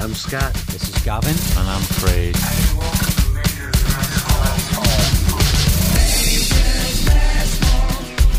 I'm 0.00 0.14
Scott. 0.14 0.54
This 0.68 0.88
is 0.88 1.04
Gavin. 1.04 1.36
And 1.58 1.68
I'm 1.68 1.82
Craig. 2.00 2.32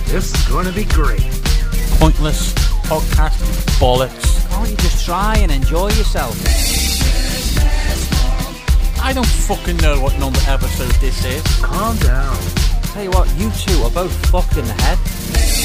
This 0.08 0.34
is 0.34 0.48
going 0.50 0.66
to 0.66 0.72
be 0.74 0.86
great. 0.86 1.22
Pointless 2.00 2.54
podcast 2.90 3.38
bollocks. 3.78 4.50
Can't 4.50 4.72
you 4.72 4.78
just 4.78 5.06
try 5.06 5.38
and 5.38 5.52
enjoy 5.52 5.90
yourself? 5.90 6.36
I 9.00 9.14
don't 9.14 9.28
fucking 9.28 9.78
know 9.78 10.02
what 10.02 10.18
number 10.18 10.40
episode 10.48 10.94
this 11.00 11.24
is. 11.26 11.44
Calm 11.62 11.96
down. 11.98 12.38
Tell 12.86 13.04
you 13.04 13.12
what, 13.12 13.30
you 13.38 13.52
two 13.52 13.84
are 13.84 13.92
both 13.92 14.12
fucked 14.32 14.58
in 14.58 14.66
the 14.66 14.74
head. 14.74 15.61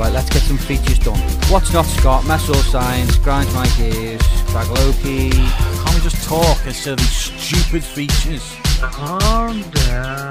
Right, 0.00 0.14
let's 0.14 0.30
get 0.30 0.40
some 0.40 0.56
features 0.56 0.98
done. 0.98 1.18
What's 1.50 1.74
not 1.74 1.84
Scott? 1.84 2.24
Mess 2.26 2.48
all 2.48 2.54
signs, 2.54 3.18
grind 3.18 3.52
my 3.52 3.66
gears, 3.76 4.22
drag 4.46 4.66
Loki. 4.68 5.28
Can't 5.28 5.94
we 5.94 6.00
just 6.00 6.26
talk 6.26 6.56
instead 6.64 6.94
of 6.94 7.00
these 7.00 7.10
stupid 7.10 7.84
features? 7.84 8.56
Calm 8.80 9.60
down. 9.60 10.30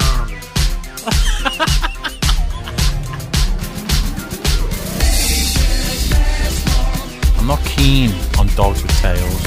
I'm 7.37 7.45
not 7.45 7.63
keen 7.65 8.11
on 8.39 8.47
dogs 8.55 8.81
with 8.81 8.91
tails. 8.97 9.45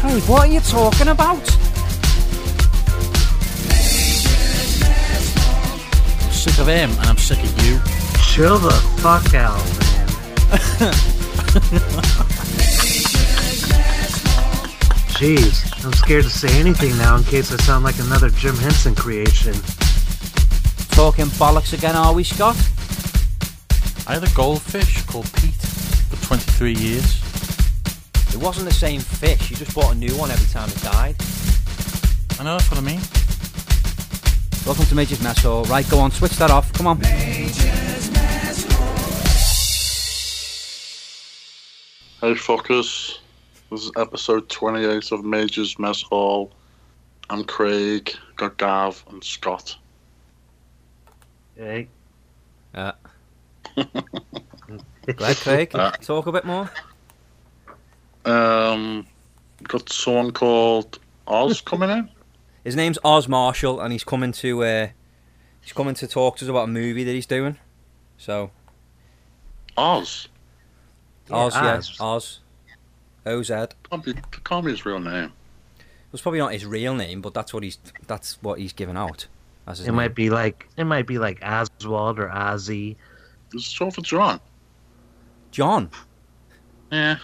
Hey, 0.00 0.20
what 0.30 0.46
are 0.46 0.52
you 0.52 0.60
talking 0.60 1.08
about? 1.08 1.42
I'm 6.22 6.30
sick 6.30 6.56
of 6.60 6.68
him 6.68 6.90
and 6.90 7.06
I'm 7.08 7.18
sick 7.18 7.42
of 7.42 7.66
you. 7.66 7.99
Chill 8.30 8.58
the 8.58 8.70
fuck 9.02 9.34
out, 9.34 9.58
man. 9.58 10.06
Jeez, 15.18 15.84
I'm 15.84 15.92
scared 15.94 16.22
to 16.22 16.30
say 16.30 16.48
anything 16.60 16.96
now 16.96 17.16
in 17.16 17.24
case 17.24 17.52
I 17.52 17.56
sound 17.56 17.82
like 17.82 17.98
another 17.98 18.30
Jim 18.30 18.56
Henson 18.56 18.94
creation. 18.94 19.52
Talking 20.92 21.26
bollocks 21.26 21.72
again, 21.72 21.96
are 21.96 22.14
we, 22.14 22.22
Scott? 22.22 22.56
I 24.06 24.14
had 24.14 24.22
a 24.22 24.32
goldfish 24.32 25.02
called 25.06 25.30
Pete 25.34 25.52
for 25.54 26.24
23 26.26 26.74
years. 26.74 27.20
It 28.32 28.36
wasn't 28.36 28.68
the 28.68 28.74
same 28.74 29.00
fish. 29.00 29.50
You 29.50 29.56
just 29.56 29.74
bought 29.74 29.92
a 29.92 29.98
new 29.98 30.14
one 30.16 30.30
every 30.30 30.48
time 30.48 30.68
it 30.68 30.80
died. 30.82 31.16
I 32.38 32.44
know 32.44 32.56
that's 32.56 32.70
what 32.70 32.78
I 32.78 32.82
mean. 32.82 33.00
Welcome 34.64 34.86
to 34.86 34.94
Major's 34.94 35.20
Mess 35.20 35.42
Hall. 35.42 35.64
Right, 35.64 35.88
go 35.90 35.98
on, 35.98 36.12
switch 36.12 36.36
that 36.36 36.52
off. 36.52 36.72
Come 36.72 36.86
on. 36.86 37.00
Hey 42.20 42.34
fuckers, 42.34 43.18
this 43.70 43.84
is 43.84 43.90
episode 43.96 44.48
28 44.50 45.12
of 45.12 45.24
Major's 45.24 45.78
Mess 45.78 46.02
Hall. 46.02 46.52
I'm 47.30 47.44
Craig, 47.44 48.14
got 48.36 48.58
Gav 48.58 49.02
and 49.10 49.24
Scott. 49.24 49.76
Hey, 51.56 51.88
Uh. 52.74 52.92
Go 53.76 53.84
ahead, 55.06 55.36
Craig. 55.38 55.70
Uh. 55.74 55.92
Talk 55.92 56.26
a 56.26 56.32
bit 56.32 56.44
more. 56.44 56.70
Um, 58.24 59.06
got 59.62 59.90
someone 59.90 60.32
called 60.32 60.98
Oz 61.26 61.60
coming 61.64 61.88
in. 61.90 62.08
His 62.64 62.76
name's 62.76 62.98
Oz 63.02 63.28
Marshall, 63.28 63.80
and 63.80 63.92
he's 63.92 64.04
coming 64.04 64.32
to 64.32 64.62
uh, 64.62 64.88
he's 65.62 65.72
coming 65.72 65.94
to 65.94 66.06
talk 66.06 66.36
to 66.38 66.44
us 66.44 66.48
about 66.50 66.64
a 66.64 66.72
movie 66.72 67.04
that 67.04 67.12
he's 67.12 67.26
doing. 67.26 67.56
So 68.18 68.50
Oz? 69.78 70.28
Oz, 71.30 71.54
yeah, 71.54 71.76
Oz. 71.76 71.96
Oz, 72.00 72.40
O 73.26 73.42
Z. 73.42 73.54
Can't 73.90 74.04
be, 74.04 74.14
can't 74.44 74.64
be 74.64 74.70
his 74.70 74.84
real 74.84 75.00
name. 75.00 75.32
It 75.78 76.12
was 76.12 76.20
probably 76.20 76.40
not 76.40 76.52
his 76.52 76.66
real 76.66 76.94
name, 76.94 77.20
but 77.20 77.34
that's 77.34 77.54
what 77.54 77.62
he's 77.62 77.78
that's 78.06 78.42
what 78.42 78.58
he's 78.58 78.72
given 78.72 78.96
out. 78.96 79.26
As 79.66 79.80
it 79.80 79.86
name. 79.86 79.96
might 79.96 80.14
be 80.14 80.30
like 80.30 80.68
it 80.76 80.84
might 80.84 81.06
be 81.06 81.18
like 81.18 81.40
Oswald 81.42 82.18
or 82.18 82.28
Ozzy. 82.28 82.96
This 83.52 83.62
is 83.62 83.68
short 83.68 83.94
for 83.94 84.02
John. 84.02 84.40
John. 85.50 85.90
Yeah. 86.90 87.18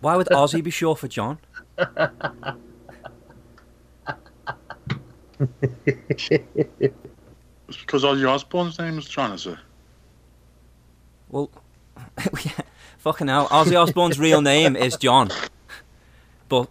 Why 0.00 0.16
would 0.16 0.28
Ozzy 0.28 0.62
be 0.62 0.70
short 0.70 0.98
for 0.98 1.08
John? 1.08 1.38
It's 7.68 7.76
because 7.76 8.02
Ozzy 8.02 8.28
Osbourne's 8.28 8.78
name 8.78 8.98
is 8.98 9.06
John, 9.06 9.32
is 9.32 9.46
it? 9.46 9.58
Well, 11.28 11.50
yeah, 12.44 12.52
fucking 13.08 13.28
hell. 13.28 13.48
Ozzy 13.48 13.74
Osbourne's 13.80 14.18
real 14.18 14.42
name 14.42 14.76
is 14.76 14.94
John, 14.96 15.30
but 16.50 16.68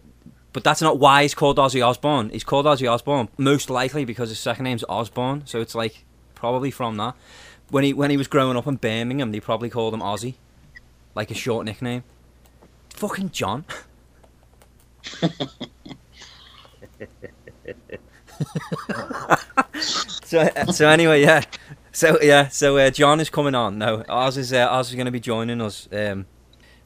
but 0.54 0.64
that's 0.64 0.84
not 0.84 1.00
why 1.00 1.24
he's 1.24 1.34
called 1.34 1.58
Ozzy 1.58 1.84
Osbourne. 1.84 2.30
He's 2.30 2.44
called 2.44 2.68
Ozzy 2.68 2.88
Osbourne 2.92 3.30
most 3.40 3.72
likely 3.72 4.06
because 4.06 4.30
his 4.30 4.38
second 4.38 4.66
name's 4.66 4.84
Osbourne, 4.88 5.42
so 5.46 5.62
it's 5.62 5.74
like 5.74 6.06
probably 6.36 6.70
from 6.70 6.98
that. 6.98 7.16
When 7.70 7.84
he 7.84 7.92
when 7.92 8.12
he 8.12 8.18
was 8.18 8.28
growing 8.28 8.56
up 8.56 8.68
in 8.68 8.76
Birmingham, 8.76 9.32
they 9.32 9.40
probably 9.40 9.72
called 9.72 9.96
him 9.96 10.02
Ozzy, 10.02 10.36
like 11.16 11.32
a 11.32 11.34
short 11.34 11.66
nickname. 11.66 12.04
Fucking 12.92 13.32
John. 13.32 13.66
so 19.80 20.48
so 20.72 20.88
anyway, 20.88 21.22
yeah. 21.22 21.44
So 21.98 22.20
yeah, 22.22 22.50
so 22.50 22.78
uh, 22.78 22.92
John 22.92 23.20
is 23.20 23.32
coming 23.32 23.56
on. 23.56 23.80
No, 23.80 24.04
Oz 24.08 24.38
is 24.38 24.54
uh, 24.54 24.68
Oz 24.70 24.90
is 24.90 24.94
going 24.94 25.08
to 25.08 25.12
be 25.12 25.20
joining 25.20 25.60
us 25.60 25.90
um, 25.92 26.28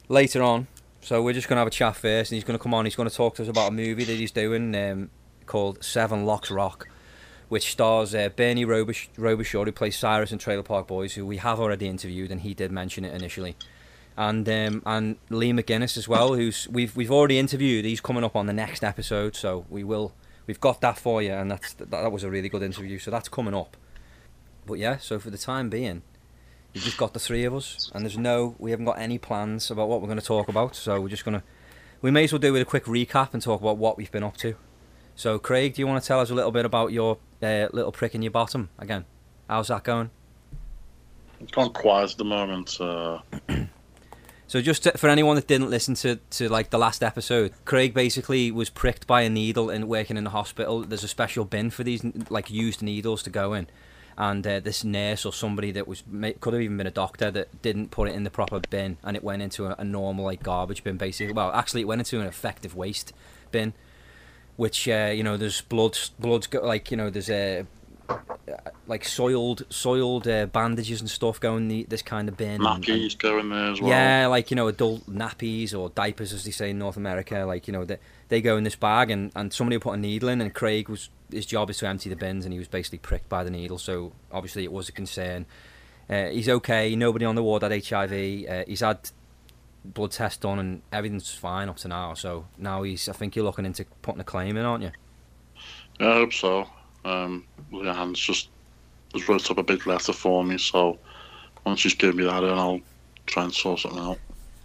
later 0.08 0.42
on. 0.42 0.68
So 1.02 1.22
we're 1.22 1.34
just 1.34 1.48
going 1.48 1.56
to 1.56 1.60
have 1.60 1.66
a 1.66 1.70
chat 1.70 1.96
first, 1.96 2.32
and 2.32 2.36
he's 2.36 2.44
going 2.44 2.58
to 2.58 2.62
come 2.62 2.72
on. 2.72 2.86
He's 2.86 2.96
going 2.96 3.10
to 3.10 3.14
talk 3.14 3.34
to 3.34 3.42
us 3.42 3.48
about 3.50 3.68
a 3.68 3.74
movie 3.74 4.04
that 4.04 4.14
he's 4.14 4.30
doing 4.30 4.74
um, 4.74 5.10
called 5.44 5.84
Seven 5.84 6.24
Locks 6.24 6.50
Rock, 6.50 6.88
which 7.50 7.72
stars 7.72 8.14
uh, 8.14 8.30
Bernie 8.30 8.64
Robish- 8.64 9.10
Robichaud, 9.18 9.66
who 9.66 9.72
plays 9.72 9.98
Cyrus 9.98 10.32
in 10.32 10.38
Trailer 10.38 10.62
Park 10.62 10.86
Boys, 10.86 11.12
who 11.12 11.26
we 11.26 11.36
have 11.36 11.60
already 11.60 11.88
interviewed, 11.88 12.30
and 12.30 12.40
he 12.40 12.54
did 12.54 12.72
mention 12.72 13.04
it 13.04 13.12
initially, 13.12 13.54
and 14.16 14.48
um, 14.48 14.82
and 14.86 15.16
Lee 15.28 15.52
McGuinness 15.52 15.98
as 15.98 16.08
well, 16.08 16.36
who's 16.36 16.68
we've 16.70 16.96
we've 16.96 17.12
already 17.12 17.38
interviewed. 17.38 17.84
He's 17.84 18.00
coming 18.00 18.24
up 18.24 18.34
on 18.34 18.46
the 18.46 18.54
next 18.54 18.82
episode, 18.82 19.36
so 19.36 19.66
we 19.68 19.84
will 19.84 20.14
we've 20.46 20.60
got 20.60 20.80
that 20.80 20.96
for 20.96 21.20
you, 21.20 21.34
and 21.34 21.50
that's 21.50 21.74
that, 21.74 21.90
that 21.90 22.10
was 22.10 22.24
a 22.24 22.30
really 22.30 22.48
good 22.48 22.62
interview. 22.62 22.98
So 22.98 23.10
that's 23.10 23.28
coming 23.28 23.52
up. 23.52 23.76
But 24.66 24.74
yeah, 24.74 24.98
so 24.98 25.18
for 25.18 25.30
the 25.30 25.38
time 25.38 25.68
being, 25.68 26.02
you've 26.72 26.84
just 26.84 26.96
got 26.96 27.14
the 27.14 27.20
three 27.20 27.44
of 27.44 27.54
us, 27.54 27.90
and 27.94 28.04
there's 28.04 28.18
no, 28.18 28.54
we 28.58 28.70
haven't 28.70 28.86
got 28.86 28.98
any 28.98 29.18
plans 29.18 29.70
about 29.70 29.88
what 29.88 30.00
we're 30.00 30.06
going 30.06 30.20
to 30.20 30.24
talk 30.24 30.48
about. 30.48 30.76
So 30.76 31.00
we're 31.00 31.08
just 31.08 31.24
going 31.24 31.38
to, 31.38 31.44
we 32.00 32.10
may 32.10 32.24
as 32.24 32.32
well 32.32 32.38
do 32.38 32.52
with 32.52 32.62
a 32.62 32.66
quick 32.66 32.84
recap 32.84 33.34
and 33.34 33.42
talk 33.42 33.60
about 33.60 33.78
what 33.78 33.96
we've 33.96 34.10
been 34.10 34.22
up 34.22 34.36
to. 34.38 34.54
So 35.14 35.38
Craig, 35.38 35.74
do 35.74 35.82
you 35.82 35.86
want 35.86 36.02
to 36.02 36.06
tell 36.06 36.20
us 36.20 36.30
a 36.30 36.34
little 36.34 36.52
bit 36.52 36.64
about 36.64 36.92
your 36.92 37.18
uh, 37.42 37.68
little 37.72 37.92
prick 37.92 38.14
in 38.14 38.22
your 38.22 38.30
bottom 38.30 38.70
again? 38.78 39.04
How's 39.48 39.68
that 39.68 39.84
going? 39.84 40.10
It's 41.40 41.52
gone 41.52 41.72
quiet 41.72 42.12
at 42.12 42.18
the 42.18 42.24
moment. 42.24 42.80
Uh, 42.80 43.18
So 44.52 44.60
just 44.60 44.82
to, 44.82 44.98
for 44.98 45.08
anyone 45.08 45.36
that 45.36 45.46
didn't 45.46 45.70
listen 45.70 45.94
to, 45.94 46.16
to 46.16 46.46
like 46.50 46.68
the 46.68 46.76
last 46.76 47.02
episode, 47.02 47.54
Craig 47.64 47.94
basically 47.94 48.50
was 48.50 48.68
pricked 48.68 49.06
by 49.06 49.22
a 49.22 49.30
needle 49.30 49.70
and 49.70 49.88
working 49.88 50.18
in 50.18 50.24
the 50.24 50.30
hospital. 50.30 50.82
There's 50.82 51.02
a 51.02 51.08
special 51.08 51.46
bin 51.46 51.70
for 51.70 51.84
these 51.84 52.04
like 52.28 52.50
used 52.50 52.82
needles 52.82 53.22
to 53.22 53.30
go 53.30 53.54
in, 53.54 53.66
and 54.18 54.46
uh, 54.46 54.60
this 54.60 54.84
nurse 54.84 55.24
or 55.24 55.32
somebody 55.32 55.70
that 55.72 55.88
was 55.88 56.02
could 56.40 56.52
have 56.52 56.62
even 56.62 56.76
been 56.76 56.86
a 56.86 56.90
doctor 56.90 57.30
that 57.30 57.62
didn't 57.62 57.90
put 57.90 58.08
it 58.08 58.14
in 58.14 58.24
the 58.24 58.30
proper 58.30 58.60
bin, 58.70 58.96
and 59.02 59.16
it 59.16 59.24
went 59.24 59.42
into 59.42 59.66
a, 59.66 59.74
a 59.78 59.84
normal 59.84 60.24
like 60.24 60.42
garbage 60.42 60.84
bin 60.84 60.96
basically. 60.96 61.32
Well, 61.32 61.50
actually, 61.52 61.80
it 61.82 61.86
went 61.88 62.00
into 62.00 62.20
an 62.20 62.26
effective 62.26 62.74
waste 62.74 63.12
bin, 63.50 63.72
which 64.56 64.88
uh, 64.88 65.12
you 65.14 65.22
know 65.22 65.36
there's 65.36 65.60
blood 65.62 65.98
blood's 66.18 66.46
go, 66.46 66.60
like 66.60 66.90
you 66.90 66.96
know 66.96 67.10
there's 67.10 67.30
a 67.30 67.66
like 68.86 69.04
soiled 69.04 69.62
soiled 69.70 70.26
uh, 70.28 70.44
bandages 70.46 71.00
and 71.00 71.08
stuff 71.08 71.40
going 71.40 71.68
the, 71.68 71.84
this 71.84 72.02
kind 72.02 72.28
of 72.28 72.36
bin. 72.36 72.60
and- 72.60 72.66
and- 72.66 72.84
nappies 72.84 73.16
go 73.16 73.38
in 73.38 73.48
there 73.48 73.70
as 73.72 73.80
well. 73.80 73.88
yeah, 73.90 74.26
like 74.26 74.50
you 74.50 74.54
know, 74.56 74.68
adult 74.68 75.08
nappies 75.08 75.76
or 75.78 75.88
diapers, 75.90 76.32
as 76.32 76.44
they 76.44 76.50
say 76.50 76.70
in 76.70 76.78
North 76.78 76.96
America. 76.96 77.44
Like 77.46 77.66
you 77.66 77.72
know, 77.72 77.84
they, 77.84 77.98
they 78.32 78.40
go 78.40 78.56
in 78.56 78.64
this 78.64 78.76
bag, 78.76 79.10
and, 79.10 79.30
and 79.36 79.52
somebody 79.52 79.78
put 79.78 79.92
a 79.92 79.98
needle 79.98 80.30
in, 80.30 80.40
and 80.40 80.54
Craig 80.54 80.88
was 80.88 81.10
his 81.30 81.44
job 81.44 81.68
is 81.68 81.76
to 81.78 81.86
empty 81.86 82.08
the 82.08 82.16
bins, 82.16 82.46
and 82.46 82.52
he 82.54 82.58
was 82.58 82.66
basically 82.66 82.96
pricked 82.96 83.28
by 83.28 83.44
the 83.44 83.50
needle. 83.50 83.76
So 83.76 84.12
obviously, 84.32 84.64
it 84.64 84.72
was 84.72 84.88
a 84.88 84.92
concern. 84.92 85.44
Uh, 86.08 86.28
he's 86.28 86.48
okay. 86.48 86.96
Nobody 86.96 87.26
on 87.26 87.34
the 87.34 87.42
ward 87.42 87.62
had 87.62 87.72
HIV. 87.84 88.12
Uh, 88.48 88.64
he's 88.66 88.80
had 88.80 89.10
blood 89.84 90.12
tests 90.12 90.38
done, 90.38 90.58
and 90.58 90.82
everything's 90.90 91.30
fine 91.30 91.68
up 91.68 91.76
to 91.78 91.88
now. 91.88 92.14
So 92.14 92.46
now 92.56 92.84
he's. 92.84 93.06
I 93.06 93.12
think 93.12 93.36
you're 93.36 93.44
looking 93.44 93.66
into 93.66 93.84
putting 94.00 94.22
a 94.22 94.24
claim 94.24 94.56
in, 94.56 94.64
aren't 94.64 94.84
you? 94.84 94.92
Yeah, 96.00 96.08
I 96.08 96.14
hope 96.14 96.32
so. 96.32 96.66
Um, 97.04 97.44
Leanne's 97.70 98.18
just 98.18 98.48
has 99.12 99.28
wrote 99.28 99.50
up 99.50 99.58
a 99.58 99.62
big 99.62 99.86
letter 99.86 100.14
for 100.14 100.42
me, 100.42 100.56
so 100.56 100.98
once 101.66 101.80
she's 101.80 101.92
given 101.92 102.16
me 102.16 102.24
that, 102.24 102.40
then 102.40 102.58
I'll 102.58 102.80
try 103.26 103.44
and 103.44 103.52
sort 103.52 103.80
something 103.80 104.00
out. 104.00 104.18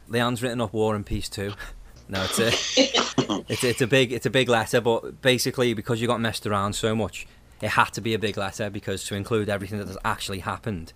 Leanne's 0.07 0.41
written 0.41 0.61
up 0.61 0.71
War 0.71 0.95
and 0.95 1.05
Peace 1.05 1.27
too. 1.27 1.51
No, 2.09 2.23
it's 2.23 2.39
a, 2.39 2.47
it's, 3.49 3.63
it's 3.63 3.81
a 3.81 3.87
big, 3.87 4.11
it's 4.13 4.25
a 4.25 4.29
big 4.29 4.49
letter, 4.49 4.79
but 4.79 5.21
basically 5.21 5.73
because 5.73 5.99
you 5.99 6.07
got 6.07 6.21
messed 6.21 6.47
around 6.47 6.73
so 6.73 6.95
much, 6.95 7.27
it 7.61 7.69
had 7.69 7.91
to 7.93 8.01
be 8.01 8.13
a 8.13 8.19
big 8.19 8.37
letter 8.37 8.69
because 8.69 9.03
to 9.05 9.15
include 9.15 9.49
everything 9.49 9.79
that 9.79 9.87
has 9.87 9.97
actually 10.05 10.39
happened, 10.39 10.93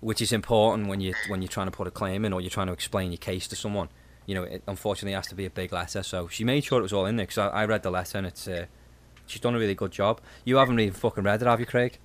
which 0.00 0.22
is 0.22 0.32
important 0.32 0.88
when 0.88 1.00
you 1.00 1.14
when 1.28 1.42
you're 1.42 1.48
trying 1.48 1.66
to 1.66 1.72
put 1.72 1.86
a 1.86 1.90
claim 1.90 2.24
in 2.24 2.32
or 2.32 2.40
you're 2.40 2.50
trying 2.50 2.68
to 2.68 2.72
explain 2.72 3.10
your 3.10 3.18
case 3.18 3.46
to 3.48 3.56
someone. 3.56 3.88
you 4.26 4.34
know, 4.34 4.44
it 4.44 4.62
unfortunately 4.66 5.14
has 5.14 5.26
to 5.26 5.34
be 5.34 5.44
a 5.44 5.50
big 5.50 5.72
letter. 5.72 6.02
So 6.02 6.28
she 6.28 6.44
made 6.44 6.64
sure 6.64 6.78
it 6.78 6.82
was 6.82 6.92
all 6.92 7.06
in 7.06 7.16
there 7.16 7.26
because 7.26 7.38
I, 7.38 7.48
I 7.48 7.64
read 7.66 7.82
the 7.82 7.90
letter 7.90 8.18
and 8.18 8.26
it's 8.26 8.46
uh, 8.46 8.66
she's 9.26 9.40
done 9.40 9.54
a 9.54 9.58
really 9.58 9.74
good 9.74 9.92
job. 9.92 10.20
You 10.44 10.56
haven't 10.56 10.78
even 10.78 10.94
fucking 10.94 11.24
read 11.24 11.42
it, 11.42 11.46
have 11.46 11.60
you, 11.60 11.66
Craig? 11.66 11.98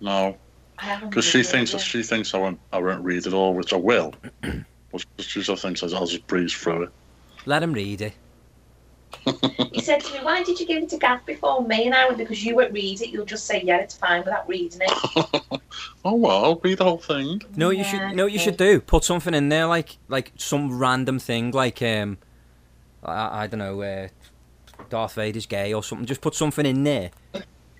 No, 0.00 0.36
I 0.78 0.84
haven't 0.84 1.10
because 1.10 1.24
she 1.24 1.42
thinks 1.42 1.72
yet. 1.72 1.82
she 1.82 2.02
thinks 2.02 2.34
I 2.34 2.38
won't 2.38 2.58
I 2.72 2.78
won't 2.78 3.04
read 3.04 3.26
it 3.26 3.32
all, 3.34 3.54
which 3.54 3.72
I 3.72 3.76
will. 3.76 4.14
but 4.40 5.04
she 5.18 5.42
just 5.42 5.62
thinks 5.62 5.82
I'll 5.82 6.06
just 6.06 6.26
breeze 6.26 6.52
through 6.52 6.84
it. 6.84 6.90
Let 7.46 7.62
him 7.62 7.72
read 7.72 8.00
it. 8.02 8.14
He 9.72 9.80
said 9.82 10.00
to 10.00 10.12
me, 10.14 10.20
"Why 10.24 10.42
did 10.42 10.58
you 10.58 10.66
give 10.66 10.82
it 10.82 10.88
to 10.90 10.98
Gav 10.98 11.24
before 11.26 11.62
me?" 11.66 11.84
And 11.86 11.94
I 11.94 12.06
went, 12.06 12.18
"Because 12.18 12.44
you 12.44 12.56
won't 12.56 12.72
read 12.72 13.00
it. 13.02 13.10
You'll 13.10 13.26
just 13.26 13.46
say, 13.46 13.62
yeah, 13.62 13.78
it's 13.78 13.96
fine 13.96 14.20
without 14.24 14.48
reading 14.48 14.80
it." 14.82 14.92
oh 16.04 16.14
well, 16.14 16.44
I'll 16.44 16.56
read 16.62 16.78
the 16.78 16.84
whole 16.84 16.98
thing. 16.98 17.42
No, 17.56 17.70
you 17.70 17.78
Yeah, 17.78 18.08
should. 18.08 18.16
No, 18.16 18.26
you 18.26 18.38
should 18.38 18.56
do. 18.56 18.80
Put 18.80 19.04
something 19.04 19.34
in 19.34 19.48
there, 19.48 19.66
like 19.66 19.98
like 20.08 20.32
some 20.36 20.78
random 20.78 21.18
thing, 21.18 21.50
like 21.50 21.82
um, 21.82 22.18
I, 23.04 23.42
I 23.42 23.46
don't 23.46 23.58
know, 23.58 23.82
uh, 23.82 24.08
Darth 24.88 25.14
Vader's 25.14 25.46
gay 25.46 25.74
or 25.74 25.82
something. 25.82 26.06
Just 26.06 26.20
put 26.22 26.34
something 26.34 26.64
in 26.64 26.84
there, 26.84 27.10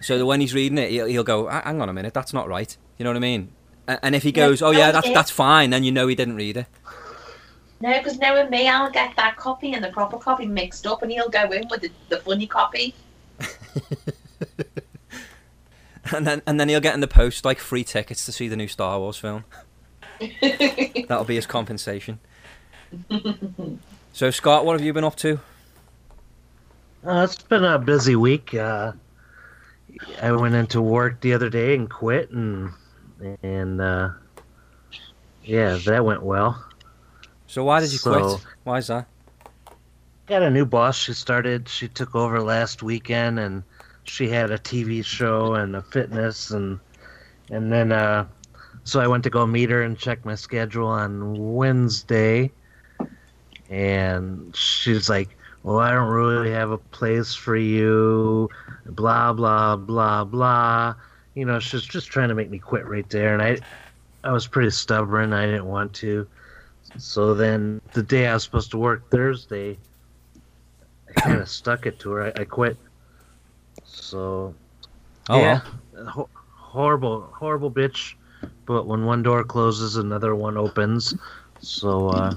so 0.01 0.19
that 0.19 0.27
when 0.27 0.41
he's 0.41 0.55
reading 0.55 0.79
it, 0.79 0.91
he'll, 0.91 1.07
he'll 1.07 1.25
go, 1.25 1.49
"Hang 1.49 1.81
on 1.81 1.89
a 1.89 1.93
minute, 1.95 2.15
that's 2.15 2.33
not 2.35 2.49
right." 2.49 2.77
You 2.99 3.05
know 3.05 3.11
what 3.11 3.17
I 3.17 3.21
mean? 3.21 3.53
And 3.89 4.15
if 4.15 4.23
he 4.23 4.31
Yeah, 4.31 4.47
goes, 4.49 4.63
"Oh 4.63 4.71
yeah, 4.73 4.93
that's 4.93 5.07
yeah. 5.07 5.15
that's 5.15 5.31
fine," 5.31 5.71
then 5.71 5.83
you 5.85 5.93
know 5.93 6.09
he 6.09 6.15
didn't 6.15 6.37
read 6.37 6.57
it. 6.59 6.67
No, 7.81 7.97
because 7.99 8.19
knowing 8.19 8.49
me, 8.51 8.69
I'll 8.69 8.91
get 8.91 9.15
that 9.17 9.37
copy 9.37 9.75
and 9.75 9.85
the 9.85 9.91
proper 9.91 10.19
copy 10.19 10.47
mixed 10.47 10.87
up, 10.87 11.03
and 11.03 11.13
he'll 11.13 11.29
go 11.29 11.51
in 11.51 11.69
with 11.69 11.83
the, 11.83 11.91
the 12.09 12.19
funny 12.19 12.47
copy. 12.47 12.95
And 16.13 16.27
then 16.27 16.43
and 16.47 16.61
then 16.61 16.69
he'll 16.69 16.81
get 16.81 16.95
in 16.95 17.01
the 17.01 17.09
post 17.09 17.45
like 17.45 17.59
free 17.59 17.85
tickets 17.85 18.25
to 18.27 18.33
see 18.33 18.49
the 18.49 18.57
new 18.57 18.69
Star 18.69 18.99
Wars 18.99 19.17
film. 19.17 19.45
That'll 21.09 21.25
be 21.25 21.35
his 21.35 21.47
compensation. 21.47 22.21
so 24.13 24.31
Scott, 24.31 24.65
what 24.65 24.73
have 24.75 24.85
you 24.85 24.93
been 24.93 25.05
up 25.05 25.17
to? 25.17 25.41
Uh, 27.05 27.27
it's 27.29 27.43
been 27.43 27.65
a 27.65 27.79
busy 27.79 28.17
week. 28.17 28.55
Uh, 28.55 28.93
I 30.23 30.33
went 30.33 30.55
into 30.55 30.81
work 30.81 31.21
the 31.21 31.35
other 31.35 31.51
day 31.51 31.75
and 31.75 31.91
quit, 31.91 32.31
and 32.31 32.71
and 33.43 33.81
uh, 33.81 34.11
yeah, 35.45 35.79
that 35.87 36.05
went 36.05 36.23
well. 36.23 36.65
So 37.57 37.65
why 37.65 37.81
did 37.81 37.91
you 37.91 37.97
So- 37.97 38.13
quit? 38.37 38.47
Why 38.65 38.77
is 38.77 38.89
that? 38.89 39.07
Got 40.27 40.43
a 40.43 40.51
new 40.51 40.67
boss. 40.67 40.95
She 40.95 41.15
started. 41.15 41.71
She 41.71 41.89
took 41.89 42.15
over 42.15 42.43
last 42.43 42.83
weekend, 42.83 43.39
and 43.39 43.63
she 44.05 44.29
had 44.29 44.51
a 44.51 44.59
TV 44.59 45.03
show 45.03 45.55
and 45.55 45.75
a 45.75 45.81
fitness, 45.81 46.51
and 46.51 46.79
and 47.51 47.73
then 47.73 47.93
uh, 47.93 48.27
so 48.85 49.01
I 49.01 49.07
went 49.07 49.25
to 49.25 49.31
go 49.31 49.47
meet 49.47 49.71
her 49.71 49.81
and 49.81 49.97
check 49.99 50.23
my 50.27 50.35
schedule 50.35 50.87
on 50.87 51.55
Wednesday, 51.55 52.53
and 53.71 54.55
she's 54.55 55.09
like, 55.09 55.35
"Well, 55.63 55.79
I 55.79 55.93
don't 55.93 56.11
really 56.11 56.51
have 56.51 56.73
a 56.73 56.79
place 56.79 57.35
for 57.35 57.57
you," 57.57 58.51
blah 58.85 59.33
blah 59.33 59.77
blah 59.77 60.25
blah. 60.25 60.95
You 61.35 61.47
know, 61.47 61.59
she's 61.59 61.85
just 61.85 62.09
trying 62.09 62.29
to 62.29 62.35
make 62.35 62.51
me 62.51 62.59
quit 62.59 62.87
right 62.87 63.09
there, 63.09 63.33
and 63.33 63.41
I, 63.41 63.61
I 64.25 64.33
was 64.33 64.47
pretty 64.47 64.69
stubborn. 64.73 65.33
I 65.33 65.47
didn't 65.47 65.65
want 65.65 65.95
to. 65.95 66.29
So 66.99 67.35
then 67.35 67.81
the 67.93 68.03
day 68.03 68.27
I 68.27 68.35
was 68.35 68.45
supposed 68.45 68.71
to 68.73 68.79
work 68.79 69.11
Thursday, 69.11 69.79
I 71.09 71.21
kind 71.21 71.39
of 71.41 71.49
stuck 71.49 71.87
it 71.87 71.99
to 72.01 72.11
her. 72.13 72.33
I, 72.37 72.41
I 72.43 72.45
quit. 72.45 72.77
So 73.85 74.55
Oh, 75.29 75.39
yeah, 75.41 75.61
ho- 76.09 76.29
horrible, 76.55 77.29
horrible 77.33 77.71
bitch. 77.71 78.15
But 78.65 78.87
when 78.87 79.05
one 79.05 79.23
door 79.23 79.43
closes, 79.45 79.97
another 79.97 80.35
one 80.35 80.57
opens. 80.57 81.15
So 81.61 82.09
uh, 82.11 82.35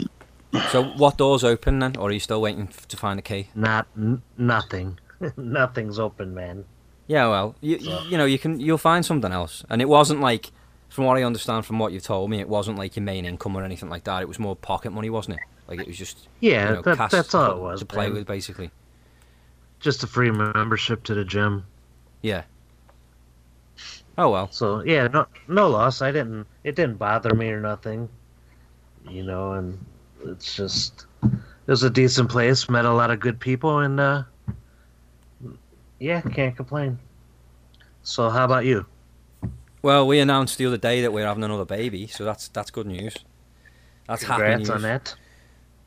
So 0.70 0.84
what 0.84 1.18
doors 1.18 1.44
open 1.44 1.80
then, 1.80 1.96
or 1.98 2.10
are 2.10 2.12
you 2.12 2.20
still 2.20 2.42
waiting 2.42 2.68
f- 2.70 2.88
to 2.88 2.98
find 2.98 3.20
a 3.20 3.22
key? 3.22 3.50
not 3.56 3.88
n- 3.98 4.22
nothing, 4.38 4.98
nothing's 5.38 6.00
open, 6.00 6.34
man. 6.34 6.66
Yeah, 7.08 7.28
well, 7.28 7.56
you 7.62 7.80
So- 7.80 8.02
you 8.10 8.18
know 8.18 8.26
you 8.26 8.40
can 8.40 8.60
you'll 8.60 8.78
find 8.78 9.06
something 9.06 9.32
else, 9.32 9.64
and 9.70 9.82
it 9.82 9.90
wasn't 9.90 10.22
like, 10.22 10.52
from 10.90 11.06
what 11.06 11.18
I 11.18 11.24
understand 11.24 11.66
from 11.66 11.80
what 11.80 11.94
you've 11.94 12.04
told 12.04 12.30
me, 12.30 12.40
it 12.40 12.50
wasn't 12.50 12.78
like 12.78 12.96
your 12.96 13.04
main 13.04 13.26
income 13.26 13.56
or 13.56 13.64
anything 13.64 13.90
like 13.90 14.04
that. 14.06 14.22
It 14.22 14.28
was 14.28 14.40
more 14.40 14.56
pocket 14.56 14.92
money, 14.92 15.10
wasn't 15.10 15.38
it? 15.38 15.44
Like 15.68 15.80
it 15.80 15.88
was 15.88 15.98
just 15.98 16.28
Yeah, 16.40 16.70
you 16.70 16.76
know, 16.76 16.82
that, 16.82 17.12
that's 17.12 17.34
all 17.36 17.52
it 17.52 17.62
was. 17.62 17.80
to 17.80 17.86
play 17.86 18.08
man. 18.08 18.16
with, 18.16 18.28
basically. 18.28 18.72
Just 19.80 20.04
a 20.04 20.08
free 20.08 20.32
membership 20.32 21.04
to 21.04 21.14
the 21.14 21.24
gym. 21.24 21.66
Yeah. 22.22 22.44
Oh 24.18 24.30
well. 24.32 24.52
So 24.52 24.84
yeah, 24.84 25.08
no 25.08 25.28
no 25.48 25.70
loss. 25.70 26.02
I 26.02 26.12
didn't. 26.12 26.46
It 26.64 26.76
didn't 26.76 26.98
bother 26.98 27.34
me 27.34 27.50
or 27.50 27.62
nothing. 27.62 28.10
You 29.08 29.24
know, 29.24 29.54
and 29.54 29.78
it's 30.26 30.54
just 30.56 31.06
it 31.24 31.32
was 31.68 31.84
a 31.84 31.90
decent 31.90 32.30
place. 32.30 32.68
Met 32.68 32.84
a 32.84 32.92
lot 32.92 33.12
of 33.12 33.22
good 33.22 33.40
people, 33.40 33.80
and 33.80 34.00
uh, 34.00 34.24
yeah, 36.00 36.20
can't 36.22 36.56
complain. 36.56 37.00
So 38.04 38.30
how 38.30 38.44
about 38.44 38.66
you? 38.66 38.86
Well, 39.82 40.06
we 40.06 40.20
announced 40.20 40.58
the 40.58 40.66
other 40.66 40.78
day 40.78 41.02
that 41.02 41.14
we're 41.14 41.26
having 41.26 41.44
another 41.44 41.66
baby, 41.66 42.08
so 42.08 42.26
that's 42.26 42.50
that's 42.50 42.72
good 42.72 42.88
news. 42.88 43.16
That's 44.08 44.24
happy 44.24 44.58
news. 44.58 44.70
on 44.70 44.82
that. 44.82 45.16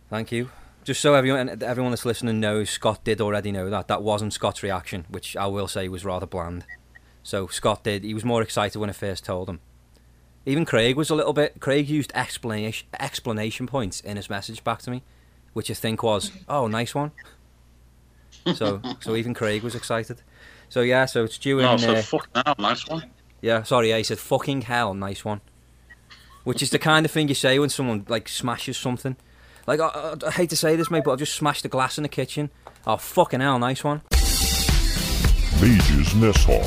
Thank 0.09 0.33
you. 0.33 0.51
Just 0.85 1.01
so 1.01 1.15
everyone 1.15 1.63
everyone 1.63 1.93
that's 1.93 2.05
listening 2.05 2.41
knows, 2.41 2.71
Scott 2.71 3.05
did 3.05 3.21
already 3.21 3.53
know 3.53 3.69
that. 3.71 3.89
That 3.89 4.03
wasn't 4.03 4.33
Scott's 4.33 4.63
reaction, 4.63 5.07
which 5.09 5.37
I 5.37 5.47
will 5.47 5.69
say 5.69 5.89
was 5.89 6.05
rather 6.05 6.27
bland. 6.27 6.65
So 7.23 7.47
Scott 7.49 7.85
did. 7.85 8.03
He 8.03 8.15
was 8.15 8.25
more 8.25 8.43
excited 8.43 8.79
when 8.79 8.91
I 8.91 8.95
first 8.95 9.25
told 9.25 9.49
him. 9.49 9.61
Even 10.45 10.65
Craig 10.65 10.97
was 10.97 11.11
a 11.11 11.15
little 11.15 11.33
bit. 11.33 11.61
Craig 11.61 11.89
used 11.89 12.13
explanation 12.15 12.89
explanation 12.99 13.67
points 13.67 14.01
in 14.01 14.17
his 14.17 14.29
message 14.29 14.65
back 14.65 14.81
to 14.83 14.91
me, 14.91 15.03
which 15.53 15.71
I 15.71 15.75
think 15.75 16.03
was, 16.03 16.33
"Oh, 16.49 16.67
nice 16.67 16.95
one." 16.95 17.13
So 18.55 18.81
so 19.01 19.15
even 19.15 19.35
Craig 19.35 19.63
was 19.63 19.75
excited. 19.75 20.23
So 20.69 20.81
yeah, 20.81 21.05
so 21.05 21.25
it's 21.25 21.39
due 21.39 21.61
in. 21.61 21.67
No, 21.67 21.77
so 21.77 21.93
uh, 21.93 22.03
fuck 22.03 22.29
now, 22.35 22.55
nice 22.59 22.89
one. 22.89 23.11
Yeah, 23.43 23.65
sorry, 23.65 23.89
yeah, 23.91 23.97
he 23.99 24.05
said 24.05 24.21
fucking 24.21 24.63
hell, 24.63 24.95
nice 24.95 25.25
one. 25.25 25.41
Which 26.45 26.63
is 26.63 26.71
the 26.71 26.79
kind 26.79 27.05
of 27.05 27.11
thing 27.11 27.29
you 27.29 27.35
say 27.35 27.59
when 27.59 27.69
someone 27.69 28.07
like 28.09 28.29
smashes 28.29 28.79
something. 28.79 29.17
Like 29.67 29.81
I, 29.81 29.89
I, 29.89 30.15
I 30.27 30.31
hate 30.31 30.51
to 30.51 30.57
say 30.57 30.77
this, 30.77 30.91
mate, 30.93 31.03
but 31.05 31.11
I've 31.11 31.19
just 31.19 31.35
smashed 31.35 31.65
a 31.65 31.69
glass 31.69 31.99
in 31.99 32.03
the 32.03 32.09
kitchen. 32.09 32.51
Oh 32.87 32.97
fucking 32.97 33.41
hell, 33.41 33.59
nice 33.59 33.83
one. 33.83 34.03
Major's 35.61 36.15
Mess 36.15 36.45
Hall. 36.45 36.63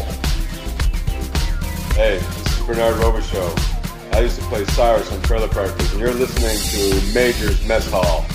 Hey, 1.96 2.20
this 2.20 2.60
is 2.60 2.66
Bernard 2.66 2.96
Robichaud. 2.96 4.14
I 4.14 4.20
used 4.20 4.40
to 4.40 4.46
play 4.48 4.66
Cyrus 4.66 5.12
on 5.14 5.22
Trailer 5.22 5.48
Parkers, 5.48 5.92
and 5.94 6.02
you're 6.02 6.14
listening 6.14 6.58
to 6.58 7.14
Major's 7.14 7.66
Mess 7.66 7.90
Hall. 7.90 8.26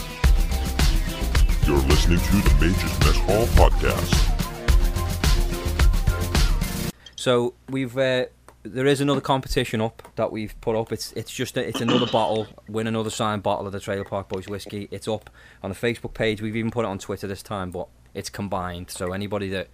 You're 1.66 1.87
listening 1.88 2.18
to 2.18 2.37
the 2.49 2.54
Major's 2.59 3.00
Mess 3.00 3.16
Hall 3.16 3.47
podcast. 3.68 4.39
So 7.20 7.52
we've 7.68 7.98
uh, 7.98 8.24
there 8.62 8.86
is 8.86 9.02
another 9.02 9.20
competition 9.20 9.82
up 9.82 10.02
that 10.16 10.32
we've 10.32 10.58
put 10.62 10.74
up. 10.74 10.90
It's 10.90 11.12
it's 11.12 11.30
just 11.30 11.58
a, 11.58 11.68
it's 11.68 11.82
another 11.82 12.06
bottle, 12.06 12.46
win 12.66 12.86
another 12.86 13.10
signed 13.10 13.42
bottle 13.42 13.66
of 13.66 13.72
the 13.74 13.78
Trailer 13.78 14.04
Park 14.04 14.30
Boys 14.30 14.48
whiskey. 14.48 14.88
It's 14.90 15.06
up 15.06 15.28
on 15.62 15.68
the 15.68 15.76
Facebook 15.76 16.14
page. 16.14 16.40
We've 16.40 16.56
even 16.56 16.70
put 16.70 16.86
it 16.86 16.88
on 16.88 16.98
Twitter 16.98 17.26
this 17.26 17.42
time, 17.42 17.72
but 17.72 17.88
it's 18.14 18.30
combined. 18.30 18.90
So 18.90 19.12
anybody 19.12 19.50
that 19.50 19.68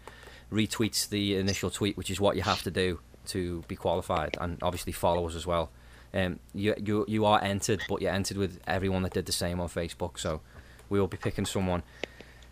retweets 0.50 1.08
the 1.08 1.36
initial 1.36 1.70
tweet, 1.70 1.96
which 1.96 2.10
is 2.10 2.18
what 2.18 2.34
you 2.34 2.42
have 2.42 2.64
to 2.64 2.70
do 2.72 2.98
to 3.26 3.62
be 3.68 3.76
qualified, 3.76 4.36
and 4.40 4.60
obviously 4.60 4.90
follow 4.90 5.28
us 5.28 5.36
as 5.36 5.46
well. 5.46 5.70
Um, 6.12 6.40
you 6.52 6.74
you 6.84 7.04
you 7.06 7.24
are 7.26 7.40
entered, 7.40 7.80
but 7.88 8.02
you're 8.02 8.10
entered 8.10 8.38
with 8.38 8.58
everyone 8.66 9.04
that 9.04 9.12
did 9.12 9.26
the 9.26 9.30
same 9.30 9.60
on 9.60 9.68
Facebook. 9.68 10.18
So 10.18 10.40
we 10.88 10.98
will 10.98 11.06
be 11.06 11.16
picking 11.16 11.46
someone. 11.46 11.84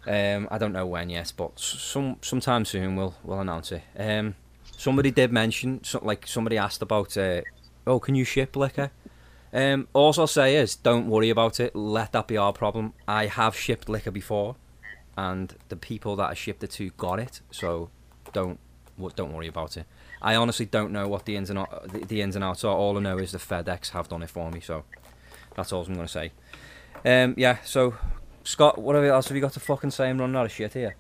Um, 0.07 0.47
I 0.53 0.59
don't 0.59 0.73
know 0.73 0.87
when 0.87 1.11
yet, 1.11 1.33
but 1.37 1.59
some 1.59 2.19
sometime 2.23 2.65
soon 2.65 2.95
we'll 2.95 3.17
we'll 3.25 3.41
announce 3.41 3.73
it. 3.73 3.83
Um, 3.99 4.37
somebody 4.77 5.11
did 5.11 5.33
mention, 5.33 5.83
so, 5.85 6.01
like 6.03 6.27
somebody 6.27 6.59
asked 6.59 6.83
about, 6.83 7.17
uh, 7.17 7.43
oh, 7.87 7.99
can 8.01 8.15
you 8.15 8.25
ship 8.25 8.57
liquor? 8.57 8.91
Um, 9.53 9.87
I'll 9.95 10.13
say 10.13 10.57
is, 10.57 10.75
don't 10.75 11.09
worry 11.09 11.31
about 11.31 11.61
it. 11.61 11.77
Let 11.77 12.13
that 12.13 12.27
be 12.27 12.37
our 12.37 12.53
problem. 12.53 12.93
I 13.07 13.27
have 13.27 13.57
shipped 13.57 13.89
liquor 13.89 14.11
before, 14.11 14.57
and 15.17 15.55
the 15.69 15.77
people 15.77 16.17
that 16.17 16.31
I 16.31 16.35
shipped 16.35 16.65
it 16.65 16.73
to 16.73 16.91
got 16.91 17.21
it. 17.21 17.41
So 17.53 17.91
don't 18.33 18.59
don't 19.17 19.33
worry 19.33 19.49
about 19.49 19.77
it. 19.77 19.87
I 20.21 20.35
honestly 20.35 20.67
don't 20.67 20.93
know 20.93 21.07
what 21.07 21.25
the 21.25 21.37
ins 21.37 21.51
and 21.51 21.59
out, 21.61 21.93
the, 21.93 21.99
the 21.99 22.21
ins 22.21 22.35
and 22.35 22.45
outs 22.45 22.65
are. 22.65 22.75
All 22.75 22.97
I 22.97 23.01
know 23.01 23.19
is 23.19 23.33
the 23.33 23.39
FedEx 23.39 23.91
have 23.91 24.09
done 24.09 24.23
it 24.23 24.31
for 24.31 24.51
me. 24.51 24.61
So 24.61 24.85
that's 25.55 25.73
all 25.73 25.85
I'm 25.85 25.95
gonna 25.95 26.09
say. 26.09 26.33
Um, 27.05 27.35
yeah. 27.37 27.59
So 27.65 27.95
Scott, 28.43 28.79
what 28.79 28.97
else 28.97 29.29
have 29.29 29.37
you 29.37 29.41
got 29.41 29.53
to 29.53 29.61
fucking 29.61 29.91
say? 29.91 30.11
I'm 30.11 30.19
running 30.19 30.37
out 30.37 30.47
of 30.47 30.53
shit 30.53 30.73
here. 30.73 30.97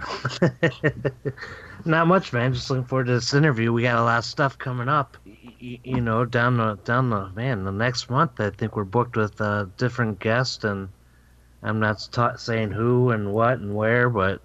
Not 1.84 2.06
much, 2.06 2.32
man. 2.32 2.52
Just 2.52 2.68
looking 2.70 2.84
forward 2.84 3.06
to 3.06 3.14
this 3.14 3.32
interview. 3.34 3.72
We 3.72 3.82
got 3.82 3.98
a 3.98 4.02
lot 4.02 4.18
of 4.18 4.24
stuff 4.24 4.58
coming 4.58 4.88
up. 4.88 5.16
Y- 5.24 5.80
you 5.82 6.00
know, 6.00 6.24
down 6.24 6.56
the 6.56 6.76
down 6.84 7.10
the 7.10 7.28
man. 7.30 7.64
The 7.64 7.72
next 7.72 8.10
month, 8.10 8.40
I 8.40 8.50
think 8.50 8.76
we're 8.76 8.84
booked 8.84 9.16
with 9.16 9.40
a 9.40 9.70
different 9.76 10.18
guest, 10.18 10.64
and 10.64 10.88
I'm 11.62 11.80
not 11.80 12.06
ta- 12.12 12.36
saying 12.36 12.72
who 12.72 13.10
and 13.10 13.32
what 13.32 13.58
and 13.58 13.74
where, 13.74 14.10
but 14.10 14.42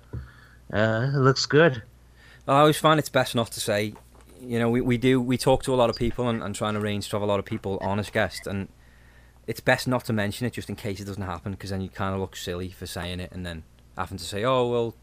uh, 0.74 1.12
it 1.13 1.17
looks 1.17 1.45
good. 1.45 1.83
I 2.47 2.59
always 2.59 2.77
find 2.77 3.00
it's 3.00 3.09
best 3.09 3.35
not 3.35 3.51
to 3.51 3.59
say. 3.59 3.93
You 4.41 4.59
know, 4.59 4.69
we, 4.69 4.81
we 4.81 4.97
do 4.97 5.19
we 5.19 5.38
talk 5.38 5.63
to 5.63 5.74
a 5.74 5.75
lot 5.75 5.89
of 5.89 5.95
people 5.95 6.29
and, 6.29 6.43
and 6.43 6.53
try 6.53 6.69
and 6.69 6.77
arrange 6.77 7.09
to 7.09 7.15
have 7.15 7.24
a 7.24 7.25
lot 7.25 7.39
of 7.39 7.45
people 7.45 7.77
on 7.81 8.00
as 8.00 8.09
guests, 8.09 8.47
and 8.47 8.67
it's 9.47 9.59
best 9.59 9.88
not 9.88 10.05
to 10.05 10.13
mention 10.13 10.47
it 10.47 10.53
just 10.53 10.69
in 10.69 10.75
case 10.75 11.00
it 11.00 11.05
doesn't 11.05 11.24
happen 11.24 11.51
because 11.51 11.69
then 11.69 11.81
you 11.81 11.89
kind 11.89 12.13
of 12.13 12.21
look 12.21 12.35
silly 12.35 12.69
for 12.69 12.85
saying 12.85 13.19
it 13.19 13.31
and 13.31 13.45
then 13.45 13.63
having 13.97 14.17
to 14.17 14.24
say, 14.24 14.43
oh 14.43 14.69
well, 14.69 14.95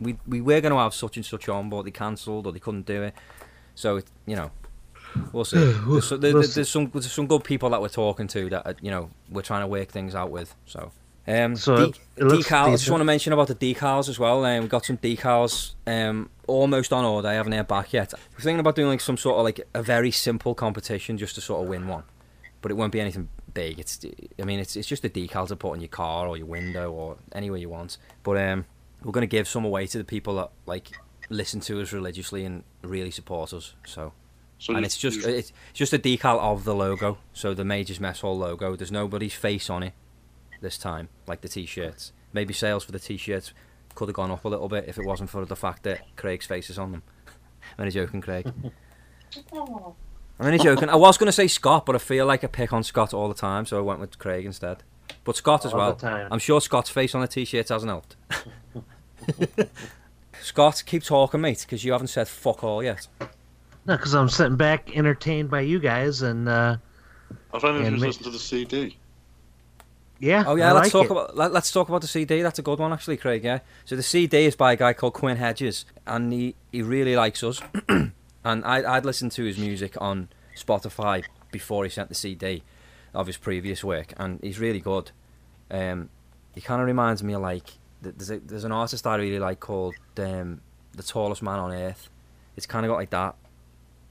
we 0.00 0.16
we 0.26 0.40
were 0.40 0.60
going 0.60 0.72
to 0.72 0.78
have 0.78 0.94
such 0.94 1.16
and 1.16 1.24
such 1.26 1.48
on, 1.48 1.68
but 1.70 1.82
they 1.82 1.90
cancelled 1.90 2.46
or 2.46 2.52
they 2.52 2.58
couldn't 2.60 2.86
do 2.86 3.02
it. 3.02 3.14
So 3.74 3.96
it, 3.98 4.06
you 4.26 4.36
know, 4.36 4.50
we'll 5.32 5.44
see. 5.44 5.56
There's, 5.86 6.08
there- 6.10 6.18
we'll 6.18 6.32
there's, 6.32 6.54
there's 6.54 6.68
some 6.70 6.90
there's 6.92 7.10
some 7.12 7.26
good 7.26 7.44
people 7.44 7.70
that 7.70 7.80
we're 7.80 7.88
talking 7.88 8.26
to 8.28 8.48
that 8.50 8.66
uh, 8.66 8.74
you 8.80 8.90
know 8.90 9.10
we're 9.30 9.42
trying 9.42 9.62
to 9.62 9.66
work 9.66 9.88
things 9.88 10.14
out 10.14 10.30
with. 10.30 10.54
So. 10.66 10.92
Um, 11.26 11.56
So 11.56 11.76
de- 11.76 11.98
it. 12.16 12.22
I 12.68 12.70
just 12.70 12.90
want 12.90 13.02
to 13.02 13.04
mention 13.04 13.34
about 13.34 13.48
the 13.48 13.54
decals 13.54 14.08
as 14.08 14.18
well. 14.18 14.42
Um, 14.46 14.62
we 14.62 14.68
got 14.68 14.86
some 14.86 14.96
decals 14.96 15.74
um, 15.86 16.30
almost 16.46 16.90
on 16.90 17.04
order. 17.04 17.28
I 17.28 17.34
haven't 17.34 17.52
heard 17.52 17.68
back 17.68 17.92
yet. 17.92 18.14
We're 18.32 18.40
thinking 18.44 18.60
about 18.60 18.76
doing 18.76 18.88
like 18.88 19.02
some 19.02 19.18
sort 19.18 19.36
of 19.36 19.44
like 19.44 19.60
a 19.74 19.82
very 19.82 20.10
simple 20.10 20.54
competition 20.54 21.18
just 21.18 21.34
to 21.34 21.42
sort 21.42 21.62
of 21.62 21.68
win 21.68 21.86
one, 21.86 22.04
but 22.62 22.70
it 22.70 22.76
won't 22.76 22.92
be 22.92 23.00
anything 23.00 23.28
big. 23.52 23.78
It's 23.78 24.00
I 24.40 24.44
mean 24.44 24.58
it's 24.58 24.74
it's 24.74 24.88
just 24.88 25.04
a 25.04 25.10
decal 25.10 25.46
to 25.48 25.56
put 25.56 25.72
on 25.72 25.80
your 25.82 25.88
car 25.88 26.26
or 26.28 26.38
your 26.38 26.46
window 26.46 26.90
or 26.92 27.18
anywhere 27.32 27.58
you 27.58 27.68
want. 27.68 27.98
But 28.22 28.38
um, 28.38 28.64
we're 29.04 29.12
gonna 29.12 29.26
give 29.26 29.48
some 29.48 29.64
away 29.64 29.86
to 29.86 29.98
the 29.98 30.04
people 30.04 30.36
that 30.36 30.50
like 30.66 30.88
listen 31.30 31.60
to 31.60 31.80
us 31.80 31.92
religiously 31.92 32.44
and 32.44 32.64
really 32.82 33.10
support 33.10 33.52
us. 33.52 33.74
So 33.86 34.12
So 34.58 34.72
and 34.72 34.80
you- 34.82 34.86
it's 34.86 34.96
just 34.98 35.20
you- 35.26 35.34
it's 35.34 35.52
just 35.72 35.92
a 35.92 35.98
decal 35.98 36.38
of 36.40 36.64
the 36.64 36.74
logo. 36.74 37.18
So 37.32 37.54
the 37.54 37.64
Majors 37.64 38.00
Mess 38.00 38.20
Hall 38.20 38.36
logo. 38.38 38.74
There's 38.76 38.90
nobody's 38.92 39.34
face 39.34 39.68
on 39.70 39.82
it 39.82 39.92
this 40.60 40.76
time, 40.78 41.08
like 41.26 41.40
the 41.42 41.48
t-shirts. 41.48 42.12
Maybe 42.32 42.52
sales 42.52 42.84
for 42.84 42.92
the 42.92 42.98
t-shirts 42.98 43.52
could 43.94 44.08
have 44.08 44.14
gone 44.16 44.30
up 44.30 44.44
a 44.44 44.48
little 44.48 44.68
bit 44.68 44.84
if 44.88 44.98
it 44.98 45.04
wasn't 45.04 45.30
for 45.30 45.44
the 45.44 45.56
fact 45.56 45.82
that 45.84 46.00
Craig's 46.16 46.46
face 46.46 46.68
is 46.70 46.78
on 46.78 46.92
them. 46.92 47.02
I'm 47.78 47.82
only 47.82 47.92
joking, 47.92 48.20
Craig. 48.20 48.52
I'm 49.52 50.46
only 50.46 50.58
joking. 50.58 50.88
I 50.88 50.96
was 50.96 51.18
going 51.18 51.26
to 51.26 51.32
say 51.32 51.48
Scott, 51.48 51.84
but 51.86 51.94
I 51.94 51.98
feel 51.98 52.26
like 52.26 52.44
I 52.44 52.46
pick 52.46 52.72
on 52.72 52.82
Scott 52.84 53.12
all 53.12 53.28
the 53.28 53.34
time, 53.34 53.66
so 53.66 53.76
I 53.78 53.80
went 53.80 54.00
with 54.00 54.18
Craig 54.18 54.44
instead. 54.46 54.82
But 55.28 55.36
Scott 55.36 55.66
as 55.66 55.74
well. 55.74 55.98
I'm 56.02 56.38
sure 56.38 56.58
Scott's 56.58 56.88
face 56.88 57.14
on 57.14 57.20
the 57.20 57.28
t-shirt 57.28 57.68
hasn't 57.68 57.90
helped. 57.90 58.16
Scott, 60.40 60.82
keep 60.86 61.02
talking, 61.02 61.42
mate, 61.42 61.66
because 61.66 61.84
you 61.84 61.92
haven't 61.92 62.06
said 62.06 62.28
fuck 62.28 62.64
all 62.64 62.82
yet. 62.82 63.06
No, 63.84 63.98
because 63.98 64.14
I'm 64.14 64.30
sitting 64.30 64.56
back, 64.56 64.96
entertained 64.96 65.50
by 65.50 65.60
you 65.60 65.80
guys, 65.80 66.22
and 66.22 66.48
uh, 66.48 66.78
Have 67.52 67.62
any 67.64 67.80
of 67.80 67.84
and 67.84 67.96
you 67.96 68.00
ma- 68.00 68.06
listened 68.06 68.24
to 68.24 68.30
the 68.30 68.38
CD? 68.38 68.96
yeah. 70.18 70.44
Oh 70.46 70.54
yeah, 70.54 70.70
I 70.70 70.72
let's 70.72 70.84
like 70.86 70.92
talk 70.92 71.04
it. 71.04 71.10
about 71.10 71.36
let, 71.36 71.52
let's 71.52 71.70
talk 71.70 71.90
about 71.90 72.00
the 72.00 72.08
CD. 72.08 72.40
That's 72.40 72.58
a 72.58 72.62
good 72.62 72.78
one 72.78 72.94
actually, 72.94 73.18
Craig. 73.18 73.44
Yeah. 73.44 73.58
So 73.84 73.96
the 73.96 74.02
CD 74.02 74.46
is 74.46 74.56
by 74.56 74.72
a 74.72 74.76
guy 74.76 74.94
called 74.94 75.12
Quinn 75.12 75.36
Hedges, 75.36 75.84
and 76.06 76.32
he, 76.32 76.54
he 76.72 76.80
really 76.80 77.16
likes 77.16 77.44
us. 77.44 77.60
and 77.90 78.14
I 78.46 78.94
I'd 78.96 79.04
listened 79.04 79.32
to 79.32 79.44
his 79.44 79.58
music 79.58 79.94
on 80.00 80.30
Spotify 80.56 81.22
before 81.52 81.84
he 81.84 81.90
sent 81.90 82.08
the 82.08 82.14
CD 82.14 82.62
of 83.12 83.26
his 83.26 83.36
previous 83.36 83.84
work, 83.84 84.14
and 84.16 84.40
he's 84.42 84.58
really 84.58 84.80
good. 84.80 85.10
Um, 85.70 86.08
he 86.54 86.60
kind 86.60 86.80
of 86.80 86.86
reminds 86.86 87.22
me 87.22 87.34
of 87.34 87.42
like 87.42 87.70
there's 88.02 88.30
a, 88.30 88.38
there's 88.38 88.64
an 88.64 88.72
artist 88.72 89.06
I 89.06 89.16
really 89.16 89.38
like 89.38 89.60
called 89.60 89.94
um, 90.18 90.60
the 90.92 91.02
tallest 91.02 91.42
man 91.42 91.58
on 91.58 91.72
earth. 91.72 92.08
It's 92.56 92.66
kind 92.66 92.84
of 92.84 92.90
got 92.90 92.96
like 92.96 93.10
that 93.10 93.36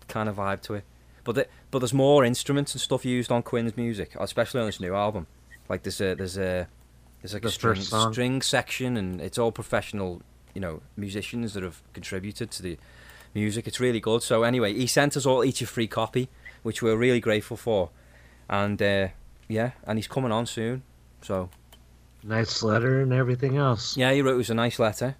kind 0.07 0.29
of 0.29 0.35
vibe 0.35 0.61
to 0.63 0.75
it. 0.75 0.83
But 1.23 1.35
the, 1.35 1.47
but 1.71 1.79
there's 1.79 1.93
more 1.93 2.23
instruments 2.23 2.73
and 2.73 2.81
stuff 2.81 3.03
used 3.03 3.31
on 3.31 3.43
Quinn's 3.43 3.75
music, 3.75 4.15
especially 4.19 4.61
on 4.61 4.67
this 4.67 4.79
new 4.79 4.95
album. 4.95 5.27
Like 5.67 5.83
there's 5.83 5.99
a 5.99 6.15
there's 6.15 6.37
a 6.37 6.67
there's 7.21 7.33
like 7.33 7.41
The 7.41 7.49
a 7.49 7.51
string, 7.51 7.81
string 7.81 8.41
section, 8.41 8.95
and 8.95 9.19
it's 9.19 9.37
all 9.37 9.51
professional, 9.51 10.21
you 10.53 10.61
know, 10.61 10.81
musicians 10.95 11.53
that 11.53 11.63
have 11.63 11.81
contributed 11.93 12.51
to 12.51 12.63
the 12.63 12.77
music. 13.33 13.67
It's 13.67 13.79
really 13.79 13.99
good. 13.99 14.23
So 14.23 14.43
anyway, 14.43 14.73
he 14.73 14.87
sent 14.87 15.17
us 15.17 15.25
all 15.25 15.43
each 15.43 15.61
a 15.61 15.67
free 15.67 15.87
copy, 15.87 16.29
which 16.63 16.81
we're 16.81 16.95
really 16.95 17.19
grateful 17.19 17.57
for. 17.57 17.89
And 18.49 18.81
uh, 18.81 19.09
yeah, 19.49 19.71
and 19.85 19.97
he's 19.97 20.07
coming 20.07 20.31
on 20.31 20.45
soon. 20.45 20.83
So 21.21 21.49
Nice 22.23 22.61
letter 22.63 23.01
and 23.01 23.13
everything 23.13 23.57
else. 23.57 23.95
yeah, 23.95 24.11
he 24.11 24.21
wrote 24.21 24.39
us 24.39 24.49
a 24.49 24.53
nice 24.53 24.79
letter, 24.79 25.15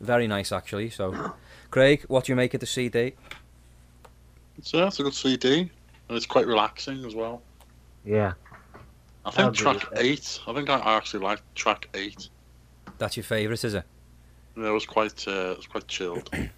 very 0.00 0.26
nice 0.26 0.50
actually. 0.50 0.90
So, 0.90 1.34
Craig, 1.70 2.04
what 2.08 2.24
do 2.24 2.32
you 2.32 2.36
make 2.36 2.54
of 2.54 2.60
the 2.60 2.66
CD? 2.66 3.14
So 4.62 4.78
yeah, 4.78 4.86
it's 4.88 4.98
a 4.98 5.02
good 5.04 5.14
CD, 5.14 5.60
and 5.60 5.70
it's 6.16 6.26
quite 6.26 6.46
relaxing 6.46 7.04
as 7.04 7.14
well. 7.14 7.42
Yeah. 8.04 8.32
I 9.24 9.28
I'll 9.28 9.32
think 9.32 9.54
track 9.54 9.86
eight. 9.96 10.40
I 10.48 10.52
think 10.52 10.68
I 10.68 10.96
actually 10.96 11.22
like 11.22 11.40
track 11.54 11.88
eight. 11.94 12.28
That's 12.98 13.16
your 13.16 13.24
favourite, 13.24 13.62
is 13.62 13.74
it? 13.74 13.84
Yeah, 14.56 14.68
it 14.68 14.72
was 14.72 14.84
quite, 14.86 15.26
uh, 15.28 15.52
it 15.52 15.56
was 15.58 15.66
quite 15.66 15.86
chilled. 15.88 16.28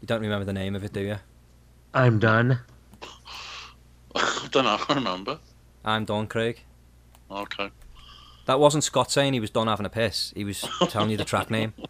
You 0.00 0.06
don't 0.06 0.20
remember 0.20 0.44
the 0.44 0.52
name 0.52 0.74
of 0.74 0.82
it, 0.82 0.92
do 0.92 1.00
you? 1.00 1.16
I'm 1.94 2.18
done. 2.18 2.58
I 4.16 4.48
don't 4.50 4.64
know. 4.64 4.74
I 4.74 4.76
can't 4.78 4.96
remember. 4.98 5.38
I'm 5.84 6.04
done, 6.04 6.26
Craig. 6.26 6.58
Okay. 7.30 7.70
That 8.46 8.58
wasn't 8.58 8.84
Scott 8.84 9.10
saying 9.10 9.32
he 9.34 9.40
was 9.40 9.50
done 9.50 9.68
having 9.68 9.86
a 9.86 9.90
piss. 9.90 10.32
He 10.34 10.44
was 10.44 10.60
telling 10.88 11.10
you 11.10 11.16
the 11.16 11.24
track 11.24 11.50
name. 11.50 11.74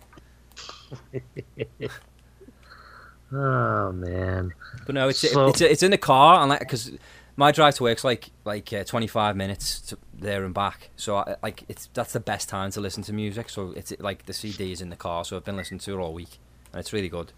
Oh 3.35 3.93
man. 3.93 4.53
But 4.85 4.95
no, 4.95 5.09
it's 5.09 5.21
So- 5.21 5.47
it's 5.49 5.61
it's 5.61 5.83
in 5.83 5.91
the 5.91 5.99
car, 5.99 6.41
and 6.41 6.51
like 6.51 6.61
because 6.61 6.93
my 7.37 7.51
drive 7.51 7.75
to 7.77 7.83
work's 7.85 8.05
like 8.05 8.31
like 8.45 8.71
uh, 8.73 8.85
25 8.85 9.37
minutes 9.37 9.81
to 9.89 9.99
there 10.13 10.45
and 10.45 10.53
back. 10.53 10.91
So 10.97 11.17
I, 11.17 11.37
like 11.43 11.65
it's 11.69 11.89
that's 11.95 12.13
the 12.13 12.21
best 12.21 12.49
time 12.51 12.71
to 12.73 12.81
listen 12.81 13.03
to 13.05 13.13
music. 13.15 13.49
So 13.49 13.73
it's 13.75 13.93
like 14.01 14.27
the 14.27 14.35
CD 14.35 14.73
is 14.73 14.83
in 14.83 14.91
the 14.91 14.97
car, 14.97 15.25
so 15.25 15.37
I've 15.37 15.45
been 15.45 15.57
listening 15.57 15.81
to 15.81 15.95
it 15.95 15.97
all 15.99 16.13
week, 16.13 16.39
and 16.73 16.81
it's 16.81 16.93
really 16.93 17.09
good. 17.09 17.33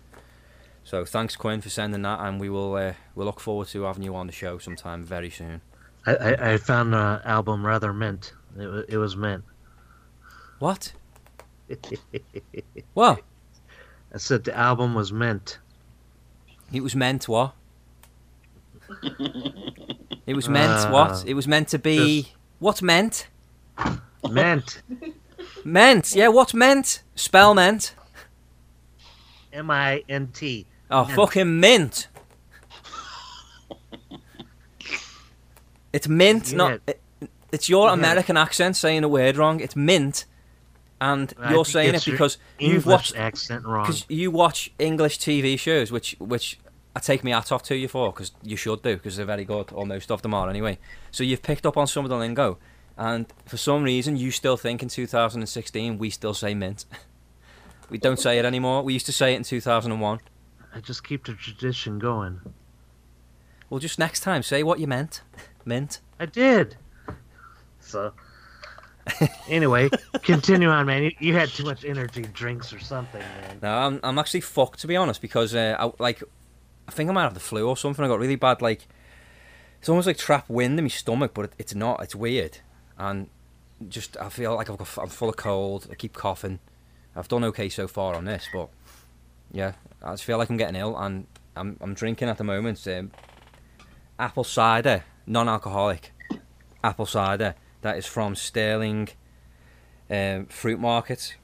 So 0.82 1.04
thanks 1.04 1.36
Quinn 1.36 1.60
for 1.60 1.70
sending 1.70 2.02
that, 2.02 2.18
and 2.20 2.40
we 2.40 2.48
will 2.50 2.74
uh, 2.74 2.94
we'll 3.14 3.26
look 3.26 3.38
forward 3.38 3.68
to 3.68 3.82
having 3.84 4.02
you 4.02 4.16
on 4.16 4.26
the 4.26 4.32
show 4.32 4.58
sometime 4.58 5.04
very 5.04 5.30
soon. 5.30 5.60
I, 6.06 6.14
I, 6.16 6.52
I 6.54 6.56
found 6.56 6.92
the 6.92 7.22
album 7.24 7.64
rather 7.64 7.92
mint. 7.92 8.32
It, 8.58 8.66
wa- 8.66 8.82
it 8.88 8.96
was 8.96 9.16
mint. 9.16 9.44
What? 10.58 10.92
what? 12.94 13.20
I 14.14 14.18
said 14.18 14.44
the 14.44 14.56
album 14.56 14.94
was 14.94 15.12
mint. 15.12 15.58
it 16.72 16.82
was 16.82 16.94
meant 16.94 17.28
what? 17.28 17.54
It 20.26 20.34
was 20.34 20.48
meant 20.48 20.86
Uh, 20.86 20.90
what? 20.90 21.24
It 21.26 21.34
was 21.34 21.46
meant 21.46 21.68
to 21.68 21.78
be. 21.78 22.32
What 22.58 22.80
meant? 22.80 23.28
Mint. 24.30 24.80
Meant? 25.64 26.14
Yeah, 26.14 26.28
what 26.28 26.54
meant? 26.54 27.02
Spell 27.14 27.54
meant. 27.54 27.94
M 29.52 29.70
I 29.70 30.02
N 30.08 30.28
T. 30.32 30.66
Oh, 30.90 31.04
Mint. 31.04 31.16
fucking 31.16 31.60
mint. 31.60 32.08
It's 35.92 36.08
mint, 36.08 36.50
Yeah. 36.50 36.56
not. 36.56 36.80
It, 36.86 37.00
it's 37.54 37.68
your 37.68 37.86
Yeah. 37.88 37.94
American 37.94 38.36
accent 38.36 38.76
saying 38.76 39.04
a 39.04 39.08
word 39.08 39.36
wrong. 39.36 39.60
It's 39.60 39.76
mint, 39.76 40.24
and 41.00 41.32
I 41.38 41.52
you're 41.52 41.64
saying 41.64 41.94
it 41.94 42.04
because 42.04 42.38
you've 42.58 42.86
watched 42.86 43.16
accent 43.16 43.64
wrong. 43.64 43.84
because 43.86 44.04
you 44.08 44.30
watch 44.30 44.72
English 44.78 45.18
TV 45.18 45.58
shows, 45.58 45.90
which 45.92 46.16
which 46.18 46.58
I 46.96 47.00
take 47.00 47.24
my 47.24 47.30
hat 47.30 47.50
off 47.52 47.62
to 47.64 47.74
you 47.76 47.88
for, 47.88 48.12
because 48.12 48.32
you 48.42 48.56
should 48.56 48.82
do, 48.82 48.94
because 48.96 49.16
they're 49.16 49.26
very 49.26 49.44
good, 49.44 49.70
or 49.72 49.84
most 49.86 50.10
of 50.10 50.22
them 50.22 50.34
are 50.34 50.48
anyway. 50.48 50.78
So 51.10 51.24
you've 51.24 51.42
picked 51.42 51.66
up 51.66 51.76
on 51.76 51.86
some 51.86 52.04
of 52.04 52.10
the 52.10 52.16
lingo, 52.16 52.58
and 52.96 53.26
for 53.46 53.56
some 53.56 53.82
reason 53.82 54.16
you 54.16 54.30
still 54.30 54.56
think 54.56 54.82
in 54.82 54.88
2016 54.88 55.98
we 55.98 56.10
still 56.10 56.34
say 56.34 56.54
mint. 56.54 56.84
we 57.90 57.98
don't 57.98 58.18
say 58.20 58.38
it 58.38 58.44
anymore. 58.44 58.82
We 58.82 58.92
used 58.92 59.06
to 59.06 59.12
say 59.12 59.34
it 59.34 59.36
in 59.36 59.42
2001. 59.44 60.20
I 60.74 60.80
just 60.80 61.02
keep 61.04 61.24
the 61.26 61.34
tradition 61.34 61.98
going. 61.98 62.40
Well, 63.70 63.80
just 63.80 63.98
next 63.98 64.20
time 64.20 64.42
say 64.42 64.62
what 64.62 64.78
you 64.78 64.86
meant. 64.86 65.22
Mint. 65.64 66.00
I 66.20 66.26
did. 66.26 66.76
So. 67.94 68.12
anyway, 69.48 69.88
continue 70.22 70.68
on, 70.68 70.86
man. 70.86 71.04
You, 71.04 71.12
you 71.20 71.34
had 71.34 71.48
too 71.48 71.62
much 71.62 71.84
energy 71.84 72.22
drinks 72.22 72.72
or 72.72 72.80
something, 72.80 73.20
man. 73.20 73.58
No, 73.62 73.68
I'm 73.72 74.00
I'm 74.02 74.18
actually 74.18 74.40
fucked 74.40 74.80
to 74.80 74.88
be 74.88 74.96
honest 74.96 75.20
because 75.20 75.54
uh, 75.54 75.76
I, 75.78 75.92
like 76.02 76.20
I 76.88 76.90
think 76.90 77.08
I 77.08 77.12
might 77.12 77.22
have 77.22 77.34
the 77.34 77.40
flu 77.40 77.68
or 77.68 77.76
something. 77.76 78.04
I 78.04 78.08
got 78.08 78.18
really 78.18 78.34
bad 78.34 78.60
like 78.60 78.88
it's 79.78 79.88
almost 79.88 80.08
like 80.08 80.16
trap 80.16 80.48
wind 80.48 80.76
in 80.76 80.84
my 80.84 80.88
stomach, 80.88 81.32
but 81.34 81.44
it, 81.44 81.52
it's 81.56 81.74
not. 81.74 82.02
It's 82.02 82.16
weird, 82.16 82.58
and 82.98 83.28
just 83.88 84.16
I 84.16 84.28
feel 84.28 84.56
like 84.56 84.68
I've 84.68 84.78
got 84.78 84.98
I'm 84.98 85.08
full 85.08 85.28
of 85.28 85.36
cold. 85.36 85.86
I 85.92 85.94
keep 85.94 86.14
coughing. 86.14 86.58
I've 87.14 87.28
done 87.28 87.44
okay 87.44 87.68
so 87.68 87.86
far 87.86 88.16
on 88.16 88.24
this, 88.24 88.48
but 88.52 88.70
yeah, 89.52 89.74
I 90.02 90.14
just 90.14 90.24
feel 90.24 90.38
like 90.38 90.50
I'm 90.50 90.56
getting 90.56 90.80
ill, 90.80 90.96
and 90.98 91.28
I'm 91.54 91.76
I'm 91.80 91.94
drinking 91.94 92.28
at 92.28 92.38
the 92.38 92.44
moment 92.44 92.84
um, 92.88 93.12
apple 94.18 94.42
cider, 94.42 95.04
non-alcoholic 95.28 96.10
apple 96.82 97.06
cider 97.06 97.54
that 97.84 97.96
is 97.96 98.06
from 98.06 98.34
Sterling 98.34 99.08
um, 100.10 100.46
Fruit 100.46 100.80
Market 100.80 101.36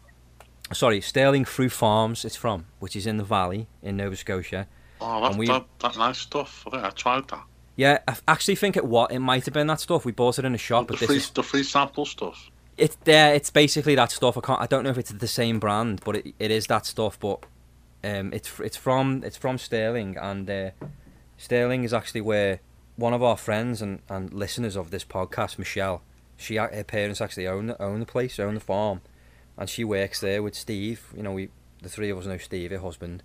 sorry, 0.73 1.01
Sterling 1.01 1.45
Fruit 1.45 1.73
Farms. 1.73 2.25
It's 2.25 2.37
from, 2.37 2.67
which 2.79 2.97
is 2.97 3.07
in 3.07 3.17
the 3.17 3.25
valley 3.25 3.69
in 3.83 3.97
Nova 3.97 4.17
Scotia. 4.17 4.67
Oh, 5.01 5.29
that, 5.29 5.37
we- 5.37 5.47
that, 5.47 5.65
that 5.81 5.97
nice 5.97 6.19
stuff. 6.19 6.65
I 6.67 6.71
think 6.71 6.85
I 6.85 6.91
tried 6.91 7.29
that. 7.29 7.43
Yeah, 7.77 7.99
I 8.07 8.17
actually 8.29 8.57
think 8.57 8.77
it 8.77 8.85
what 8.85 9.11
it 9.11 9.21
might 9.21 9.47
have 9.47 9.55
been 9.55 9.69
that 9.69 9.81
stuff. 9.81 10.05
We 10.05 10.13
bought 10.13 10.39
it 10.39 10.45
in 10.45 10.55
a 10.55 10.59
shop, 10.59 10.87
the 10.87 10.93
but 10.93 11.01
this 11.01 11.07
free, 11.07 11.17
is 11.17 11.31
the 11.31 11.43
free 11.43 11.63
sample 11.63 12.05
stuff. 12.05 12.51
it's 12.77 12.97
there. 13.05 13.35
It's 13.35 13.49
basically 13.49 13.95
that 13.95 14.11
stuff. 14.13 14.37
I 14.37 14.41
can't. 14.43 14.61
I 14.61 14.67
don't 14.67 14.85
know 14.85 14.91
if 14.91 14.99
it's 14.99 15.13
the 15.13 15.29
same 15.29 15.59
brand, 15.59 16.03
but 16.05 16.17
it, 16.17 16.35
it 16.39 16.51
is 16.51 16.67
that 16.67 16.85
stuff. 16.85 17.19
But 17.19 17.47
um, 18.05 18.35
it's 18.35 18.61
it's 18.61 18.77
from 18.77 19.23
it's 19.25 19.39
from 19.39 19.57
Sterling, 19.57 20.19
and 20.19 20.51
uh, 20.51 20.71
Sterling 21.39 21.85
is 21.85 21.95
actually 21.95 22.21
where 22.21 22.61
one 22.97 23.15
of 23.15 23.23
our 23.23 23.39
friends 23.39 23.81
and, 23.81 24.01
and 24.11 24.31
listeners 24.35 24.77
of 24.77 24.91
this 24.91 25.05
podcast, 25.05 25.59
Michelle, 25.59 26.03
she 26.41 26.57
her 26.57 26.85
parents 26.85 27.21
actually 27.21 27.47
own 27.47 27.67
the, 27.67 27.83
own 27.83 28.01
the 28.01 28.07
place, 28.07 28.39
own 28.39 28.55
the 28.55 28.61
farm, 28.61 29.03
and 29.59 29.69
she 29.69 29.85
works 29.85 30.21
there 30.21 30.43
with 30.43 30.55
Steve. 30.55 31.13
You 31.17 31.23
know, 31.23 31.33
we 31.33 31.51
the 31.83 31.89
three 31.89 32.11
of 32.11 32.19
us 32.19 32.27
know 32.27 32.39
Steve, 32.39 32.71
her 32.71 32.79
husband, 32.79 33.23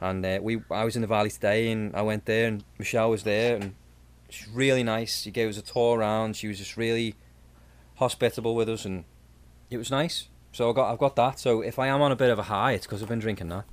and 0.00 0.24
uh, 0.24 0.38
we 0.40 0.62
I 0.70 0.84
was 0.84 0.96
in 0.96 1.02
the 1.02 1.08
valley 1.08 1.30
today, 1.30 1.70
and 1.70 1.94
I 1.94 2.02
went 2.02 2.26
there, 2.26 2.48
and 2.48 2.64
Michelle 2.78 3.10
was 3.10 3.24
there, 3.24 3.56
and 3.56 3.74
she's 4.28 4.48
really 4.48 4.82
nice. 4.82 5.22
She 5.22 5.30
gave 5.30 5.48
us 5.48 5.58
a 5.58 5.62
tour 5.62 5.98
around. 5.98 6.36
She 6.36 6.48
was 6.48 6.58
just 6.58 6.76
really 6.76 7.16
hospitable 7.96 8.54
with 8.54 8.68
us, 8.68 8.84
and 8.84 9.04
it 9.68 9.76
was 9.76 9.90
nice. 9.90 10.28
So 10.52 10.70
I 10.70 10.72
got 10.72 10.92
I've 10.92 10.98
got 10.98 11.16
that. 11.16 11.40
So 11.40 11.62
if 11.62 11.78
I 11.78 11.88
am 11.88 12.00
on 12.00 12.12
a 12.12 12.16
bit 12.16 12.30
of 12.30 12.38
a 12.38 12.44
high, 12.44 12.72
it's 12.72 12.86
because 12.86 13.02
I've 13.02 13.08
been 13.08 13.18
drinking 13.18 13.48
that. 13.48 13.64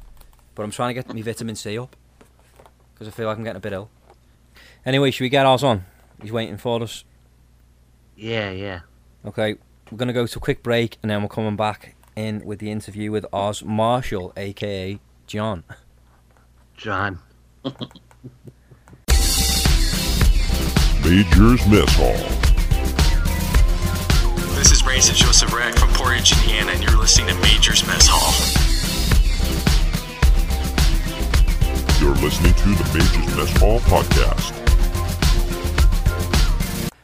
But 0.55 0.63
I'm 0.63 0.72
trying 0.72 0.89
to 0.89 0.93
get 0.96 1.13
my 1.13 1.22
vitamin 1.22 1.55
C 1.55 1.77
up 1.77 1.96
because 2.93 3.08
I 3.08 3.12
feel 3.12 3.27
like 3.27 3.38
I'm 3.38 3.43
getting 3.43 3.58
a 3.58 3.62
bit 3.62 3.74
ill. 3.74 3.89
Anyway, 4.86 5.12
should 5.12 5.24
we 5.24 5.29
get 5.29 5.46
ours 5.46 5.63
on? 5.63 5.86
He's 6.22 6.31
waiting 6.31 6.58
for 6.58 6.81
us. 6.81 7.03
Yeah, 8.20 8.52
yeah. 8.52 8.82
Okay, 9.26 9.56
we're 9.90 9.98
gonna 9.98 10.12
go 10.12 10.28
to 10.28 10.38
a 10.38 10.42
quick 10.42 10.62
break, 10.62 10.98
and 11.02 11.10
then 11.10 11.22
we're 11.22 11.30
coming 11.30 11.56
back 11.56 11.96
in 12.18 12.44
with 12.44 12.60
the 12.60 12.70
interview 12.70 13.12
with 13.12 13.26
Oz 13.32 13.64
Marshall, 13.64 14.34
aka 14.36 15.00
John. 15.26 15.64
John. 16.76 17.20
Major's 21.02 21.66
Mess 21.68 21.96
Hall. 21.96 22.18
This 24.56 24.72
is 24.72 24.86
Race 24.86 25.08
and 25.08 25.18
Joseph 25.18 25.54
Rack 25.54 25.76
from 25.76 25.90
Portage, 25.94 26.34
Indiana, 26.42 26.72
and 26.74 26.84
you're 26.84 26.98
listening 26.98 27.28
to 27.34 27.36
Major's 27.42 27.88
Mess 27.88 28.06
Hall. 28.10 28.36
You're 32.02 32.16
listening 32.16 32.54
to 32.54 32.84
the 32.84 32.84
Major's 32.94 33.36
Mess 33.38 33.58
Hall 33.62 33.80
podcast. 33.80 34.69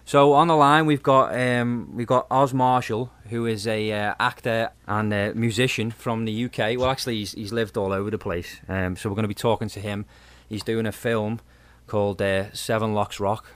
So 0.08 0.34
on 0.34 0.48
the 0.48 0.56
line 0.56 0.86
we've 0.86 1.02
got 1.02 1.36
um, 1.36 1.90
we've 1.96 2.06
got 2.06 2.28
Oz 2.30 2.54
Marshall, 2.54 3.12
who 3.30 3.48
is 3.48 3.66
a 3.66 3.92
uh, 3.92 4.14
actor 4.20 4.70
and 4.88 5.12
a 5.12 5.34
musician 5.34 5.90
from 5.90 6.26
the 6.26 6.46
UK. 6.46 6.78
Well, 6.78 6.92
actually, 6.92 7.18
he's, 7.18 7.32
he's 7.32 7.52
lived 7.52 7.76
all 7.76 7.92
over 7.92 8.12
the 8.12 8.20
place. 8.20 8.60
Um, 8.70 8.96
so 8.96 9.10
we're 9.10 9.16
going 9.16 9.24
to 9.24 9.28
be 9.30 9.34
talking 9.34 9.68
to 9.70 9.80
him. 9.80 10.06
He's 10.48 10.64
doing 10.64 10.86
a 10.86 10.92
film 10.92 11.40
called 11.88 12.22
uh, 12.22 12.52
Seven 12.54 12.94
Locks 12.94 13.20
Rock, 13.20 13.48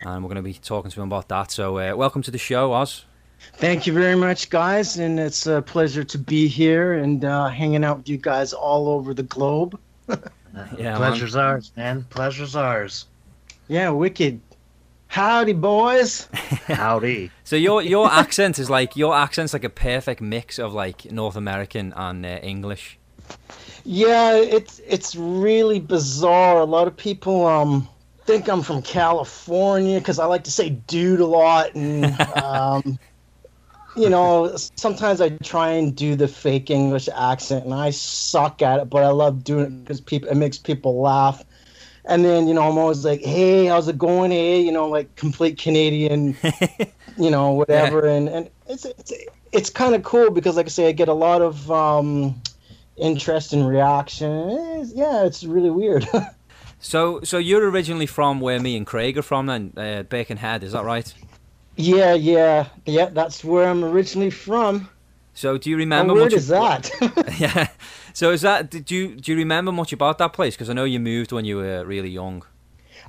and 0.00 0.22
we're 0.22 0.28
going 0.28 0.36
to 0.36 0.42
be 0.42 0.54
talking 0.54 0.90
to 0.90 1.02
him 1.02 1.08
about 1.08 1.28
that. 1.28 1.50
So 1.50 1.78
uh, 1.78 1.94
welcome 1.94 2.22
to 2.22 2.30
the 2.30 2.38
show, 2.38 2.72
Oz. 2.72 3.04
Thank 3.56 3.86
you 3.86 3.92
very 3.92 4.16
much, 4.16 4.48
guys, 4.48 4.96
and 4.96 5.20
it's 5.20 5.46
a 5.46 5.60
pleasure 5.60 6.04
to 6.04 6.18
be 6.18 6.48
here 6.48 6.94
and 6.94 7.22
uh, 7.22 7.48
hanging 7.48 7.84
out 7.84 7.98
with 7.98 8.08
you 8.08 8.16
guys 8.16 8.54
all 8.54 8.88
over 8.88 9.12
the 9.12 9.24
globe. 9.24 9.78
Yeah, 10.76 10.96
Pleasure's 10.96 11.36
ours, 11.36 11.70
man. 11.76 12.04
Pleasure's 12.10 12.56
ours. 12.56 13.06
Yeah, 13.68 13.90
wicked. 13.90 14.40
Howdy, 15.08 15.54
boys. 15.54 16.28
Howdy. 16.66 17.30
So 17.42 17.56
your 17.56 17.82
your 17.82 18.10
accent 18.10 18.58
is 18.58 18.70
like 18.70 18.94
your 18.96 19.14
accent's 19.16 19.52
like 19.52 19.64
a 19.64 19.70
perfect 19.70 20.20
mix 20.20 20.58
of 20.58 20.74
like 20.74 21.10
North 21.10 21.34
American 21.34 21.92
and 21.96 22.24
uh, 22.24 22.38
English. 22.42 22.98
Yeah, 23.84 24.36
it's 24.36 24.80
it's 24.86 25.16
really 25.16 25.80
bizarre. 25.80 26.58
A 26.60 26.64
lot 26.64 26.86
of 26.86 26.96
people 26.96 27.46
um 27.46 27.88
think 28.26 28.48
I'm 28.48 28.62
from 28.62 28.82
California 28.82 29.98
because 29.98 30.18
I 30.18 30.26
like 30.26 30.44
to 30.44 30.50
say 30.50 30.68
"dude" 30.68 31.20
a 31.20 31.26
lot, 31.26 31.74
and 31.74 32.04
um, 32.36 32.98
you 33.96 34.10
know, 34.10 34.54
sometimes 34.76 35.22
I 35.22 35.30
try 35.38 35.70
and 35.70 35.96
do 35.96 36.14
the 36.14 36.28
fake 36.28 36.68
English 36.68 37.08
accent, 37.08 37.64
and 37.64 37.72
I 37.72 37.90
suck 37.90 38.60
at 38.60 38.80
it, 38.80 38.90
but 38.90 39.02
I 39.02 39.08
love 39.08 39.42
doing 39.42 39.64
it 39.64 39.84
because 39.84 40.02
people 40.02 40.28
it 40.28 40.36
makes 40.36 40.58
people 40.58 41.00
laugh. 41.00 41.42
And 42.08 42.24
then 42.24 42.48
you 42.48 42.54
know, 42.54 42.62
I'm 42.68 42.78
always 42.78 43.04
like, 43.04 43.20
"Hey, 43.20 43.66
how's 43.66 43.86
it 43.86 43.98
going?" 43.98 44.30
Hey, 44.30 44.60
you 44.60 44.72
know, 44.72 44.88
like 44.88 45.14
complete 45.16 45.58
Canadian, 45.58 46.36
you 47.18 47.30
know, 47.30 47.52
whatever. 47.52 48.06
And 48.06 48.28
and 48.28 48.50
it's 48.66 48.84
it's 48.84 49.12
it's 49.52 49.70
kind 49.70 49.94
of 49.94 50.02
cool 50.02 50.30
because, 50.30 50.56
like 50.56 50.66
I 50.66 50.70
say, 50.70 50.88
I 50.88 50.92
get 50.92 51.08
a 51.08 51.14
lot 51.14 51.42
of 51.42 51.70
um, 51.70 52.40
interest 52.96 53.52
and 53.52 53.68
reaction. 53.68 54.50
It's- 54.50 54.92
yeah, 54.94 55.24
it's 55.24 55.44
really 55.44 55.70
weird. 55.70 56.06
So 56.80 57.20
so 57.24 57.38
you're 57.38 57.68
originally 57.68 58.06
from 58.06 58.40
where 58.40 58.60
me 58.60 58.76
and 58.76 58.86
Craig 58.86 59.18
are 59.18 59.22
from 59.22 59.46
then, 59.46 59.72
uh, 59.76 60.04
Head? 60.36 60.62
is 60.62 60.72
that 60.72 60.84
right? 60.84 61.12
yeah, 61.76 62.14
yeah, 62.14 62.66
yeah. 62.86 63.06
That's 63.06 63.42
where 63.42 63.68
I'm 63.68 63.84
originally 63.84 64.30
from. 64.30 64.88
So 65.34 65.58
do 65.58 65.70
you 65.70 65.76
How 65.76 65.80
remember 65.80 66.14
weird 66.14 66.26
much? 66.26 66.34
is 66.34 66.48
that? 66.48 66.90
yeah. 67.40 67.68
So 68.18 68.32
is 68.32 68.40
that 68.40 68.68
did 68.68 68.90
you 68.90 69.14
do 69.14 69.30
you 69.30 69.38
remember 69.38 69.70
much 69.70 69.92
about 69.92 70.18
that 70.18 70.32
place? 70.32 70.56
Because 70.56 70.68
I 70.68 70.72
know 70.72 70.82
you 70.82 70.98
moved 70.98 71.30
when 71.30 71.44
you 71.44 71.58
were 71.58 71.84
really 71.84 72.08
young. 72.08 72.44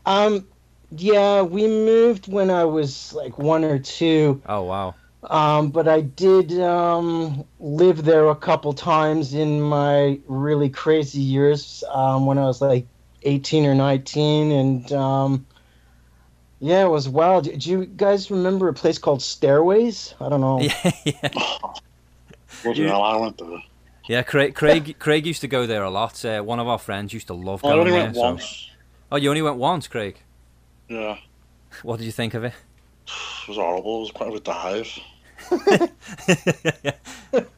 um, 0.05 0.45
yeah, 0.91 1.41
we 1.41 1.65
moved 1.65 2.31
when 2.31 2.51
I 2.51 2.65
was 2.65 3.11
like 3.13 3.39
one 3.39 3.63
or 3.63 3.79
two. 3.79 4.39
Oh 4.45 4.61
wow. 4.61 4.93
Um, 5.23 5.71
but 5.71 5.87
I 5.87 6.01
did 6.01 6.53
um, 6.59 7.43
live 7.59 8.05
there 8.05 8.29
a 8.29 8.35
couple 8.35 8.71
times 8.73 9.33
in 9.33 9.59
my 9.59 10.19
really 10.27 10.69
crazy 10.69 11.21
years 11.21 11.83
um, 11.89 12.27
when 12.27 12.37
I 12.37 12.43
was 12.43 12.61
like 12.61 12.85
18 13.23 13.65
or 13.65 13.73
19. 13.73 14.51
And 14.51 14.91
um, 14.91 15.47
yeah, 16.59 16.85
it 16.85 16.89
was 16.89 17.09
wild. 17.09 17.45
Do 17.45 17.57
do 17.57 17.71
you 17.71 17.85
guys 17.87 18.29
remember 18.29 18.67
a 18.67 18.75
place 18.75 18.99
called 18.99 19.23
Stairways? 19.23 20.13
I 20.21 20.29
don't 20.29 20.41
know. 20.41 20.59
Yeah, 20.69 20.91
yeah. 21.03 21.49
What 22.61 22.77
the 22.77 22.87
hell 22.87 23.01
I 23.01 23.15
went 23.15 23.39
there? 23.39 23.63
Yeah, 24.07 24.23
Craig, 24.23 24.55
Craig, 24.55 24.95
Craig 24.97 25.25
used 25.27 25.41
to 25.41 25.47
go 25.47 25.65
there 25.67 25.83
a 25.83 25.89
lot. 25.91 26.23
Uh, 26.25 26.41
one 26.41 26.59
of 26.59 26.67
our 26.67 26.79
friends 26.79 27.13
used 27.13 27.27
to 27.27 27.33
love 27.33 27.63
I 27.63 27.69
going 27.69 27.79
only 27.79 27.91
there. 27.91 28.03
went 28.03 28.15
so- 28.15 28.21
once. 28.21 28.69
Oh, 29.11 29.17
you 29.17 29.29
only 29.29 29.41
went 29.41 29.57
once, 29.57 29.87
Craig. 29.87 30.19
Yeah, 30.87 31.17
What 31.83 31.97
did 31.97 32.05
you 32.05 32.11
think 32.11 32.33
of 32.33 32.43
it? 32.43 32.53
it 33.07 33.47
was 33.47 33.57
horrible. 33.57 33.97
It 33.97 34.01
was 34.01 34.11
quite 34.11 34.33
a 34.33 34.39
dive. 34.39 34.99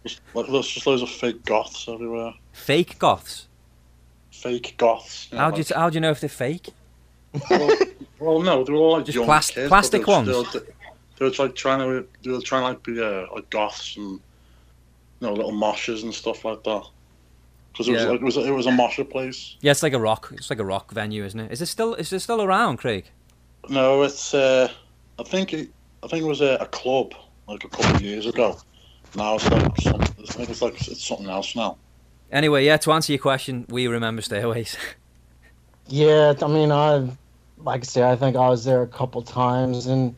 Just, 0.04 0.22
there's 0.34 0.68
just 0.68 0.86
loads 0.88 1.02
of 1.02 1.10
fake 1.10 1.44
goths 1.46 1.88
everywhere. 1.88 2.34
Fake 2.54 3.00
goths. 3.00 3.48
Fake 4.32 4.76
goths. 4.78 5.30
you 5.32 5.38
know, 5.38 5.44
How 5.46 5.52
do 5.52 5.58
you 5.58 5.64
like- 5.64 5.78
how 5.78 5.90
do 5.90 5.94
you 5.96 6.02
know 6.02 6.12
if 6.12 6.20
they're 6.20 6.30
fake? 6.30 6.70
well, 7.50 7.78
well, 8.20 8.42
no, 8.42 8.64
they 8.64 8.74
were 8.74 8.80
all 8.80 8.92
like 8.98 9.06
Just 9.06 9.18
plas- 9.24 9.52
kids, 9.52 9.68
plastic 9.70 10.02
they 10.06 10.12
were, 10.12 10.18
ones? 10.18 10.28
They 10.28 10.34
were, 10.60 10.66
they 11.18 11.26
were 11.26 11.46
like 11.46 11.56
trying 11.56 11.80
to, 11.80 12.08
they 12.24 12.32
were 12.32 12.42
trying 12.42 12.62
to 12.64 12.68
like 12.68 12.84
be 12.84 13.02
uh, 13.02 13.26
like 13.34 13.50
goths 13.50 13.96
and 13.98 14.20
you 15.22 15.28
know 15.28 15.34
little 15.34 15.54
moshes 15.54 16.04
and 16.04 16.14
stuff 16.14 16.44
like 16.44 16.64
that. 16.64 16.84
Because 17.72 17.88
it 17.88 17.94
was 17.94 18.04
Yeah. 18.04 18.10
like 18.10 18.20
it 18.22 18.24
was 18.26 18.38
it 18.38 18.52
was 18.52 18.66
a 18.66 18.72
mosher 18.72 19.06
place. 19.06 19.56
Yeah, 19.62 19.72
it's 19.72 19.82
like 19.84 19.94
a 19.94 20.00
rock. 20.00 20.30
It's 20.34 20.50
like 20.50 20.60
a 20.60 20.66
rock 20.66 20.92
venue, 20.92 21.24
isn't 21.24 21.40
it? 21.40 21.52
Is 21.52 21.62
it 21.62 21.68
still 21.68 21.94
is 21.96 22.12
it 22.12 22.20
still 22.20 22.42
around, 22.42 22.78
Craig? 22.78 23.06
No, 23.70 24.02
it's 24.04 24.34
uh, 24.34 24.70
I 25.20 25.24
think 25.24 25.54
it, 25.54 25.70
I 26.04 26.08
think 26.08 26.24
it 26.24 26.28
was 26.28 26.42
a, 26.42 26.56
a 26.60 26.66
club 26.66 27.14
like 27.48 27.64
a 27.64 27.70
couple 27.70 27.96
of 27.96 28.02
years 28.02 28.26
ago. 28.26 28.58
Now 29.16 29.36
it's 29.36 29.50
like 29.50 29.78
some, 29.80 30.02
I 30.02 30.06
think 30.06 30.50
it's 30.50 30.62
like 30.62 30.76
it's 30.88 31.06
something 31.06 31.30
else 31.30 31.56
now. 31.56 31.78
Anyway, 32.32 32.66
yeah. 32.66 32.78
To 32.78 32.92
answer 32.94 33.14
your 33.14 33.20
question, 33.22 33.66
we 33.70 33.88
remember 33.88 34.22
stairways. 34.22 34.76
Yeah, 35.88 36.34
I 36.42 36.48
mean, 36.48 36.72
I, 36.72 37.10
like 37.58 37.82
I 37.82 37.84
say, 37.84 38.04
I 38.10 38.16
think 38.16 38.38
I 38.38 38.48
was 38.48 38.64
there 38.64 38.82
a 38.82 38.88
couple 38.88 39.22
times, 39.24 39.88
and 39.88 40.16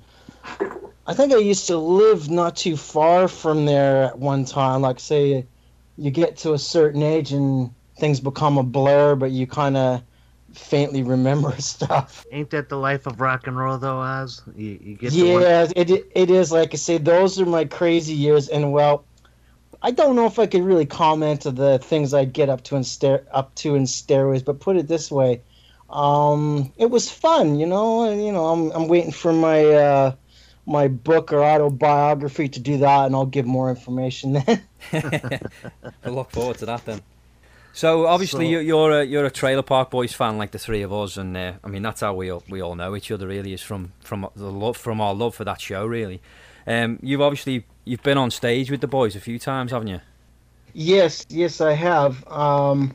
I 1.06 1.14
think 1.14 1.34
I 1.34 1.38
used 1.38 1.68
to 1.68 1.78
live 1.78 2.30
not 2.30 2.56
too 2.56 2.78
far 2.78 3.28
from 3.28 3.66
there 3.66 4.04
at 4.06 4.20
one 4.20 4.46
time. 4.46 4.82
Like, 4.82 5.00
say, 5.00 5.46
you 5.98 6.12
get 6.12 6.38
to 6.38 6.54
a 6.54 6.60
certain 6.60 7.04
age 7.04 7.34
and 7.34 7.72
things 7.98 8.20
become 8.20 8.58
a 8.58 8.64
blur, 8.64 9.16
but 9.16 9.32
you 9.32 9.46
kind 9.46 9.76
of 9.76 10.02
faintly 10.54 11.04
remember 11.04 11.52
stuff. 11.60 12.26
Ain't 12.32 12.50
that 12.52 12.70
the 12.70 12.78
life 12.78 13.06
of 13.06 13.20
rock 13.20 13.48
and 13.48 13.58
roll, 13.58 13.78
though, 13.78 14.00
Oz? 14.00 14.42
You, 14.56 14.80
you 14.82 14.96
get 14.96 15.12
to 15.12 15.34
one- 15.34 15.42
Yeah, 15.42 15.68
it 15.76 15.90
it 16.16 16.30
is. 16.30 16.52
Like 16.52 16.74
I 16.74 16.78
say, 16.78 16.98
those 16.98 17.40
are 17.40 17.46
my 17.46 17.66
crazy 17.66 18.14
years, 18.14 18.48
and 18.48 18.72
well, 18.72 19.04
I 19.82 19.92
don't 19.92 20.16
know 20.16 20.26
if 20.26 20.40
I 20.40 20.48
could 20.48 20.64
really 20.64 20.86
comment 20.86 21.46
on 21.46 21.56
the 21.56 21.80
things 21.80 22.14
I'd 22.14 22.32
get 22.32 22.50
up 22.50 22.64
to 22.66 22.78
in 22.78 22.84
stair 22.86 23.26
up 23.32 23.54
to 23.56 23.76
in 23.76 23.86
stairways, 23.88 24.42
but 24.42 24.62
put 24.62 24.78
it 24.78 24.88
this 24.88 25.12
way, 25.12 25.42
um, 25.90 26.72
it 26.78 26.90
was 26.90 27.12
fun, 27.12 27.60
you 27.60 27.66
know. 27.66 28.06
And 28.10 28.26
you 28.26 28.32
know, 28.32 28.46
I'm 28.46 28.72
I'm 28.72 28.88
waiting 28.88 29.12
for 29.12 29.34
my 29.34 29.66
uh, 29.66 30.16
my 30.66 30.88
book 30.88 31.34
or 31.34 31.44
autobiography 31.44 32.48
to 32.50 32.60
do 32.60 32.78
that, 32.78 33.06
and 33.08 33.16
I'll 33.16 33.26
give 33.26 33.46
more 33.46 33.70
information 33.70 34.34
then. 34.34 34.62
I 34.94 36.10
look 36.10 36.32
forward 36.32 36.58
to 36.60 36.66
that 36.68 36.86
then. 36.86 37.02
So 37.76 38.06
obviously 38.06 38.46
So- 38.46 38.50
you 38.52 38.60
you're 38.60 39.02
a, 39.02 39.04
you're 39.04 39.26
a 39.26 39.32
Trailer 39.32 39.64
Park 39.64 39.90
Boys 39.90 40.14
fan 40.14 40.38
like 40.38 40.52
the 40.52 40.60
three 40.60 40.82
of 40.84 40.94
us, 40.94 41.18
and 41.18 41.36
uh, 41.36 41.54
I 41.64 41.68
mean 41.68 41.82
that's 41.82 42.02
how 42.02 42.14
we 42.14 42.32
all, 42.32 42.44
we 42.48 42.62
all 42.62 42.76
know 42.76 42.96
each 42.96 43.12
other. 43.12 43.28
Really, 43.28 43.52
is 43.54 43.62
from 43.62 43.92
from 44.02 44.28
the 44.36 44.52
love 44.52 44.78
from 44.78 45.02
our 45.02 45.14
love 45.14 45.34
for 45.36 45.44
that 45.44 45.60
show. 45.60 45.86
Really, 45.86 46.22
um, 46.68 47.00
you've 47.02 47.22
obviously 47.22 47.66
you've 47.84 48.04
been 48.04 48.18
on 48.18 48.30
stage 48.32 48.70
with 48.70 48.82
the 48.82 48.88
boys 48.88 49.16
a 49.16 49.20
few 49.20 49.40
times, 49.40 49.72
haven't 49.72 49.88
you? 49.88 50.02
Yes, 50.74 51.26
yes, 51.30 51.62
I 51.62 51.74
have. 51.74 52.26
Um, 52.28 52.94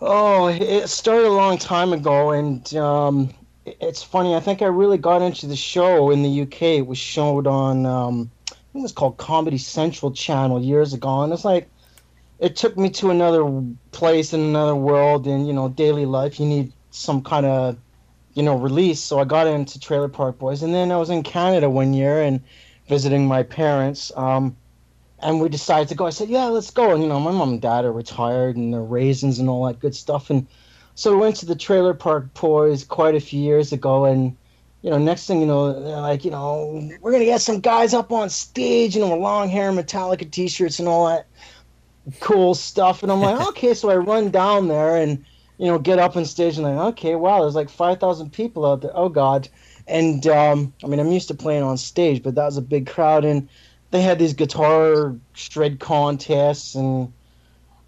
oh, 0.00 0.48
it 0.48 0.88
started 0.88 1.26
a 1.26 1.30
long 1.32 1.58
time 1.58 1.92
ago, 1.92 2.30
and 2.30 2.74
um, 2.76 3.30
it- 3.30 3.36
it's 3.64 4.02
funny. 4.02 4.34
I 4.34 4.40
think 4.40 4.62
I 4.62 4.66
really 4.66 4.98
got 4.98 5.22
into 5.22 5.46
the 5.46 5.56
show 5.56 6.10
in 6.10 6.22
the 6.22 6.42
UK. 6.42 6.62
It 6.62 6.86
was 6.86 6.98
showed 6.98 7.46
on, 7.46 7.86
um, 7.86 8.30
I 8.50 8.54
think 8.72 8.82
it 8.82 8.82
was 8.82 8.92
called 8.92 9.18
Comedy 9.18 9.58
Central 9.58 10.12
Channel 10.12 10.62
years 10.62 10.92
ago, 10.92 11.22
and 11.22 11.32
it's 11.32 11.44
like 11.44 11.68
it 12.38 12.56
took 12.56 12.76
me 12.76 12.90
to 12.90 13.10
another 13.10 13.62
place 13.92 14.32
in 14.32 14.40
another 14.40 14.74
world. 14.74 15.26
And 15.26 15.46
you 15.46 15.52
know, 15.52 15.68
daily 15.68 16.06
life, 16.06 16.40
you 16.40 16.46
need 16.46 16.72
some 16.90 17.22
kind 17.22 17.46
of 17.46 17.76
you 18.34 18.42
know 18.42 18.56
release. 18.56 19.00
So 19.00 19.20
I 19.20 19.24
got 19.24 19.46
into 19.46 19.78
Trailer 19.78 20.08
Park 20.08 20.38
Boys, 20.38 20.62
and 20.62 20.74
then 20.74 20.90
I 20.90 20.96
was 20.96 21.10
in 21.10 21.22
Canada 21.22 21.70
one 21.70 21.94
year 21.94 22.22
and 22.22 22.42
visiting 22.88 23.26
my 23.26 23.42
parents. 23.44 24.10
Um, 24.16 24.56
and 25.20 25.40
we 25.40 25.48
decided 25.48 25.88
to 25.88 25.94
go. 25.94 26.06
I 26.06 26.10
said, 26.10 26.28
"Yeah, 26.28 26.46
let's 26.46 26.70
go." 26.70 26.92
And 26.92 27.02
you 27.02 27.08
know, 27.08 27.20
my 27.20 27.30
mom 27.30 27.50
and 27.50 27.62
dad 27.62 27.84
are 27.84 27.92
retired 27.92 28.56
and 28.56 28.74
they're 28.74 28.82
raisins 28.82 29.38
and 29.38 29.48
all 29.48 29.66
that 29.66 29.78
good 29.78 29.94
stuff. 29.94 30.30
And 30.30 30.48
so 30.94 31.12
we 31.12 31.20
went 31.20 31.36
to 31.36 31.46
the 31.46 31.56
trailer 31.56 31.94
park 31.94 32.32
boys 32.34 32.84
quite 32.84 33.14
a 33.14 33.20
few 33.20 33.40
years 33.40 33.72
ago. 33.72 34.04
And 34.04 34.36
you 34.82 34.90
know, 34.90 34.98
next 34.98 35.26
thing 35.26 35.40
you 35.40 35.46
know, 35.46 35.72
they're 35.72 36.00
like, 36.00 36.24
you 36.24 36.30
know, 36.30 36.90
we're 37.00 37.12
gonna 37.12 37.24
get 37.24 37.40
some 37.40 37.60
guys 37.60 37.94
up 37.94 38.12
on 38.12 38.28
stage, 38.28 38.94
you 38.94 39.00
know, 39.00 39.16
long 39.16 39.48
hair, 39.48 39.70
Metallica 39.70 40.30
t-shirts, 40.30 40.78
and 40.78 40.88
all 40.88 41.08
that 41.08 41.26
cool 42.20 42.54
stuff. 42.54 43.02
And 43.02 43.12
I'm 43.12 43.20
like, 43.20 43.40
okay. 43.48 43.74
So 43.74 43.90
I 43.90 43.96
run 43.96 44.30
down 44.30 44.68
there 44.68 44.96
and 44.96 45.24
you 45.58 45.68
know, 45.68 45.78
get 45.78 45.98
up 45.98 46.16
on 46.16 46.24
stage 46.24 46.56
and 46.56 46.66
like, 46.66 46.86
okay, 46.94 47.14
wow, 47.14 47.42
there's 47.42 47.54
like 47.54 47.70
five 47.70 48.00
thousand 48.00 48.32
people 48.32 48.66
out 48.66 48.82
there. 48.82 48.90
Oh 48.94 49.08
God. 49.08 49.48
And 49.88 50.26
um, 50.28 50.72
I 50.84 50.86
mean, 50.86 51.00
I'm 51.00 51.10
used 51.10 51.28
to 51.28 51.34
playing 51.34 51.62
on 51.62 51.76
stage, 51.76 52.22
but 52.22 52.34
that 52.36 52.44
was 52.44 52.56
a 52.56 52.62
big 52.62 52.86
crowd 52.86 53.24
and 53.24 53.48
they 53.92 54.00
had 54.00 54.18
these 54.18 54.32
guitar 54.32 55.14
shred 55.34 55.78
contests 55.78 56.74
and 56.74 57.12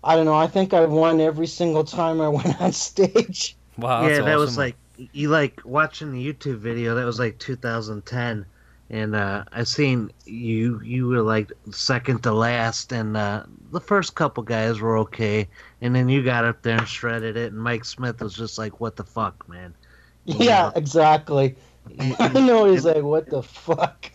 I 0.05 0.17
don't 0.17 0.27
know. 0.27 0.35
I 0.35 0.47
think 0.47 0.75
I 0.75 0.85
won 0.85 1.21
every 1.21 1.47
single 1.47 1.85
time 1.85 2.21
I 2.21 2.29
went 2.39 2.61
on 2.61 2.73
stage. 2.73 3.57
Wow, 3.79 4.03
yeah, 4.03 4.09
that's 4.09 4.25
that 4.27 4.39
was 4.39 4.59
like 4.59 4.77
you 5.13 5.29
like 5.29 5.61
watching 5.65 6.13
the 6.13 6.33
YouTube 6.33 6.59
video. 6.59 6.95
That 6.95 7.05
was 7.05 7.19
like 7.19 7.39
2010, 7.39 8.47
and 8.91 9.17
uh, 9.17 9.45
I 9.51 9.65
seen 9.65 10.13
you. 10.25 10.81
You 10.83 11.09
were 11.09 11.23
like 11.23 11.51
second 11.71 12.23
to 12.23 12.33
last, 12.33 12.93
and 12.93 13.17
uh, 13.17 13.45
the 13.73 13.81
first 13.81 14.15
couple 14.15 14.43
guys 14.43 14.81
were 14.81 14.99
okay, 14.99 15.49
and 15.81 15.95
then 15.95 16.09
you 16.09 16.23
got 16.23 16.45
up 16.45 16.63
there 16.63 16.79
and 16.79 16.87
shredded 16.87 17.37
it. 17.37 17.53
And 17.53 17.61
Mike 17.61 17.85
Smith 17.85 18.21
was 18.21 18.35
just 18.35 18.59
like, 18.59 18.81
"What 18.81 18.97
the 18.97 19.05
fuck, 19.05 19.49
man?" 19.49 19.75
Yeah, 20.27 20.71
exactly. 20.75 21.55
I 22.19 22.41
know 22.41 22.65
he's 22.65 22.85
like, 22.85 23.03
what 23.03 23.29
the 23.29 23.43
fuck? 23.43 24.11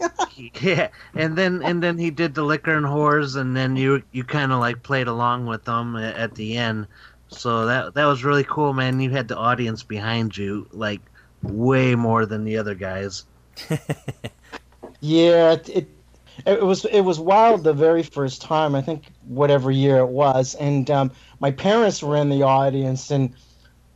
yeah, 0.61 0.89
and 1.13 1.37
then 1.37 1.61
and 1.63 1.81
then 1.81 1.97
he 1.97 2.09
did 2.09 2.33
the 2.33 2.43
liquor 2.43 2.75
and 2.75 2.85
whores, 2.85 3.35
and 3.35 3.55
then 3.55 3.75
you 3.75 4.03
you 4.11 4.23
kind 4.23 4.51
of 4.51 4.59
like 4.59 4.83
played 4.83 5.07
along 5.07 5.45
with 5.45 5.65
them 5.65 5.95
at 5.95 6.35
the 6.35 6.57
end. 6.57 6.87
So 7.27 7.65
that 7.67 7.93
that 7.93 8.05
was 8.05 8.23
really 8.23 8.43
cool, 8.43 8.73
man. 8.73 8.99
You 8.99 9.11
had 9.11 9.27
the 9.27 9.37
audience 9.37 9.83
behind 9.83 10.35
you, 10.35 10.67
like 10.71 11.01
way 11.43 11.95
more 11.95 12.25
than 12.25 12.43
the 12.43 12.57
other 12.57 12.75
guys. 12.75 13.25
Yeah, 15.01 15.53
it, 15.53 15.69
it 15.69 15.89
it 16.45 16.63
was 16.63 16.85
it 16.85 17.01
was 17.01 17.19
wild 17.19 17.63
the 17.63 17.73
very 17.73 18.03
first 18.03 18.41
time. 18.41 18.75
I 18.75 18.81
think 18.81 19.11
whatever 19.27 19.71
year 19.71 19.97
it 19.97 20.09
was, 20.09 20.55
and 20.55 20.89
um, 20.89 21.11
my 21.39 21.51
parents 21.51 22.03
were 22.03 22.17
in 22.17 22.29
the 22.29 22.43
audience, 22.43 23.11
and 23.11 23.33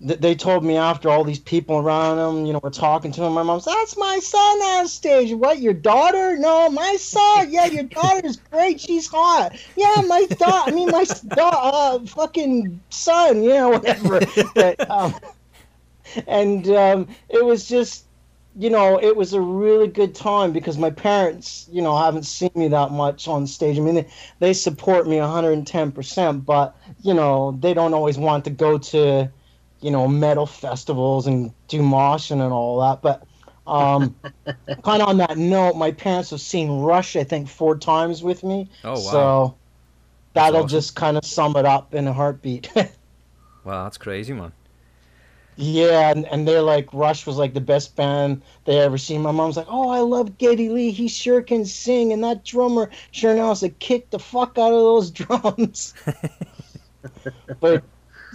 they 0.03 0.35
told 0.35 0.65
me 0.65 0.75
after 0.75 1.09
all 1.09 1.23
these 1.23 1.39
people 1.39 1.77
around 1.77 2.17
them, 2.17 2.45
you 2.45 2.53
know, 2.53 2.59
were 2.61 2.69
talking 2.69 3.11
to 3.13 3.23
him. 3.23 3.33
My 3.33 3.43
mom's, 3.43 3.65
"That's 3.65 3.97
my 3.97 4.19
son 4.19 4.59
on 4.59 4.87
stage." 4.87 5.33
What, 5.33 5.59
your 5.59 5.73
daughter? 5.73 6.37
No, 6.37 6.69
my 6.69 6.97
son. 6.99 7.23
Yeah, 7.53 7.65
your 7.65 7.83
daughter's 7.83 8.37
great. 8.37 8.79
She's 8.81 9.07
hot. 9.07 9.55
Yeah, 9.75 10.01
my 10.07 10.25
daughter. 10.37 10.71
I 10.71 10.75
mean, 10.75 10.89
my 10.91 11.05
da- 11.33 11.49
uh, 11.49 12.05
fucking 12.05 12.81
son. 12.89 13.43
Yeah, 13.43 13.67
whatever. 13.67 14.21
but, 14.55 14.89
um, 14.89 15.15
and 16.27 16.67
um, 16.69 17.07
it 17.29 17.43
was 17.43 17.67
just 17.67 18.05
you 18.55 18.69
know, 18.69 18.99
it 19.01 19.15
was 19.15 19.33
a 19.33 19.41
really 19.41 19.87
good 19.87 20.13
time 20.13 20.51
because 20.51 20.77
my 20.77 20.91
parents, 20.91 21.67
you 21.71 21.81
know, 21.81 21.97
haven't 21.97 22.23
seen 22.23 22.51
me 22.55 22.67
that 22.67 22.91
much 22.91 23.27
on 23.27 23.47
stage. 23.47 23.77
I 23.77 23.81
mean, 23.81 23.95
they, 23.95 24.07
they 24.39 24.53
support 24.53 25.07
me 25.07 25.15
110%, 25.17 26.45
but, 26.45 26.77
you 27.01 27.13
know, 27.13 27.57
they 27.59 27.73
don't 27.73 27.93
always 27.93 28.17
want 28.17 28.43
to 28.45 28.51
go 28.51 28.77
to, 28.77 29.31
you 29.83 29.91
know, 29.91 30.07
metal 30.07 30.45
festivals 30.45 31.27
and 31.27 31.51
do 31.67 31.81
moshing 31.81 32.41
and 32.41 32.53
all 32.53 32.79
that. 32.79 33.01
But 33.01 33.27
um, 33.67 34.15
kind 34.83 35.01
of 35.01 35.09
on 35.09 35.17
that 35.17 35.37
note, 35.37 35.75
my 35.75 35.91
parents 35.91 36.29
have 36.31 36.41
seen 36.41 36.81
Rush, 36.81 37.15
I 37.15 37.23
think, 37.23 37.49
four 37.49 37.77
times 37.77 38.23
with 38.23 38.43
me. 38.43 38.69
Oh, 38.83 38.91
wow. 38.91 38.95
So 38.95 39.57
that'll 40.33 40.59
awesome. 40.59 40.69
just 40.69 40.95
kind 40.95 41.17
of 41.17 41.25
sum 41.25 41.55
it 41.57 41.65
up 41.65 41.93
in 41.93 42.07
a 42.07 42.13
heartbeat. 42.13 42.71
Wow, 43.63 43.85
that's 43.85 43.97
crazy, 43.97 44.33
man. 44.33 44.51
Yeah, 45.55 46.09
and, 46.09 46.25
and 46.27 46.47
they're 46.47 46.61
like 46.61 46.93
Rush 46.93 47.25
was 47.25 47.37
like 47.37 47.53
the 47.53 47.61
best 47.61 47.95
band 47.95 48.41
they 48.65 48.79
ever 48.79 48.97
seen. 48.97 49.21
My 49.21 49.31
mom's 49.31 49.55
like, 49.55 49.67
"Oh, 49.69 49.89
I 49.89 49.99
love 49.99 50.37
Geddy 50.37 50.69
Lee. 50.69 50.91
He 50.91 51.07
sure 51.07 51.41
can 51.41 51.63
sing, 51.63 52.11
and 52.11 52.23
that 52.23 52.43
drummer 52.43 52.89
sure 53.11 53.35
knows 53.35 53.59
to 53.59 53.69
kick 53.69 54.09
the 54.09 54.19
fuck 54.19 54.57
out 54.57 54.73
of 54.73 54.79
those 54.79 55.11
drums." 55.11 55.93
but 57.59 57.83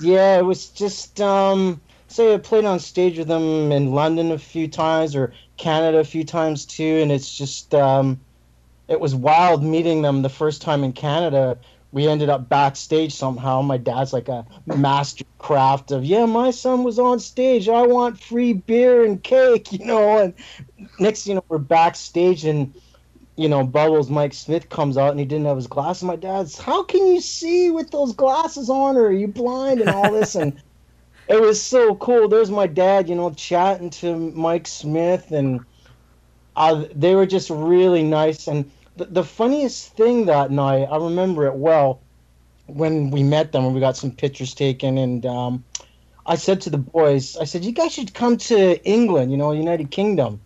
yeah, 0.01 0.39
it 0.39 0.45
was 0.45 0.69
just 0.69 1.21
um, 1.21 1.81
say 2.09 2.35
I 2.35 2.39
played 2.39 2.65
on 2.65 2.79
stage 2.79 3.19
with 3.19 3.29
them 3.29 3.73
in 3.73 3.93
London 3.93 4.33
a 4.33 4.39
few 4.39 4.69
times 4.69 5.15
or 5.15 5.33
Canada 5.57 5.99
a 5.99 6.05
few 6.05 6.25
times 6.25 6.65
too, 6.65 6.99
and 7.03 7.13
it's 7.13 7.37
just 7.37 7.75
um, 7.75 8.21
it 8.89 9.01
was 9.01 9.15
wild 9.15 9.63
meeting 9.63 10.03
them 10.03 10.23
the 10.23 10.29
first 10.29 10.63
time 10.63 10.85
in 10.85 10.93
Canada. 10.93 11.59
We 11.91 12.07
ended 12.07 12.29
up 12.29 12.49
backstage 12.49 13.15
somehow. 13.15 13.63
My 13.63 13.79
dad's 13.79 14.13
like 14.13 14.29
a 14.29 14.47
master 14.67 15.25
craft 15.39 15.91
of 15.91 16.05
yeah, 16.05 16.27
my 16.27 16.51
son 16.51 16.85
was 16.85 16.99
on 16.99 17.19
stage. 17.19 17.69
I 17.69 17.87
want 17.87 18.21
free 18.21 18.53
beer 18.53 19.05
and 19.05 19.23
cake, 19.23 19.73
you 19.79 19.85
know. 19.85 20.19
And 20.19 20.35
next, 20.99 21.25
thing 21.25 21.33
you 21.33 21.35
know, 21.37 21.45
we're 21.49 21.59
backstage 21.59 22.45
and 22.45 22.75
you 23.39 23.49
know, 23.49 23.63
Bubbles 23.63 24.11
Mike 24.11 24.35
Smith 24.35 24.69
comes 24.69 24.99
out 24.99 25.13
and 25.13 25.21
he 25.21 25.25
didn't 25.25 25.47
have 25.47 25.55
his 25.55 25.69
glasses. 25.69 26.03
My 26.03 26.17
dad's, 26.17 26.59
how 26.59 26.83
can 26.83 27.07
you 27.07 27.21
see 27.21 27.71
with 27.71 27.93
those 27.93 28.13
glasses 28.13 28.69
on, 28.69 28.97
or 28.97 29.07
are 29.07 29.13
you 29.13 29.29
blind 29.29 29.81
and 29.81 29.91
all 29.91 30.13
this? 30.13 30.35
and 30.35 30.61
it 31.29 31.41
was 31.41 31.63
so 31.63 31.95
cool. 31.95 32.27
There's 32.27 32.51
my 32.51 32.67
dad, 32.67 33.09
you 33.09 33.15
know, 33.15 33.31
chatting 33.31 33.91
to 33.91 34.17
Mike 34.17 34.67
Smith, 34.67 35.31
and 35.31 35.61
uh, 36.57 36.87
they 36.93 37.15
were 37.15 37.27
just 37.27 37.49
really 37.49 38.03
nice. 38.03 38.49
And 38.49 38.69
the, 38.97 39.05
the 39.05 39.25
funniest 39.25 39.97
thing 39.97 40.27
that 40.27 40.51
night, 40.51 40.89
I 40.91 40.97
remember 40.97 41.47
it 41.47 41.55
well, 41.55 42.01
when 42.67 43.13
we 43.13 43.23
met 43.23 43.53
them 43.53 43.65
and 43.65 43.73
we 43.73 43.79
got 43.79 43.97
some 43.97 44.11
pictures 44.11 44.53
taken, 44.53 44.99
and 44.99 45.25
um, 45.25 45.65
I 46.27 46.35
said 46.35 46.61
to 46.63 46.71
the 46.71 46.79
boys, 46.79 47.37
I 47.37 47.45
said, 47.45 47.65
you 47.65 47.71
guys 47.71 47.93
should 47.93 48.15
come 48.15 48.37
to 48.39 48.85
England, 48.85 49.31
you 49.31 49.37
know, 49.37 49.53
United 49.53 49.93
Kingdom. 49.93 50.41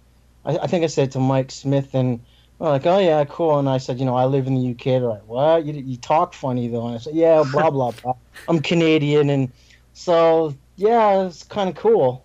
I, 0.44 0.58
I 0.58 0.66
think 0.66 0.84
I 0.84 0.88
said 0.88 1.10
to 1.12 1.20
Mike 1.20 1.50
Smith, 1.50 1.94
and 1.94 2.20
they're 2.62 2.70
like, 2.70 2.86
oh 2.86 2.98
yeah, 2.98 3.24
cool. 3.24 3.58
And 3.58 3.68
I 3.68 3.78
said, 3.78 3.98
you 3.98 4.04
know, 4.04 4.14
I 4.14 4.24
live 4.24 4.46
in 4.46 4.54
the 4.54 4.70
UK. 4.70 4.84
They're 4.84 5.00
like, 5.00 5.26
what? 5.26 5.64
You, 5.64 5.72
you 5.72 5.96
talk 5.96 6.32
funny 6.32 6.68
though. 6.68 6.86
And 6.86 6.94
I 6.94 6.98
said, 6.98 7.14
yeah, 7.14 7.42
blah 7.50 7.70
blah 7.70 7.90
blah. 8.02 8.14
I'm 8.48 8.60
Canadian, 8.60 9.30
and 9.30 9.50
so 9.94 10.54
yeah, 10.76 11.26
it's 11.26 11.42
kind 11.42 11.68
of 11.68 11.74
cool. 11.74 12.24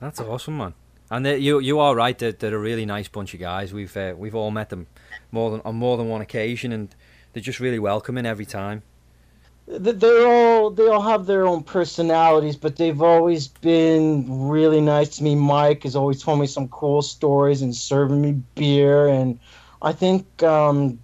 That's 0.00 0.20
awesome, 0.20 0.56
man. 0.56 0.74
And 1.12 1.24
they, 1.24 1.38
you 1.38 1.60
you 1.60 1.78
are 1.78 1.94
right. 1.94 2.18
They're, 2.18 2.32
they're 2.32 2.54
a 2.54 2.58
really 2.58 2.86
nice 2.86 3.06
bunch 3.06 3.34
of 3.34 3.40
guys. 3.40 3.72
We've 3.72 3.96
uh, 3.96 4.14
we've 4.16 4.34
all 4.34 4.50
met 4.50 4.70
them 4.70 4.88
more 5.30 5.50
than 5.52 5.60
on 5.64 5.76
more 5.76 5.96
than 5.96 6.08
one 6.08 6.22
occasion, 6.22 6.72
and 6.72 6.92
they're 7.32 7.42
just 7.42 7.60
really 7.60 7.78
welcoming 7.78 8.26
every 8.26 8.46
time. 8.46 8.82
Th- 9.82 9.96
They're 9.96 10.26
all 10.26 10.70
they 10.70 10.86
all 10.88 11.00
have 11.02 11.26
their 11.26 11.46
own 11.46 11.62
personalities, 11.62 12.56
but 12.56 12.76
they've 12.76 13.00
always 13.02 13.48
been 13.48 14.48
really 14.48 14.80
nice 14.80 15.16
to 15.16 15.22
me. 15.24 15.34
Mike 15.34 15.84
has 15.84 15.96
always 15.96 16.22
told 16.22 16.40
me 16.40 16.46
some 16.46 16.68
cool 16.68 17.02
stories 17.02 17.62
and 17.62 17.74
serving 17.74 18.20
me 18.20 18.32
beer, 18.54 19.08
and 19.08 19.38
I 19.82 19.92
think 19.92 20.42
um, 20.42 20.98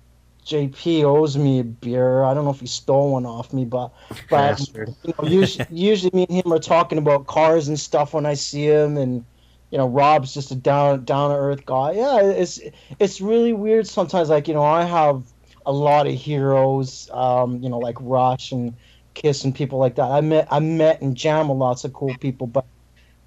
JP 0.46 1.04
owes 1.04 1.36
me 1.36 1.60
a 1.60 1.64
beer. 1.64 2.24
I 2.24 2.34
don't 2.34 2.44
know 2.44 2.50
if 2.50 2.60
he 2.60 2.66
stole 2.66 3.12
one 3.12 3.26
off 3.26 3.52
me, 3.52 3.64
but 3.64 3.92
but 4.28 4.60
you 5.04 5.14
know, 5.18 5.28
usually, 5.28 5.66
usually 5.70 6.10
me 6.14 6.26
and 6.28 6.44
him 6.44 6.52
are 6.52 6.58
talking 6.58 6.98
about 6.98 7.26
cars 7.26 7.68
and 7.68 7.78
stuff 7.78 8.14
when 8.14 8.26
I 8.26 8.34
see 8.34 8.66
him, 8.66 8.96
and 8.96 9.24
you 9.70 9.78
know, 9.78 9.88
Rob's 9.88 10.32
just 10.34 10.50
a 10.50 10.54
down 10.56 11.04
down 11.04 11.30
to 11.30 11.36
earth 11.36 11.64
guy. 11.66 11.92
Yeah, 11.92 12.20
it's 12.22 12.60
it's 12.98 13.20
really 13.20 13.52
weird 13.52 13.86
sometimes. 13.86 14.28
Like 14.28 14.48
you 14.48 14.54
know, 14.54 14.64
I 14.64 14.84
have 14.84 15.24
a 15.68 15.72
lot 15.72 16.06
of 16.06 16.14
heroes, 16.14 17.10
um, 17.12 17.62
you 17.62 17.68
know, 17.68 17.78
like 17.78 17.96
Rush 18.00 18.52
and 18.52 18.74
Kiss 19.14 19.44
and 19.44 19.54
people 19.54 19.78
like 19.78 19.96
that. 19.96 20.10
I 20.10 20.20
met 20.22 20.48
I 20.50 20.60
met 20.60 21.02
and 21.02 21.16
jam 21.16 21.48
with 21.48 21.58
lots 21.58 21.84
of 21.84 21.92
cool 21.92 22.14
people, 22.18 22.46
but 22.46 22.64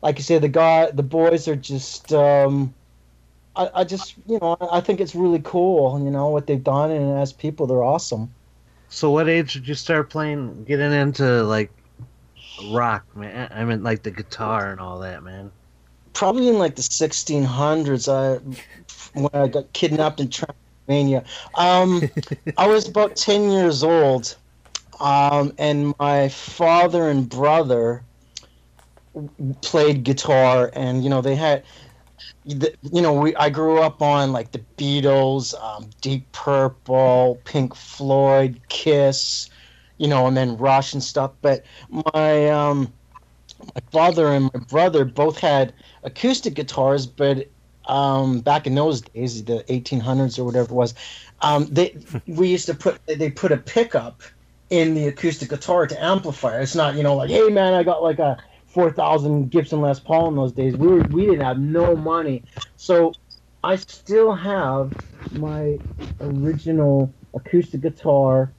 like 0.02 0.18
you 0.18 0.24
say, 0.24 0.40
the 0.40 0.50
guy, 0.50 0.90
the 0.92 1.04
boys 1.04 1.48
are 1.48 1.56
just. 1.56 2.12
Um, 2.12 2.74
I, 3.54 3.70
I 3.76 3.84
just, 3.84 4.16
you 4.28 4.40
know, 4.40 4.56
I 4.72 4.80
think 4.80 5.02
it's 5.02 5.14
really 5.14 5.42
cool, 5.44 6.02
you 6.02 6.10
know, 6.10 6.30
what 6.30 6.48
they've 6.48 6.64
done, 6.64 6.90
and 6.90 7.20
as 7.20 7.34
people, 7.34 7.68
they're 7.68 7.84
awesome. 7.84 8.34
So, 8.88 9.12
what 9.12 9.28
age 9.28 9.54
did 9.54 9.68
you 9.68 9.76
start 9.76 10.10
playing, 10.10 10.64
getting 10.64 10.94
into 10.94 11.44
like 11.44 11.70
rock, 12.70 13.06
man? 13.16 13.52
I 13.54 13.66
mean, 13.66 13.84
like 13.84 14.04
the 14.04 14.12
guitar 14.12 14.72
and 14.72 14.80
all 14.80 15.00
that, 15.00 15.22
man. 15.24 15.52
probably 16.14 16.48
in 16.48 16.58
like 16.60 16.76
the 16.76 16.82
1600s 16.82 18.08
I 18.08 18.40
when 19.20 19.30
I 19.34 19.48
got 19.48 19.72
kidnapped 19.74 20.20
in 20.20 20.30
Transylvania. 20.86 21.24
Um, 21.56 22.02
I 22.58 22.68
was 22.68 22.88
about 22.88 23.16
10 23.16 23.52
years 23.52 23.84
old, 23.84 24.36
um, 25.00 25.54
and 25.58 25.94
my 26.00 26.30
father 26.30 27.10
and 27.10 27.28
brother 27.28 28.04
played 29.62 30.04
guitar, 30.04 30.72
and 30.74 31.04
you 31.04 31.10
know 31.10 31.22
they 31.22 31.36
had. 31.36 31.64
You 32.44 33.02
know, 33.04 33.14
we 33.14 33.36
I 33.36 33.50
grew 33.50 33.80
up 33.80 34.02
on 34.02 34.32
like 34.32 34.52
the 34.52 34.64
Beatles, 34.78 35.54
um, 35.62 35.90
Deep 36.02 36.32
Purple, 36.32 37.40
Pink 37.46 37.76
Floyd, 37.76 38.60
Kiss, 38.70 39.50
you 39.98 40.08
know, 40.08 40.26
and 40.26 40.36
then 40.36 40.58
Rush 40.58 40.94
and 40.94 41.04
stuff. 41.04 41.32
But 41.44 41.64
my 41.90 42.50
um, 42.50 42.92
my 43.60 43.82
father 43.92 44.28
and 44.28 44.50
my 44.54 44.60
brother 44.60 45.06
both 45.06 45.38
had 45.38 45.74
acoustic 46.04 46.56
guitars, 46.56 47.06
but 47.06 47.48
um, 47.86 48.42
back 48.42 48.68
in 48.68 48.76
those 48.76 49.02
days, 49.04 49.44
the 49.46 49.64
1800s 49.70 50.40
or 50.40 50.46
whatever 50.46 50.72
it 50.72 50.76
was, 50.76 50.94
um, 51.42 51.66
they 51.68 51.98
we 52.28 52.50
used 52.50 52.68
to 52.68 52.76
put 52.76 53.02
they 53.08 53.32
put 53.32 53.52
a 53.52 53.58
pickup 53.58 54.22
in 54.70 54.96
the 54.96 55.08
acoustic 55.08 55.50
guitar 55.50 55.88
to 55.88 56.04
amplify. 56.04 56.60
It's 56.62 56.76
not 56.76 56.96
you 56.96 57.04
know 57.04 57.16
like 57.16 57.30
hey 57.30 57.50
man, 57.50 57.74
I 57.74 57.84
got 57.84 58.04
like 58.04 58.20
a 58.20 58.38
4000 58.68 59.50
Gibson 59.52 59.82
Les 59.82 60.00
Paul 60.00 60.30
in 60.30 60.36
those 60.36 60.54
days. 60.54 60.76
We 60.78 60.88
were 60.88 61.04
we 61.04 61.26
didn't 61.26 61.42
have 61.46 61.60
no 61.60 61.96
money, 61.96 62.46
so 62.78 63.18
I 63.64 63.78
still 63.78 64.34
have 64.36 64.94
my 65.32 65.82
original 66.22 67.16
acoustic 67.36 67.82
guitar 67.82 68.56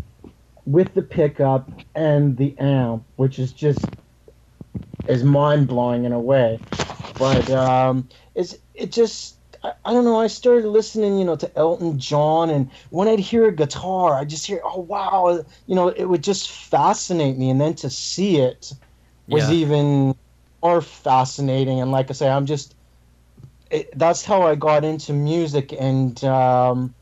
with 0.67 0.95
the 0.95 1.03
pickup 1.03 1.71
and 1.95 2.37
the 2.37 2.59
amp, 2.59 3.07
which 3.17 3.39
is 3.39 3.53
just 3.53 3.93
is 5.07 5.25
mind 5.25 5.69
blowing 5.69 6.05
in 6.05 6.13
a 6.13 6.21
way. 6.21 6.63
But 7.19 7.51
um, 7.51 8.09
it's 8.35 8.57
it 8.83 8.93
just 8.93 9.41
I, 9.63 9.73
I 9.85 9.93
don't 9.93 10.05
know. 10.05 10.21
I 10.21 10.27
started 10.29 10.67
listening, 10.69 11.19
you 11.19 11.25
know, 11.25 11.37
to 11.37 11.57
Elton 11.59 11.99
John, 11.99 12.51
and 12.51 12.71
when 12.91 13.09
I'd 13.09 13.21
hear 13.21 13.47
a 13.49 13.53
guitar, 13.57 14.15
I 14.15 14.25
just 14.25 14.47
hear, 14.47 14.61
oh 14.65 14.81
wow, 14.81 15.45
you 15.67 15.75
know, 15.75 15.89
it 15.89 16.07
would 16.07 16.23
just 16.25 16.51
fascinate 16.51 17.39
me, 17.39 17.51
and 17.51 17.61
then 17.61 17.75
to 17.77 17.91
see 17.91 18.39
it 18.39 18.73
was 19.29 19.51
Yeah. 19.51 19.53
even 19.53 20.15
more 20.63 20.83
fascinating. 20.83 21.81
And 21.81 21.91
like 21.93 22.11
I 22.11 22.15
say, 22.15 22.29
I'm 22.31 22.47
just 22.47 22.77
it, 23.71 23.91
that's 23.99 24.25
how 24.25 24.43
I 24.43 24.55
got 24.55 24.85
into 24.85 25.13
music, 25.13 25.73
and 25.73 26.23
um, 26.25 26.95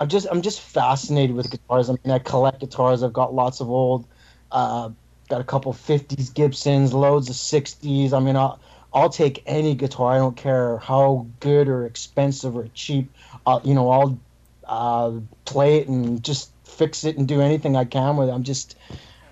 I'm 0.00 0.08
just 0.08 0.28
I'm 0.30 0.42
just 0.42 0.60
fascinated 0.60 1.36
with 1.36 1.50
guitars. 1.50 1.90
I 1.90 1.94
mean, 2.04 2.12
I 2.14 2.18
collect 2.20 2.60
guitars. 2.60 3.02
I've 3.02 3.12
got 3.14 3.34
lots 3.34 3.60
of 3.60 3.70
old, 3.70 4.08
uh, 4.52 4.90
got 5.30 5.40
a 5.40 5.44
couple 5.44 5.72
'50s 5.72 6.30
Gibsons, 6.30 6.92
loads 6.94 7.30
of 7.30 7.36
'60s. 7.36 8.12
I 8.12 8.20
mean, 8.20 8.36
I'll 8.36 8.60
I'll 8.92 9.10
take 9.10 9.42
any 9.46 9.74
guitar. 9.74 10.12
I 10.12 10.18
don't 10.18 10.36
care 10.36 10.78
how 10.78 11.26
good 11.40 11.68
or 11.68 11.84
expensive 11.86 12.56
or 12.56 12.68
cheap. 12.74 13.10
Uh, 13.46 13.60
you 13.62 13.74
know, 13.74 13.90
I'll 13.90 14.18
uh, 14.66 15.12
play 15.44 15.78
it 15.78 15.88
and 15.88 16.22
just 16.22 16.50
fix 16.64 17.04
it 17.04 17.16
and 17.16 17.26
do 17.28 17.40
anything 17.40 17.76
I 17.76 17.84
can 17.84 18.16
with 18.16 18.28
it. 18.28 18.32
I'm 18.32 18.44
just 18.44 18.76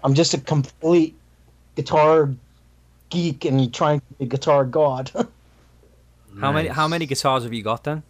I'm 0.02 0.14
just 0.14 0.34
a 0.34 0.38
complete 0.38 1.14
guitar 1.74 2.30
geek 3.10 3.44
and 3.44 3.72
trying 3.72 4.00
to 4.00 4.14
be 4.18 4.24
a 4.24 4.28
guitar 4.28 4.64
god. 4.64 5.10
How 6.40 6.52
many 6.52 6.68
how 6.68 6.86
many 6.86 7.06
guitars 7.06 7.44
have 7.44 7.54
you 7.54 7.62
got 7.62 7.84
then? 7.84 8.02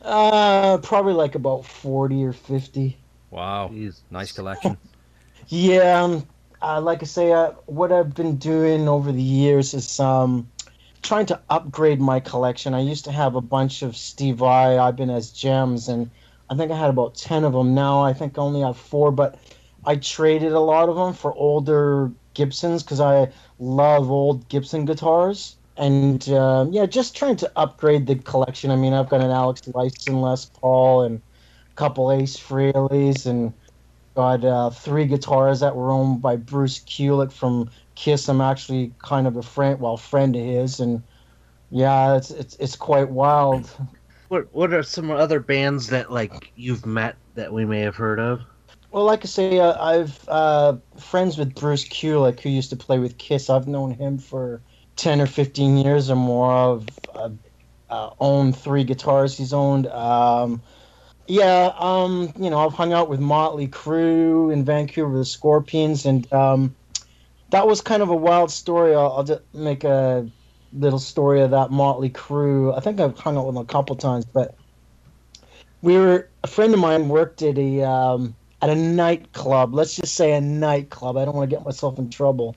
uh, 0.00 0.78
probably 0.78 1.12
like 1.12 1.34
about 1.34 1.66
forty 1.66 2.24
or 2.24 2.32
fifty. 2.32 2.96
Wow, 3.30 3.70
nice 4.10 4.32
collection. 4.32 4.78
Yeah, 5.48 6.02
um, 6.02 6.26
uh, 6.64 6.80
like 6.80 7.02
I 7.02 7.06
say, 7.06 7.30
uh, 7.30 7.50
what 7.66 7.92
I've 7.92 8.14
been 8.14 8.36
doing 8.36 8.88
over 8.88 9.12
the 9.12 9.22
years 9.22 9.74
is 9.74 10.00
um, 10.00 10.48
trying 11.02 11.26
to 11.26 11.38
upgrade 11.50 12.00
my 12.00 12.20
collection. 12.20 12.72
I 12.72 12.80
used 12.80 13.04
to 13.04 13.12
have 13.12 13.34
a 13.34 13.42
bunch 13.42 13.82
of 13.82 13.94
Steve 13.94 14.36
Vai, 14.36 14.76
Ibanez 14.78 15.30
JEMs, 15.32 15.90
and 15.90 16.10
I 16.48 16.56
think 16.56 16.72
I 16.72 16.78
had 16.78 16.88
about 16.88 17.16
ten 17.16 17.44
of 17.44 17.52
them. 17.52 17.74
Now 17.74 18.02
I 18.02 18.14
think 18.14 18.38
I 18.38 18.40
only 18.40 18.62
have 18.62 18.78
four, 18.78 19.12
but 19.12 19.38
I 19.84 19.96
traded 19.96 20.52
a 20.52 20.60
lot 20.60 20.88
of 20.88 20.96
them 20.96 21.12
for 21.12 21.34
older 21.34 22.10
Gibsons 22.32 22.82
because 22.82 23.00
I 23.00 23.30
love 23.58 24.10
old 24.10 24.48
Gibson 24.48 24.86
guitars. 24.86 25.56
And 25.76 26.26
um, 26.30 26.72
yeah, 26.72 26.86
just 26.86 27.14
trying 27.14 27.36
to 27.36 27.52
upgrade 27.56 28.06
the 28.06 28.14
collection. 28.14 28.70
I 28.70 28.76
mean, 28.76 28.94
I've 28.94 29.10
got 29.10 29.20
an 29.20 29.30
Alex 29.30 29.62
Lifeson 29.62 30.22
Les 30.22 30.46
Paul 30.46 31.02
and 31.02 31.20
a 31.70 31.74
couple 31.74 32.10
Ace 32.10 32.38
Frehleys 32.38 33.26
and 33.26 33.52
got 34.14 34.44
uh, 34.44 34.70
three 34.70 35.06
guitars 35.06 35.60
that 35.60 35.74
were 35.76 35.90
owned 35.90 36.22
by 36.22 36.36
Bruce 36.36 36.78
Kulick 36.78 37.32
from 37.32 37.70
Kiss. 37.94 38.28
I'm 38.28 38.40
actually 38.40 38.92
kind 38.98 39.26
of 39.26 39.36
a 39.36 39.42
friend, 39.42 39.80
well, 39.80 39.96
friend 39.96 40.34
of 40.36 40.42
his, 40.42 40.80
and 40.80 41.02
yeah, 41.70 42.16
it's 42.16 42.30
it's 42.30 42.56
it's 42.56 42.76
quite 42.76 43.10
wild. 43.10 43.68
What 44.28 44.52
What 44.54 44.72
are 44.72 44.82
some 44.82 45.10
other 45.10 45.40
bands 45.40 45.88
that 45.88 46.10
like 46.10 46.52
you've 46.56 46.86
met 46.86 47.16
that 47.34 47.52
we 47.52 47.64
may 47.64 47.80
have 47.80 47.96
heard 47.96 48.20
of? 48.20 48.42
Well, 48.90 49.04
like 49.04 49.24
I 49.24 49.26
say, 49.26 49.58
uh, 49.58 49.74
I've 49.82 50.28
uh, 50.28 50.76
friends 50.98 51.36
with 51.36 51.54
Bruce 51.54 51.84
Kulick, 51.84 52.40
who 52.40 52.48
used 52.48 52.70
to 52.70 52.76
play 52.76 53.00
with 53.00 53.18
Kiss. 53.18 53.50
I've 53.50 53.66
known 53.66 53.90
him 53.90 54.18
for 54.18 54.60
ten 54.94 55.20
or 55.20 55.26
fifteen 55.26 55.76
years 55.76 56.10
or 56.10 56.16
more. 56.16 56.52
I've 56.52 56.88
uh, 57.14 57.30
uh, 57.90 58.10
owned 58.20 58.56
three 58.56 58.84
guitars 58.84 59.36
he's 59.36 59.52
owned. 59.52 59.88
Um, 59.88 60.62
yeah, 61.26 61.72
um, 61.78 62.32
you 62.38 62.50
know, 62.50 62.58
I've 62.58 62.72
hung 62.72 62.92
out 62.92 63.08
with 63.08 63.20
Motley 63.20 63.68
Crue 63.68 64.52
in 64.52 64.64
Vancouver, 64.64 65.16
the 65.16 65.24
Scorpions, 65.24 66.06
and 66.06 66.30
um, 66.32 66.74
that 67.50 67.66
was 67.66 67.80
kind 67.80 68.02
of 68.02 68.10
a 68.10 68.16
wild 68.16 68.50
story. 68.50 68.94
I'll, 68.94 69.12
I'll 69.12 69.24
just 69.24 69.42
make 69.54 69.84
a 69.84 70.28
little 70.72 70.98
story 70.98 71.40
of 71.40 71.50
that 71.52 71.70
Motley 71.70 72.10
Crue. 72.10 72.76
I 72.76 72.80
think 72.80 73.00
I've 73.00 73.18
hung 73.18 73.36
out 73.36 73.46
with 73.46 73.54
them 73.54 73.62
a 73.62 73.66
couple 73.66 73.96
times, 73.96 74.24
but 74.24 74.54
we 75.82 75.96
were 75.96 76.28
a 76.42 76.46
friend 76.46 76.74
of 76.74 76.80
mine 76.80 77.08
worked 77.08 77.42
at 77.42 77.58
a 77.58 77.82
um, 77.82 78.34
at 78.60 78.70
a 78.70 78.74
nightclub. 78.74 79.74
Let's 79.74 79.94
just 79.94 80.14
say 80.14 80.32
a 80.32 80.40
nightclub. 80.40 81.16
I 81.16 81.24
don't 81.24 81.34
want 81.34 81.48
to 81.48 81.56
get 81.56 81.64
myself 81.64 81.98
in 81.98 82.10
trouble. 82.10 82.56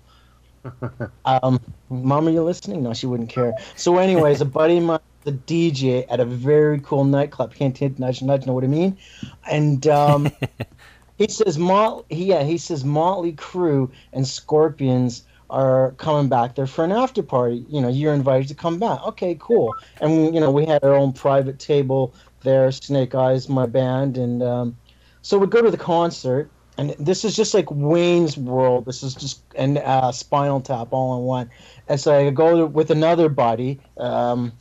Um, 1.26 1.62
Mom, 1.90 2.28
are 2.28 2.32
you 2.32 2.44
listening? 2.44 2.84
No, 2.84 2.94
she 2.94 3.06
wouldn't 3.06 3.30
care. 3.30 3.54
So, 3.76 3.98
anyways, 4.00 4.42
a 4.42 4.46
buddy 4.46 4.78
of 4.78 4.84
mine, 4.84 5.00
the 5.28 5.34
DJ 5.34 6.06
at 6.10 6.22
a 6.22 6.26
very 6.26 6.80
cool 6.80 7.04
nightclub. 7.04 7.54
Hint, 7.54 7.78
hint, 7.78 8.00
nudge, 8.00 8.22
nudge. 8.22 8.46
Know 8.46 8.54
what 8.54 8.64
I 8.64 8.68
mean? 8.68 8.98
And 9.46 9.86
um, 9.88 10.32
he 11.18 11.28
says, 11.28 11.58
Mot, 11.58 12.06
he, 12.10 12.26
yeah, 12.26 12.44
he 12.44 12.58
says 12.58 12.86
Motley 12.86 13.34
Crue 13.34 13.92
and 14.14 14.26
Scorpions 14.26 15.24
are 15.50 15.92
coming 15.98 16.30
back 16.30 16.56
there 16.56 16.66
for 16.66 16.86
an 16.86 16.94
after 16.94 17.22
party. 17.22 17.66
You 17.68 17.82
know, 17.82 17.90
you're 17.90 18.14
invited 18.14 18.48
to 18.48 18.56
come 18.56 18.80
back. 18.80 19.04
Okay, 19.06 19.36
cool. 19.38 19.76
And 20.00 20.34
you 20.34 20.40
know, 20.40 20.50
we 20.50 20.66
had 20.66 20.82
our 20.84 20.96
own 20.96 21.12
private 21.12 21.60
table 21.60 22.14
there. 22.42 22.72
Snake 22.72 23.14
Eyes, 23.14 23.50
my 23.50 23.66
band, 23.66 24.18
and 24.18 24.42
um, 24.42 24.78
so 25.22 25.38
we 25.38 25.48
go 25.48 25.62
to 25.62 25.72
the 25.72 25.78
concert. 25.78 26.50
And 26.80 26.92
this 27.00 27.26
is 27.26 27.36
just 27.36 27.56
like 27.56 27.66
Wayne's 27.72 28.38
World. 28.38 28.86
This 28.86 29.02
is 29.02 29.16
just 29.16 29.42
and 29.56 29.80
uh, 29.80 30.12
Spinal 30.12 30.62
Tap 30.62 30.90
all 30.92 31.18
in 31.18 31.24
one. 31.24 31.50
And 31.88 32.00
so 32.00 32.14
I 32.14 32.30
go 32.30 32.56
to, 32.56 32.66
with 32.68 32.92
another 32.92 33.30
buddy, 33.30 33.80
um, 33.98 34.54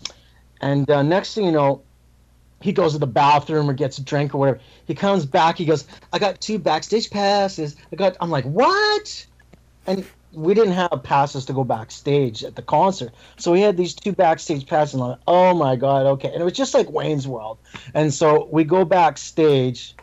and 0.60 0.90
uh, 0.90 1.02
next 1.02 1.34
thing 1.34 1.44
you 1.44 1.52
know, 1.52 1.82
he 2.60 2.72
goes 2.72 2.92
to 2.92 2.98
the 2.98 3.06
bathroom 3.06 3.68
or 3.68 3.74
gets 3.74 3.98
a 3.98 4.02
drink 4.02 4.34
or 4.34 4.38
whatever. 4.38 4.60
He 4.86 4.94
comes 4.94 5.26
back. 5.26 5.58
He 5.58 5.64
goes, 5.64 5.86
"I 6.12 6.18
got 6.18 6.40
two 6.40 6.58
backstage 6.58 7.10
passes. 7.10 7.76
I 7.92 7.96
got." 7.96 8.16
I'm 8.20 8.30
like, 8.30 8.44
"What?" 8.44 9.26
And 9.86 10.04
we 10.32 10.54
didn't 10.54 10.72
have 10.72 11.02
passes 11.02 11.44
to 11.46 11.52
go 11.52 11.64
backstage 11.64 12.44
at 12.44 12.56
the 12.56 12.62
concert, 12.62 13.12
so 13.36 13.52
we 13.52 13.60
had 13.60 13.76
these 13.76 13.94
two 13.94 14.12
backstage 14.12 14.66
passes. 14.66 14.94
And 14.94 15.02
I'm 15.02 15.10
like, 15.10 15.20
"Oh 15.26 15.54
my 15.54 15.76
god, 15.76 16.06
okay." 16.06 16.32
And 16.32 16.40
it 16.40 16.44
was 16.44 16.54
just 16.54 16.74
like 16.74 16.90
Wayne's 16.90 17.28
World. 17.28 17.58
And 17.94 18.12
so 18.12 18.48
we 18.50 18.64
go 18.64 18.84
backstage, 18.84 19.94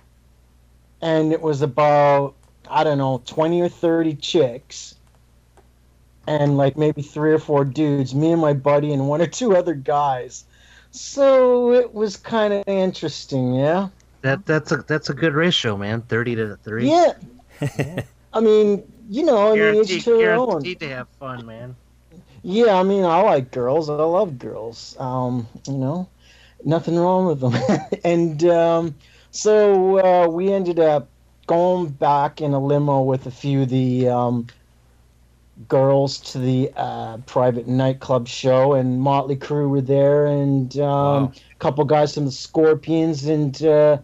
and 1.02 1.32
it 1.34 1.42
was 1.42 1.62
about 1.62 2.36
I 2.70 2.84
don't 2.84 2.98
know, 2.98 3.22
twenty 3.26 3.62
or 3.62 3.70
thirty 3.70 4.16
chicks. 4.16 4.96
And 6.26 6.58
like 6.58 6.78
maybe 6.78 7.02
three 7.02 7.34
or 7.34 7.40
four 7.40 7.66
dudes, 7.66 8.16
me 8.16 8.32
and 8.32 8.42
my 8.42 8.54
buddy 8.54 8.94
and 8.94 9.10
one 9.10 9.22
or 9.22 9.28
two 9.28 9.56
other 9.56 9.74
guys. 9.74 10.46
So 10.92 11.74
it 11.74 11.94
was 11.94 12.16
kind 12.16 12.54
of 12.54 12.64
interesting, 12.68 13.56
yeah. 13.56 13.90
That 14.22 14.46
that's 14.46 14.72
a 14.72 14.78
that's 14.78 15.10
a 15.10 15.14
good 15.14 15.34
ratio, 15.34 15.76
man. 15.76 16.02
Thirty 16.02 16.36
to 16.36 16.56
three. 16.58 16.90
Yeah. 16.90 17.14
I 18.34 18.40
mean, 18.40 18.84
you 19.10 19.24
know, 19.26 19.48
I 19.48 19.50
mean, 19.50 19.58
guaranteed, 19.58 19.96
it's 19.98 20.06
to 20.06 20.18
their 20.18 20.36
own. 20.36 20.64
to 20.64 20.90
have 20.90 21.08
fun, 21.20 21.46
man. 21.46 21.76
Yeah, 22.42 22.76
I 22.76 22.84
mean, 22.84 23.04
I 23.06 23.22
like 23.22 23.52
girls. 23.52 23.90
I 23.90 23.94
love 23.94 24.38
girls. 24.38 24.96
Um, 25.00 25.48
you 25.68 25.78
know, 25.78 26.10
nothing 26.64 26.98
wrong 26.98 27.26
with 27.26 27.40
them. 27.40 27.56
and 28.04 28.44
um, 28.46 28.96
so 29.32 30.00
uh, 30.00 30.28
we 30.28 30.52
ended 30.52 30.80
up 30.80 31.10
going 31.48 31.90
back 31.90 32.42
in 32.42 32.54
a 32.54 32.60
limo 32.60 33.02
with 33.02 33.26
a 33.28 33.32
few 33.32 33.64
of 33.64 33.70
the 33.70 34.10
um, 34.10 34.48
girls 35.68 36.18
to 36.20 36.39
the 36.39 36.72
uh, 36.76 37.18
private 37.26 37.68
nightclub 37.68 38.28
show, 38.28 38.74
and 38.74 39.00
Motley 39.00 39.36
Crue 39.36 39.70
were 39.70 39.82
there, 39.82 40.26
and 40.26 40.78
um, 40.80 41.26
a 41.26 41.56
couple 41.60 41.86
guys 41.86 42.13
from 42.13 42.26
the 42.26 42.32
Scorpions, 42.32 43.26
and 43.26 43.62
uh, 43.63 43.98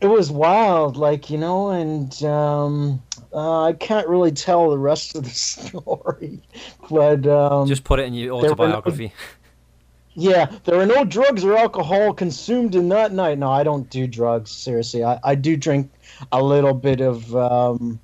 it 0.00 0.06
was 0.06 0.30
wild, 0.30 0.96
like 0.96 1.30
you 1.30 1.38
know, 1.38 1.70
and 1.70 2.22
um, 2.24 3.02
uh, 3.32 3.64
I 3.64 3.72
can't 3.74 4.08
really 4.08 4.32
tell 4.32 4.70
the 4.70 4.78
rest 4.78 5.16
of 5.16 5.24
the 5.24 5.30
story, 5.30 6.40
but 6.88 7.26
um, 7.26 7.66
Just 7.66 7.84
put 7.84 7.98
it 8.00 8.04
in 8.06 8.14
your 8.14 8.40
there 8.40 8.50
were 8.54 8.68
no- 8.68 8.76
autobiography. 8.76 9.12
yeah, 10.14 10.50
there 10.64 10.76
were 10.76 10.86
no 10.86 11.04
drugs 11.04 11.44
or 11.44 11.56
alcohol 11.56 12.12
consumed 12.12 12.74
in 12.74 12.88
that 12.90 13.12
night. 13.12 13.38
No, 13.38 13.50
I 13.50 13.62
don't 13.62 13.88
do 13.90 14.06
drugs. 14.06 14.50
Seriously, 14.50 15.04
I, 15.04 15.18
I 15.22 15.34
do 15.34 15.56
drink 15.56 15.90
a 16.32 16.42
little 16.42 16.74
bit 16.74 17.00
of 17.00 17.34
um, 17.36 18.00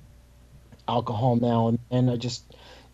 alcohol 0.87 1.35
now 1.35 1.67
and 1.67 1.79
then. 1.91 2.09
I 2.09 2.15
just, 2.15 2.46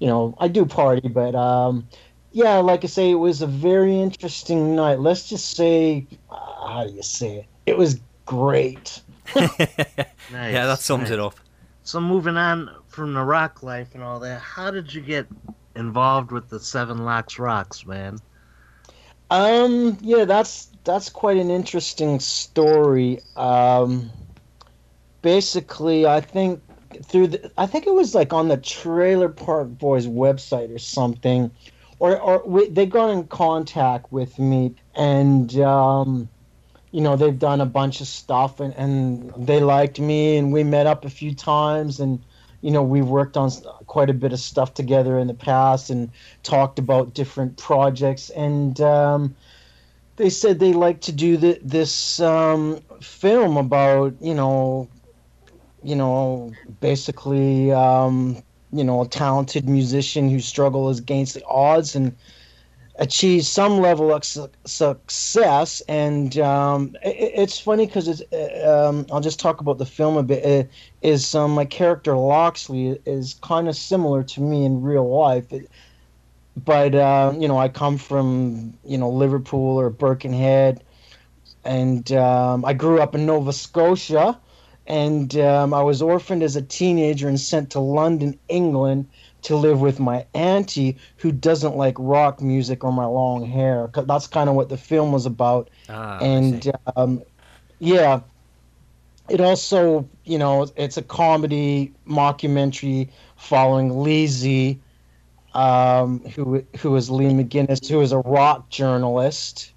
you 0.04 0.10
know, 0.10 0.36
I 0.38 0.50
do 0.50 0.66
party, 0.66 1.08
but 1.08 1.34
um, 1.34 1.88
yeah, 2.34 2.58
like 2.58 2.84
I 2.84 2.88
say, 2.88 3.10
it 3.10 3.16
was 3.16 3.42
a 3.42 3.48
very 3.48 3.98
interesting 3.98 4.76
night. 4.76 5.00
Let's 5.00 5.30
just 5.30 5.56
say, 5.56 6.06
uh, 6.30 6.36
how 6.68 6.86
do 6.86 6.94
you 6.94 7.02
say 7.02 7.38
it? 7.38 7.46
It 7.66 7.78
was 7.78 8.02
great. 8.26 9.02
Nice, 9.34 9.50
Yeah, 10.30 10.66
that 10.66 10.80
sums 10.80 11.04
nice. 11.04 11.12
it 11.12 11.20
up. 11.22 11.36
So 11.84 12.02
moving 12.02 12.36
on 12.36 12.70
from 12.90 13.14
the 13.14 13.24
rock 13.24 13.64
life 13.64 13.96
and 13.96 14.04
all 14.04 14.20
that, 14.20 14.42
how 14.42 14.72
did 14.72 14.94
you 14.94 15.00
get 15.00 15.26
involved 15.74 16.34
with 16.34 16.50
the 16.50 16.60
Seven 16.60 17.06
Locks 17.06 17.40
Rocks, 17.40 17.86
man? 17.86 18.20
Um, 19.30 19.98
yeah, 20.02 20.26
that's 20.26 20.68
that's 20.84 21.08
quite 21.08 21.38
an 21.38 21.50
interesting 21.50 22.20
story. 22.20 23.22
Um, 23.38 24.12
basically, 25.22 26.06
I 26.06 26.20
think 26.20 26.62
through 27.02 27.28
the, 27.28 27.52
I 27.58 27.66
think 27.66 27.88
it 27.88 27.94
was 27.94 28.14
like 28.14 28.34
on 28.34 28.48
the 28.48 28.58
Trailer 28.58 29.30
Park 29.30 29.70
Boys 29.70 30.08
website 30.08 30.74
or 30.74 30.80
something, 30.80 31.52
or 32.00 32.20
or 32.20 32.44
we, 32.46 32.70
they 32.70 32.86
got 32.86 33.10
in 33.10 33.28
contact 33.28 34.12
with 34.12 34.38
me 34.40 34.76
and 34.96 35.58
um, 35.60 36.30
you 36.92 37.02
know 37.02 37.16
they've 37.16 37.40
done 37.40 37.62
a 37.62 37.66
bunch 37.66 38.02
of 38.02 38.08
stuff 38.08 38.60
and 38.60 38.74
and 38.76 39.34
they 39.38 39.60
liked 39.60 40.00
me 40.00 40.38
and 40.38 40.54
we 40.54 40.64
met 40.64 40.88
up 40.88 41.06
a 41.06 41.10
few 41.10 41.34
times 41.34 42.00
and 42.00 42.20
you 42.62 42.72
know 42.72 42.84
we 42.84 43.02
worked 43.02 43.38
on 43.38 43.52
quite 43.88 44.10
a 44.10 44.14
bit 44.14 44.34
of 44.34 44.40
stuff 44.40 44.74
together 44.74 45.18
in 45.18 45.28
the 45.28 45.34
past 45.34 45.90
and 45.90 46.10
talked 46.44 46.80
about 46.80 47.14
different 47.14 47.58
projects 47.58 48.30
and 48.32 48.80
um, 48.82 49.36
they 50.16 50.30
said 50.30 50.60
they 50.60 50.74
like 50.74 51.02
to 51.02 51.12
do 51.12 51.38
the, 51.38 51.60
this 51.64 52.20
um, 52.20 52.80
film 53.02 53.58
about 53.58 54.14
you 54.22 54.34
know 54.34 54.88
you 55.84 55.96
know 55.96 56.56
basically 56.82 57.72
um, 57.72 58.44
you 58.72 58.84
know 58.84 59.02
a 59.02 59.08
talented 59.08 59.68
musician 59.70 60.30
who 60.30 60.40
struggles 60.40 61.00
against 61.00 61.34
the 61.36 61.46
odds 61.46 61.96
and 61.96 62.16
achieves 63.00 63.48
some 63.50 63.80
level 63.80 64.14
of 64.14 64.24
su- 64.26 64.50
success. 64.66 65.82
And 65.88 66.38
um, 66.40 66.96
i 67.06 67.10
i- 67.10 67.34
it's 67.44 67.60
funny 67.60 67.86
because 67.88 68.08
it's 68.08 68.22
uh, 68.34 68.88
um, 68.90 69.06
i'll 69.12 69.22
just 69.22 69.40
talk 69.40 69.62
about 69.62 69.78
the 69.80 69.86
film 69.86 70.18
a 70.18 70.24
bit. 70.24 70.46
Uh, 70.46 70.70
is 71.02 71.36
um, 71.36 71.52
my 71.52 71.66
character 71.66 72.16
loxley 72.18 73.00
is 73.06 73.36
kind 73.36 73.68
of 73.70 73.76
similar 73.76 74.24
to 74.24 74.42
me 74.42 74.66
in 74.66 74.82
real 74.82 75.10
life. 75.10 75.52
It- 75.54 75.70
but 76.58 76.94
uh, 76.96 77.34
you 77.40 77.48
know 77.48 77.58
i 77.58 77.70
come 77.70 77.98
from 77.98 78.78
you 78.86 78.98
know 78.98 79.10
liverpool 79.10 79.80
or 79.80 79.90
birkenhead. 79.90 80.84
And 81.66 82.12
um, 82.14 82.66
i 82.66 82.74
grew 82.74 83.02
up 83.02 83.16
in 83.16 83.26
nova 83.26 83.54
scotia 83.54 84.40
and 84.88 85.38
um, 85.38 85.74
i 85.74 85.82
was 85.82 86.02
orphaned 86.02 86.44
as 86.44 86.56
a 86.56 86.62
teenager 86.62 87.28
and 87.28 87.40
sent 87.40 87.70
to 87.70 87.80
london 87.80 88.38
england 88.50 89.08
to 89.44 89.56
live 89.56 89.82
with 89.82 90.00
my 90.00 90.26
auntie 90.34 90.98
who 91.18 91.32
doesn't 91.32 91.76
like 91.76 91.96
rock 92.00 92.42
music 92.42 92.84
or 92.84 92.92
my 92.92 93.06
long 93.06 93.46
hair. 93.46 93.90
That's 93.94 94.28
kind 94.28 94.50
of 94.50 94.56
what 94.56 94.70
the 94.70 94.78
film 94.78 95.12
was 95.12 95.26
about. 95.26 95.70
Ah, 95.90 96.18
and 96.20 96.72
um, 96.96 97.22
yeah. 97.80 98.22
It 99.30 99.40
also 99.40 100.08
you 100.26 100.38
know 100.38 100.68
it's 100.76 100.98
a 100.98 101.02
comedy 101.02 101.94
mockumentary 102.06 103.10
following 103.38 103.90
Leezy, 103.90 104.80
um, 105.54 106.20
who 106.36 106.64
who 106.78 106.96
is 106.98 107.10
Lee 107.10 107.28
McGinnis, 107.28 107.88
who 107.88 108.02
is 108.02 108.12
a 108.12 108.18
rock 108.20 108.70
journalist, 108.70 109.72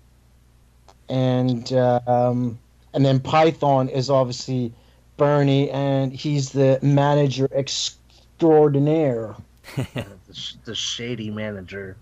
and 1.08 1.72
um, 1.72 2.58
and 2.92 3.06
then 3.06 3.20
Python 3.20 3.88
is 3.88 4.10
obviously 4.10 4.72
Bernie, 5.16 5.70
and 5.70 6.12
he's 6.12 6.50
the 6.50 6.78
manager 6.82 7.48
extraordinaire. 7.52 9.34
the, 9.76 10.04
sh- 10.32 10.54
the 10.64 10.74
shady 10.74 11.30
manager. 11.30 11.96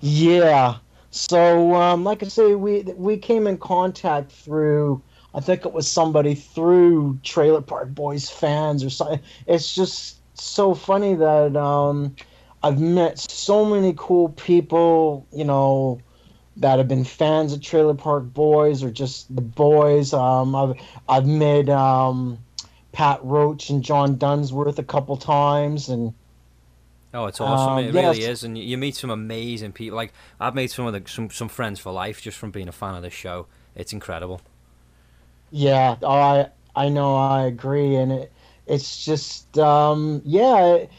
Yeah. 0.00 0.76
So, 1.10 1.74
um, 1.74 2.04
like 2.04 2.22
I 2.22 2.28
say, 2.28 2.54
we 2.54 2.82
we 2.82 3.16
came 3.16 3.46
in 3.46 3.58
contact 3.58 4.32
through. 4.32 5.02
I 5.34 5.40
think 5.40 5.64
it 5.64 5.72
was 5.72 5.88
somebody 5.88 6.34
through 6.34 7.20
Trailer 7.22 7.60
Park 7.60 7.94
Boys 7.94 8.28
fans 8.28 8.82
or 8.82 8.90
something. 8.90 9.20
It's 9.46 9.74
just 9.74 10.18
so 10.34 10.74
funny 10.74 11.14
that 11.14 11.56
um, 11.56 12.16
I've 12.62 12.80
met 12.80 13.18
so 13.18 13.64
many 13.64 13.94
cool 13.96 14.30
people, 14.30 15.26
you 15.32 15.44
know, 15.44 16.00
that 16.60 16.78
have 16.78 16.88
been 16.88 17.04
fans 17.04 17.52
of 17.52 17.60
Trailer 17.62 17.94
Park 17.94 18.24
Boys 18.32 18.82
or 18.84 18.90
just 18.90 19.34
the 19.34 19.42
boys. 19.42 20.12
Um, 20.12 20.54
I've 20.54 20.74
I've 21.08 21.26
met 21.26 21.68
um, 21.68 22.38
Pat 22.92 23.20
Roach 23.24 23.70
and 23.70 23.82
John 23.82 24.16
Dunsworth 24.16 24.78
a 24.78 24.84
couple 24.84 25.16
times, 25.16 25.88
and 25.88 26.14
Oh, 27.12 27.26
it's 27.26 27.40
awesome! 27.40 27.74
Um, 27.74 27.84
it 27.84 27.92
yeah, 27.92 28.12
really 28.12 28.22
is, 28.22 28.44
and 28.44 28.56
you 28.56 28.78
meet 28.78 28.94
some 28.94 29.10
amazing 29.10 29.72
people. 29.72 29.96
Like 29.96 30.12
I've 30.38 30.54
made 30.54 30.68
some 30.68 30.86
of 30.86 30.92
the 30.92 31.10
some 31.10 31.28
some 31.30 31.48
friends 31.48 31.80
for 31.80 31.90
life 31.92 32.22
just 32.22 32.38
from 32.38 32.52
being 32.52 32.68
a 32.68 32.72
fan 32.72 32.94
of 32.94 33.02
this 33.02 33.12
show. 33.12 33.46
It's 33.74 33.92
incredible. 33.92 34.40
Yeah, 35.50 35.96
I 36.06 36.48
I 36.76 36.88
know 36.88 37.16
I 37.16 37.44
agree, 37.46 37.96
and 37.96 38.12
it 38.12 38.32
it's 38.66 39.04
just 39.04 39.58
um, 39.58 40.22
yeah, 40.24 40.74
it, 40.74 40.90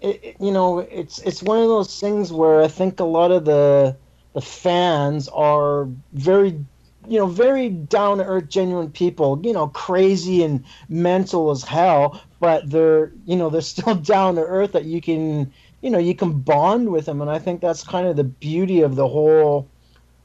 it, 0.00 0.36
you 0.40 0.50
know 0.52 0.78
it's 0.80 1.18
it's 1.20 1.42
one 1.42 1.58
of 1.58 1.68
those 1.68 2.00
things 2.00 2.32
where 2.32 2.62
I 2.62 2.68
think 2.68 3.00
a 3.00 3.04
lot 3.04 3.30
of 3.30 3.44
the 3.44 3.96
the 4.32 4.40
fans 4.40 5.28
are 5.28 5.88
very 6.12 6.64
you 7.08 7.18
know 7.18 7.26
very 7.26 7.70
down 7.70 8.18
to 8.18 8.24
earth, 8.24 8.48
genuine 8.48 8.90
people. 8.90 9.40
You 9.42 9.52
know, 9.52 9.68
crazy 9.68 10.42
and 10.42 10.64
mental 10.88 11.50
as 11.50 11.62
hell, 11.64 12.22
but 12.40 12.68
they're 12.70 13.12
you 13.26 13.36
know 13.36 13.50
they're 13.50 13.60
still 13.74 13.94
down 13.94 14.36
to 14.36 14.42
earth 14.42 14.72
that 14.72 14.84
you 14.84 15.00
can 15.00 15.52
you 15.82 15.90
know 15.90 15.98
you 15.98 16.14
can 16.14 16.40
bond 16.40 16.90
with 16.90 17.06
them, 17.06 17.20
and 17.20 17.30
I 17.30 17.38
think 17.38 17.60
that's 17.60 17.82
kind 17.82 18.06
of 18.06 18.16
the 18.16 18.24
beauty 18.24 18.82
of 18.82 18.96
the 18.96 19.08
whole 19.08 19.68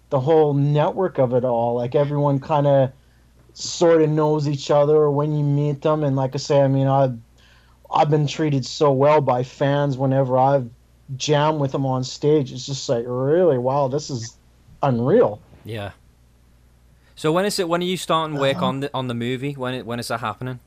the 0.09 0.19
whole 0.19 0.53
network 0.53 1.17
of 1.17 1.33
it 1.33 1.43
all. 1.43 1.75
Like 1.75 1.95
everyone 1.95 2.39
kind 2.39 2.67
of 2.67 2.91
sort 3.55 4.01
of 4.01 4.09
knows 4.09 4.47
each 4.49 4.69
other 4.69 5.09
when 5.09 5.33
you 5.33 5.41
meet 5.41 5.81
them 5.81 6.03
and 6.03 6.17
like 6.17 6.35
i 6.35 6.37
say 6.37 6.61
i 6.61 6.67
mean 6.67 6.87
i've 6.87 7.17
i've 7.89 8.09
been 8.09 8.27
treated 8.27 8.65
so 8.65 8.91
well 8.91 9.21
by 9.21 9.43
fans 9.43 9.97
whenever 9.97 10.37
i've 10.37 10.69
jammed 11.15 11.59
with 11.59 11.71
them 11.71 11.85
on 11.85 12.03
stage 12.03 12.51
it's 12.51 12.65
just 12.65 12.89
like 12.89 13.05
really 13.07 13.57
wow 13.57 13.87
this 13.87 14.09
is 14.09 14.37
unreal 14.81 15.39
Yeah. 15.63 15.91
So 17.15 17.31
when 17.31 17.45
is 17.45 17.59
it? 17.59 17.67
When 17.69 17.81
are 17.81 17.85
you 17.85 17.97
starting 17.97 18.37
work 18.37 18.57
Uh-huh. 18.57 18.65
on 18.67 18.79
the 18.81 18.89
on 18.93 19.07
the 19.07 19.13
movie? 19.13 19.53
When 19.53 19.73
it, 19.73 19.85
when 19.85 19.99
is 19.99 20.07
that 20.09 20.19
happening? 20.19 20.59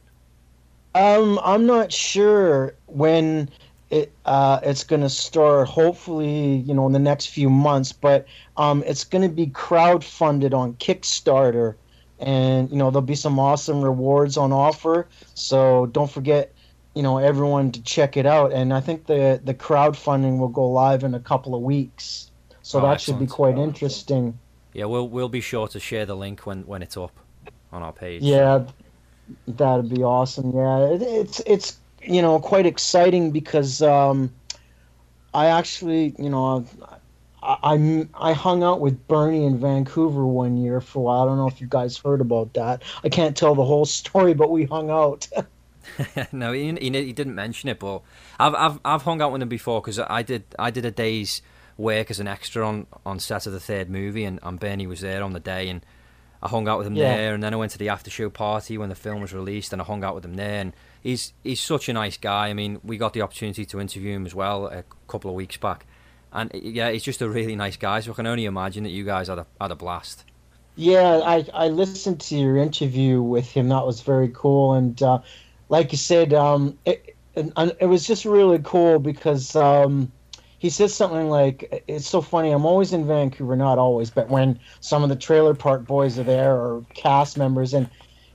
um 0.94 1.38
i'm 1.44 1.66
not 1.66 1.92
sure 1.92 2.74
when 2.86 3.48
it 3.90 4.12
uh 4.24 4.58
it's 4.62 4.84
gonna 4.84 5.08
start 5.08 5.68
hopefully 5.68 6.56
you 6.56 6.74
know 6.74 6.86
in 6.86 6.92
the 6.92 6.98
next 6.98 7.26
few 7.28 7.50
months 7.50 7.92
but 7.92 8.26
um 8.56 8.82
it's 8.86 9.04
gonna 9.04 9.28
be 9.28 9.46
crowdfunded 9.46 10.52
on 10.54 10.74
kickstarter 10.74 11.76
and 12.18 12.70
you 12.70 12.76
know 12.76 12.90
there'll 12.90 13.02
be 13.02 13.14
some 13.14 13.38
awesome 13.38 13.82
rewards 13.82 14.36
on 14.36 14.52
offer 14.52 15.08
so 15.34 15.86
don't 15.86 16.10
forget 16.10 16.54
you 16.94 17.02
know 17.02 17.18
everyone 17.18 17.70
to 17.72 17.82
check 17.82 18.16
it 18.16 18.26
out 18.26 18.52
and 18.52 18.72
i 18.72 18.80
think 18.80 19.06
the 19.06 19.40
the 19.44 19.54
crowdfunding 19.54 20.38
will 20.38 20.48
go 20.48 20.68
live 20.70 21.04
in 21.04 21.14
a 21.14 21.20
couple 21.20 21.54
of 21.54 21.62
weeks 21.62 22.30
so 22.62 22.80
Oh, 22.80 22.82
that 22.82 23.00
should 23.00 23.18
be 23.18 23.26
quite 23.26 23.56
interesting 23.56 24.38
Yeah, 24.74 24.84
we'll 24.84 25.08
we'll 25.08 25.30
be 25.30 25.40
sure 25.40 25.68
to 25.68 25.80
share 25.80 26.04
the 26.06 26.14
link 26.14 26.46
when 26.46 26.62
when 26.66 26.82
it's 26.82 26.96
up 26.96 27.12
on 27.72 27.82
our 27.82 27.92
page. 27.92 28.22
Yeah, 28.22 28.64
that'd 29.46 29.88
be 29.88 30.02
awesome. 30.02 30.52
Yeah, 30.54 30.86
it, 30.92 31.02
it's 31.02 31.40
it's 31.46 31.78
you 32.02 32.22
know 32.22 32.38
quite 32.38 32.66
exciting 32.66 33.30
because 33.30 33.82
um, 33.82 34.30
I 35.32 35.46
actually 35.46 36.14
you 36.18 36.30
know 36.30 36.66
I, 37.42 37.56
I 37.72 38.08
I 38.14 38.32
hung 38.32 38.62
out 38.62 38.80
with 38.80 39.06
Bernie 39.08 39.44
in 39.46 39.58
Vancouver 39.58 40.26
one 40.26 40.56
year 40.56 40.80
for 40.80 40.98
a 40.98 41.02
while. 41.02 41.22
I 41.22 41.26
don't 41.26 41.38
know 41.38 41.48
if 41.48 41.60
you 41.60 41.66
guys 41.66 41.96
heard 41.96 42.20
about 42.20 42.52
that. 42.54 42.82
I 43.02 43.08
can't 43.08 43.36
tell 43.36 43.54
the 43.54 43.64
whole 43.64 43.86
story, 44.00 44.34
but 44.34 44.50
we 44.50 44.64
hung 44.64 44.90
out. 44.90 45.26
no, 46.32 46.52
he, 46.52 46.72
he, 46.74 46.90
he 46.90 47.12
didn't 47.12 47.34
mention 47.34 47.68
it, 47.68 47.78
but 47.78 48.02
I've 48.38 48.54
I've 48.54 48.80
I've 48.84 49.02
hung 49.02 49.20
out 49.22 49.32
with 49.32 49.42
him 49.42 49.48
before 49.48 49.80
because 49.80 49.98
I 49.98 50.22
did 50.22 50.44
I 50.58 50.70
did 50.70 50.84
a 50.84 50.90
day's 50.90 51.42
work 51.76 52.10
as 52.10 52.20
an 52.20 52.28
extra 52.28 52.66
on 52.66 52.86
on 53.06 53.18
set 53.18 53.46
of 53.46 53.52
the 53.52 53.60
third 53.60 53.88
movie, 53.90 54.24
and, 54.24 54.38
and 54.42 54.58
Bernie 54.58 54.86
was 54.86 55.00
there 55.00 55.22
on 55.22 55.32
the 55.32 55.40
day, 55.40 55.68
and 55.68 55.84
I 56.42 56.48
hung 56.48 56.68
out 56.68 56.78
with 56.78 56.86
him 56.86 56.94
Yeah. 56.94 57.16
there, 57.16 57.34
and 57.34 57.42
then 57.42 57.52
I 57.52 57.56
went 57.56 57.72
to 57.72 57.78
the 57.78 57.88
after 57.88 58.10
show 58.10 58.30
party 58.30 58.78
when 58.78 58.88
the 58.88 58.94
film 58.94 59.20
was 59.20 59.32
released, 59.32 59.72
and 59.72 59.82
I 59.82 59.84
hung 59.84 60.04
out 60.04 60.14
with 60.14 60.24
him 60.24 60.34
there, 60.34 60.60
and 60.60 60.72
he's 61.02 61.32
he's 61.42 61.60
such 61.60 61.88
a 61.88 61.92
nice 61.92 62.16
guy. 62.16 62.48
I 62.48 62.54
mean, 62.54 62.80
we 62.82 62.96
got 62.96 63.12
the 63.12 63.22
opportunity 63.22 63.64
to 63.66 63.80
interview 63.80 64.14
him 64.14 64.26
as 64.26 64.34
well 64.34 64.66
a 64.66 64.84
couple 65.06 65.30
of 65.30 65.36
weeks 65.36 65.56
back, 65.56 65.86
and 66.32 66.50
yeah, 66.54 66.90
he's 66.90 67.02
just 67.02 67.22
a 67.22 67.28
really 67.28 67.56
nice 67.56 67.76
guy. 67.76 68.00
So 68.00 68.12
I 68.12 68.14
can 68.14 68.26
only 68.26 68.44
imagine 68.44 68.84
that 68.84 68.90
you 68.90 69.04
guys 69.04 69.28
had 69.28 69.38
a 69.38 69.46
had 69.60 69.70
a 69.70 69.76
blast. 69.76 70.24
Yeah, 70.80 71.20
I, 71.24 71.44
I 71.52 71.68
listened 71.70 72.20
to 72.20 72.36
your 72.36 72.56
interview 72.56 73.20
with 73.20 73.50
him. 73.50 73.68
That 73.70 73.84
was 73.84 74.00
very 74.02 74.30
cool. 74.32 74.74
And 74.74 75.02
uh, 75.02 75.18
like 75.68 75.92
you 75.92 75.98
said, 75.98 76.32
um, 76.32 76.78
it, 76.84 77.16
and, 77.36 77.52
and 77.56 77.76
it 77.80 77.86
was 77.86 78.06
just 78.06 78.24
really 78.24 78.60
cool 78.62 78.98
because 78.98 79.54
um, 79.54 80.10
he 80.58 80.70
said 80.70 80.90
something 80.90 81.28
like, 81.28 81.84
It's 81.86 82.08
so 82.08 82.20
funny. 82.20 82.50
I'm 82.50 82.66
always 82.66 82.92
in 82.92 83.06
Vancouver, 83.06 83.56
not 83.56 83.78
always, 83.78 84.10
but 84.10 84.28
when 84.28 84.58
some 84.80 85.02
of 85.02 85.08
the 85.08 85.16
Trailer 85.16 85.54
Park 85.54 85.86
boys 85.86 86.18
are 86.18 86.24
there 86.24 86.54
or 86.54 86.84
cast 86.94 87.38
members, 87.38 87.74
and 87.74 87.88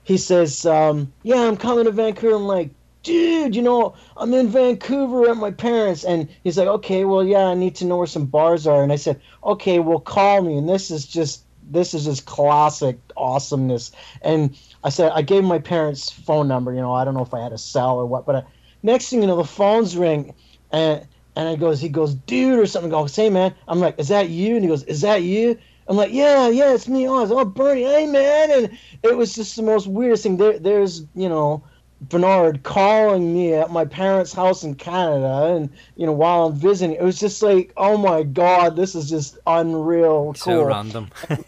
he 0.04 0.16
says, 0.16 0.64
um, 0.66 1.12
Yeah, 1.22 1.42
I'm 1.46 1.56
coming 1.56 1.84
to 1.84 1.90
Vancouver. 1.90 2.36
I'm 2.36 2.46
like, 2.46 2.70
Dude, 3.02 3.54
you 3.54 3.60
know, 3.60 3.94
I'm 4.16 4.32
in 4.32 4.48
Vancouver 4.48 5.28
at 5.28 5.36
my 5.36 5.50
parents. 5.50 6.04
And 6.04 6.28
he's 6.42 6.56
like, 6.56 6.68
Okay, 6.68 7.04
well, 7.04 7.22
yeah, 7.22 7.46
I 7.46 7.54
need 7.54 7.74
to 7.76 7.84
know 7.84 7.98
where 7.98 8.06
some 8.06 8.26
bars 8.26 8.66
are. 8.66 8.82
And 8.82 8.92
I 8.92 8.96
said, 8.96 9.20
Okay, 9.44 9.78
well, 9.78 10.00
call 10.00 10.42
me. 10.42 10.56
And 10.56 10.68
this 10.68 10.90
is 10.90 11.06
just 11.06 11.44
this 11.70 11.94
is 11.94 12.04
just 12.04 12.26
classic 12.26 12.98
awesomeness. 13.16 13.92
And 14.22 14.58
I 14.82 14.90
said 14.90 15.12
I 15.12 15.22
gave 15.22 15.44
my 15.44 15.58
parents' 15.58 16.10
phone 16.10 16.48
number. 16.48 16.72
You 16.72 16.80
know, 16.80 16.92
I 16.92 17.04
don't 17.04 17.14
know 17.14 17.22
if 17.22 17.34
I 17.34 17.42
had 17.42 17.52
a 17.52 17.58
cell 17.58 17.96
or 17.96 18.06
what, 18.06 18.26
but 18.26 18.36
I, 18.36 18.42
next 18.82 19.10
thing 19.10 19.20
you 19.20 19.26
know, 19.26 19.36
the 19.36 19.44
phones 19.44 19.96
ring, 19.96 20.34
and 20.70 21.06
and 21.36 21.48
I 21.48 21.56
goes, 21.56 21.80
he 21.80 21.88
goes, 21.88 22.14
dude, 22.14 22.58
or 22.58 22.66
something. 22.66 22.92
I 22.92 23.00
goes, 23.00 23.16
hey 23.16 23.30
man, 23.30 23.54
I'm 23.66 23.80
like, 23.80 23.98
is 23.98 24.08
that 24.08 24.28
you? 24.28 24.54
And 24.54 24.64
he 24.64 24.68
goes, 24.68 24.84
is 24.84 25.00
that 25.00 25.22
you? 25.22 25.58
I'm 25.86 25.96
like, 25.96 26.12
yeah, 26.12 26.48
yeah, 26.48 26.72
it's 26.72 26.88
me, 26.88 27.06
Oz. 27.06 27.30
Oh, 27.30 27.44
Bernie, 27.44 27.82
hey, 27.82 28.06
man. 28.06 28.50
And 28.50 28.78
it 29.02 29.16
was 29.16 29.34
just 29.34 29.56
the 29.56 29.62
most 29.62 29.86
weirdest 29.86 30.22
thing. 30.22 30.38
There, 30.38 30.58
there's, 30.58 31.04
you 31.14 31.28
know, 31.28 31.62
Bernard 32.08 32.62
calling 32.62 33.34
me 33.34 33.54
at 33.54 33.70
my 33.70 33.84
parents' 33.84 34.32
house 34.32 34.64
in 34.64 34.74
Canada, 34.74 35.54
and 35.54 35.70
you 35.96 36.06
know, 36.06 36.12
while 36.12 36.46
I'm 36.46 36.54
visiting, 36.54 36.96
it 36.96 37.02
was 37.02 37.18
just 37.18 37.42
like, 37.42 37.72
oh 37.76 37.96
my 37.96 38.22
god, 38.22 38.76
this 38.76 38.94
is 38.94 39.08
just 39.08 39.38
unreal, 39.46 40.34
cool. 40.34 40.34
So 40.34 40.64
random. 40.64 41.10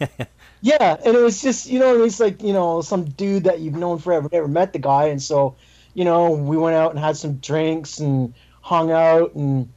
Yeah, 0.61 0.97
and 1.05 1.15
it 1.15 1.21
was 1.21 1.41
just 1.41 1.67
you 1.67 1.79
know 1.79 2.03
it's 2.03 2.19
like 2.19 2.41
you 2.41 2.53
know 2.53 2.81
some 2.81 3.05
dude 3.05 3.43
that 3.43 3.59
you've 3.59 3.75
known 3.75 3.99
forever, 3.99 4.27
never 4.31 4.47
met 4.47 4.73
the 4.73 4.79
guy, 4.79 5.05
and 5.05 5.21
so 5.21 5.55
you 5.93 6.03
know 6.03 6.31
we 6.31 6.57
went 6.57 6.75
out 6.75 6.91
and 6.91 6.99
had 6.99 7.15
some 7.17 7.35
drinks 7.35 7.99
and 7.99 8.33
hung 8.61 8.91
out, 8.91 9.35
and 9.35 9.71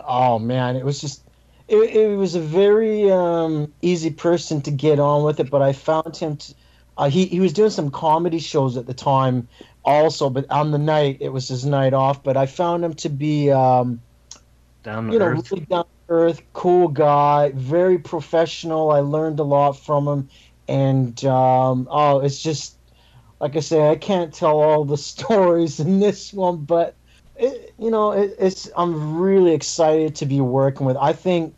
oh 0.00 0.38
man, 0.38 0.76
it 0.76 0.84
was 0.84 1.00
just 1.00 1.22
it, 1.66 1.76
it 1.76 2.16
was 2.16 2.36
a 2.36 2.40
very 2.40 3.10
um, 3.10 3.72
easy 3.82 4.10
person 4.10 4.62
to 4.62 4.70
get 4.70 5.00
on 5.00 5.24
with 5.24 5.40
it, 5.40 5.50
but 5.50 5.62
I 5.62 5.72
found 5.72 6.16
him. 6.16 6.36
To, 6.36 6.54
uh, 6.96 7.10
he 7.10 7.26
he 7.26 7.40
was 7.40 7.52
doing 7.52 7.70
some 7.70 7.90
comedy 7.90 8.38
shows 8.38 8.76
at 8.76 8.86
the 8.86 8.94
time, 8.94 9.48
also, 9.88 10.30
but 10.30 10.50
on 10.50 10.70
the 10.70 10.78
night 10.78 11.18
it 11.20 11.30
was 11.30 11.48
his 11.48 11.64
night 11.64 11.94
off. 11.94 12.22
But 12.22 12.36
I 12.36 12.46
found 12.46 12.84
him 12.84 12.94
to 12.94 13.08
be 13.08 13.50
um, 13.50 14.00
Down 14.82 15.10
you 15.12 15.18
know 15.18 15.26
earth. 15.26 15.50
really 15.50 15.64
down 15.66 15.84
to 15.84 15.88
earth, 16.10 16.42
cool 16.52 16.88
guy, 16.88 17.52
very 17.54 17.98
professional. 17.98 18.90
I 18.90 19.00
learned 19.00 19.40
a 19.40 19.44
lot 19.44 19.72
from 19.72 20.06
him, 20.06 20.28
and 20.68 21.24
um, 21.24 21.88
oh, 21.90 22.20
it's 22.20 22.42
just 22.42 22.76
like 23.40 23.56
I 23.56 23.60
say, 23.60 23.88
I 23.88 23.96
can't 23.96 24.32
tell 24.32 24.58
all 24.60 24.84
the 24.84 24.96
stories 25.12 25.80
in 25.80 26.00
this 26.00 26.32
one, 26.32 26.58
but 26.64 26.94
it, 27.36 27.72
you 27.78 27.90
know, 27.90 28.12
it, 28.12 28.34
it's 28.38 28.70
I'm 28.76 29.18
really 29.18 29.54
excited 29.54 30.16
to 30.16 30.26
be 30.26 30.40
working 30.40 30.86
with. 30.86 30.96
I 30.96 31.12
think 31.12 31.54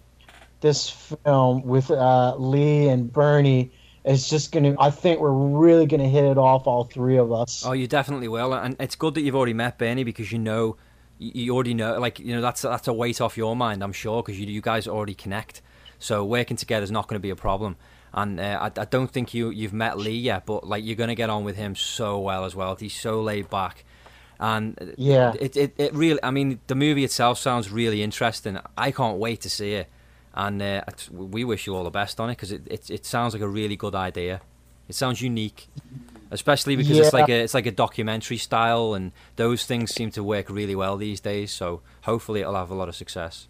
this 0.61 0.91
film 0.91 1.63
with 1.63 1.91
uh, 1.91 2.37
Lee 2.37 2.89
and 2.89 3.13
Bernie 3.13 3.73
is 4.05 4.29
just 4.29 4.53
gonna. 4.53 4.75
I 4.79 4.91
think 4.91 5.21
we're 5.21 5.31
really 5.33 5.87
gonna 5.87 6.09
hit 6.09 6.25
it 6.25 6.39
off, 6.39 6.67
all 6.67 6.85
three 6.85 7.17
of 7.19 7.33
us. 7.33 7.65
Oh, 7.67 7.73
you 7.73 7.87
definitely 7.87 8.29
will, 8.29 8.55
and 8.55 8.77
it's 8.81 8.97
good 8.97 9.15
that 9.15 9.23
you've 9.23 9.37
already 9.37 9.55
met 9.55 9.79
Bernie 9.79 10.05
because 10.05 10.33
you 10.33 10.39
know, 10.39 10.77
you 11.19 11.55
already 11.55 11.75
know, 11.75 11.99
like 11.99 12.19
you 12.19 12.35
know, 12.35 12.41
that's 12.41 12.63
that's 12.63 12.89
a 12.89 12.93
weight 12.93 13.21
off 13.21 13.37
your 13.37 13.55
mind, 13.55 13.83
I'm 13.85 13.93
sure, 13.93 14.23
because 14.23 14.41
you 14.41 14.47
you 14.47 14.61
guys 14.61 14.89
already 14.89 15.15
connect. 15.15 15.63
So 15.99 16.25
working 16.25 16.57
together 16.57 16.83
is 16.85 16.91
not 16.91 17.09
going 17.09 17.17
to 17.17 17.23
be 17.23 17.29
a 17.31 17.37
problem. 17.37 17.77
And 18.15 18.41
uh, 18.41 18.59
I, 18.77 18.81
I 18.81 18.85
don't 18.87 19.11
think 19.11 19.35
you 19.35 19.51
you've 19.51 19.75
met 19.75 19.99
Lee 19.99 20.17
yet, 20.17 20.47
but 20.47 20.67
like 20.67 20.83
you're 20.85 20.97
going 20.97 21.09
to 21.09 21.15
get 21.15 21.29
on 21.31 21.45
with 21.45 21.57
him 21.57 21.77
so 21.77 22.19
well 22.19 22.45
as 22.45 22.57
well. 22.57 22.75
He's 22.75 22.99
so 22.99 23.21
laid 23.21 23.51
back, 23.51 23.85
and 24.41 24.95
Yeah. 24.97 25.35
it 25.39 25.57
it, 25.57 25.75
it 25.79 25.95
really. 25.95 26.19
I 26.23 26.31
mean, 26.31 26.59
the 26.67 26.75
movie 26.75 27.05
itself 27.05 27.39
sounds 27.39 27.71
really 27.71 28.03
interesting. 28.03 28.59
I 28.77 28.91
can't 28.91 29.19
wait 29.19 29.43
to 29.43 29.51
see 29.51 29.75
it, 29.75 29.89
and 30.35 30.63
uh, 30.63 30.83
we 31.11 31.45
wish 31.45 31.67
you 31.67 31.75
all 31.75 31.85
the 31.85 31.91
best 31.91 32.21
on 32.21 32.31
it 32.31 32.33
because 32.33 32.53
it, 32.53 32.63
it 32.67 32.91
it 32.91 33.07
sounds 33.07 33.35
like 33.35 33.43
a 33.43 33.49
really 33.49 33.77
good 33.77 33.95
idea. 33.95 34.41
It 34.89 34.95
sounds 34.95 35.23
unique, 35.23 35.69
especially 36.31 36.77
because 36.77 36.99
it's 36.99 37.13
like 37.13 37.29
a 37.29 37.41
it's 37.43 37.55
like 37.55 37.67
a 37.67 37.73
documentary 37.73 38.39
style, 38.39 38.95
and 38.95 39.13
those 39.37 39.65
things 39.65 39.95
seem 39.95 40.11
to 40.13 40.25
work 40.25 40.51
really 40.51 40.75
well 40.75 40.97
these 40.97 41.21
days. 41.21 41.53
So 41.53 41.83
hopefully, 42.03 42.41
it'll 42.41 42.57
have 42.57 42.71
a 42.71 42.75
lot 42.75 42.89
of 42.89 42.97
success. 42.97 43.49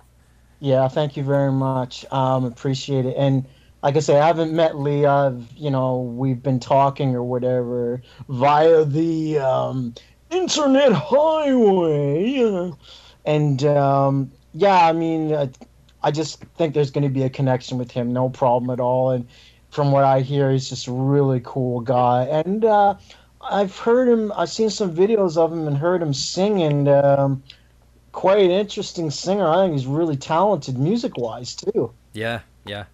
Yeah, 0.60 0.88
thank 0.88 1.16
you 1.16 1.22
very 1.22 1.52
much. 1.52 2.04
Um, 2.12 2.44
appreciate 2.44 3.06
it. 3.06 3.16
And 3.16 3.46
like 3.82 3.96
I 3.96 4.00
say, 4.00 4.18
I 4.18 4.26
haven't 4.26 4.52
met 4.52 4.78
Lee. 4.78 5.06
I've, 5.06 5.50
you 5.56 5.70
know, 5.70 6.02
we've 6.02 6.42
been 6.42 6.60
talking 6.60 7.14
or 7.14 7.22
whatever 7.22 8.02
via 8.28 8.84
the 8.84 9.38
um, 9.38 9.94
internet 10.28 10.92
highway. 10.92 12.72
And 13.24 13.64
um, 13.64 14.32
yeah, 14.52 14.86
I 14.86 14.92
mean, 14.92 15.32
uh, 15.32 15.46
I 16.02 16.10
just 16.10 16.42
think 16.56 16.74
there's 16.74 16.90
going 16.90 17.04
to 17.04 17.10
be 17.10 17.22
a 17.22 17.30
connection 17.30 17.78
with 17.78 17.90
him, 17.90 18.12
no 18.12 18.28
problem 18.30 18.70
at 18.70 18.80
all. 18.80 19.10
And 19.10 19.26
from 19.70 19.92
what 19.92 20.04
I 20.04 20.20
hear, 20.20 20.50
he's 20.50 20.68
just 20.68 20.86
a 20.86 20.92
really 20.92 21.40
cool 21.44 21.80
guy. 21.80 22.24
And 22.24 22.64
uh, 22.64 22.94
I've 23.40 23.76
heard 23.76 24.08
him, 24.08 24.32
I've 24.36 24.50
seen 24.50 24.70
some 24.70 24.94
videos 24.94 25.36
of 25.36 25.52
him 25.52 25.66
and 25.66 25.76
heard 25.76 26.02
him 26.02 26.14
sing, 26.14 26.62
and 26.62 26.88
um, 26.88 27.42
quite 28.12 28.40
an 28.40 28.50
interesting 28.50 29.10
singer. 29.10 29.46
I 29.46 29.64
think 29.64 29.74
he's 29.74 29.86
really 29.86 30.16
talented 30.16 30.78
music 30.78 31.16
wise, 31.16 31.54
too. 31.54 31.92
Yeah, 32.12 32.40
yeah, 32.64 32.84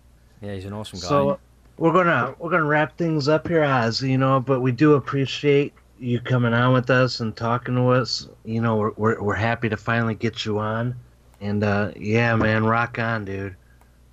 yeah. 0.43 0.55
He's 0.55 0.65
an 0.65 0.73
awesome 0.73 1.01
guy. 1.01 1.07
So 1.07 1.39
we're 1.79 1.93
gonna 1.93 2.35
we're 2.39 2.51
gonna 2.51 2.65
wrap 2.65 2.97
things 2.97 3.29
up 3.29 3.49
here, 3.49 3.65
Oz. 3.65 4.03
You 4.03 4.19
know, 4.19 4.41
but 4.41 4.61
we 4.61 4.73
do 4.73 4.95
appreciate 4.95 5.73
you 5.99 6.21
coming 6.21 6.53
on 6.53 6.75
with 6.75 6.91
us 6.91 7.21
and 7.21 7.35
talking 7.35 7.75
to 7.77 7.89
us. 7.89 8.29
You 8.45 8.61
know, 8.61 8.77
we're 8.77 8.93
we're, 8.97 9.23
we're 9.23 9.35
happy 9.35 9.69
to 9.69 9.77
finally 9.77 10.15
get 10.15 10.45
you 10.45 10.59
on. 10.59 10.95
And 11.41 11.63
uh, 11.63 11.93
yeah, 11.97 12.35
man, 12.37 12.65
rock 12.65 12.99
on, 12.99 13.25
dude. 13.25 13.57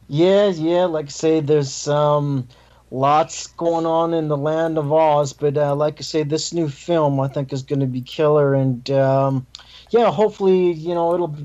Yeah, 0.08 0.48
yeah. 0.50 0.86
Like 0.86 1.06
I 1.06 1.10
say, 1.10 1.40
there's 1.40 1.88
um, 1.88 2.48
lots 2.92 3.48
going 3.48 3.86
on 3.86 4.14
in 4.14 4.28
the 4.28 4.38
land 4.38 4.78
of 4.78 4.92
Oz, 4.92 5.34
but 5.34 5.58
uh, 5.58 5.76
like 5.76 6.00
I 6.00 6.04
say, 6.04 6.24
this 6.24 6.54
new 6.54 6.70
film 6.70 7.20
I 7.20 7.28
think 7.28 7.54
is 7.54 7.64
going 7.64 7.80
to 7.80 7.88
be 7.88 8.02
killer, 8.02 8.54
and 8.54 8.90
um, 8.92 9.48
yeah, 9.90 10.12
hopefully, 10.12 10.74
you 10.74 10.94
know, 10.94 11.14
it'll 11.14 11.36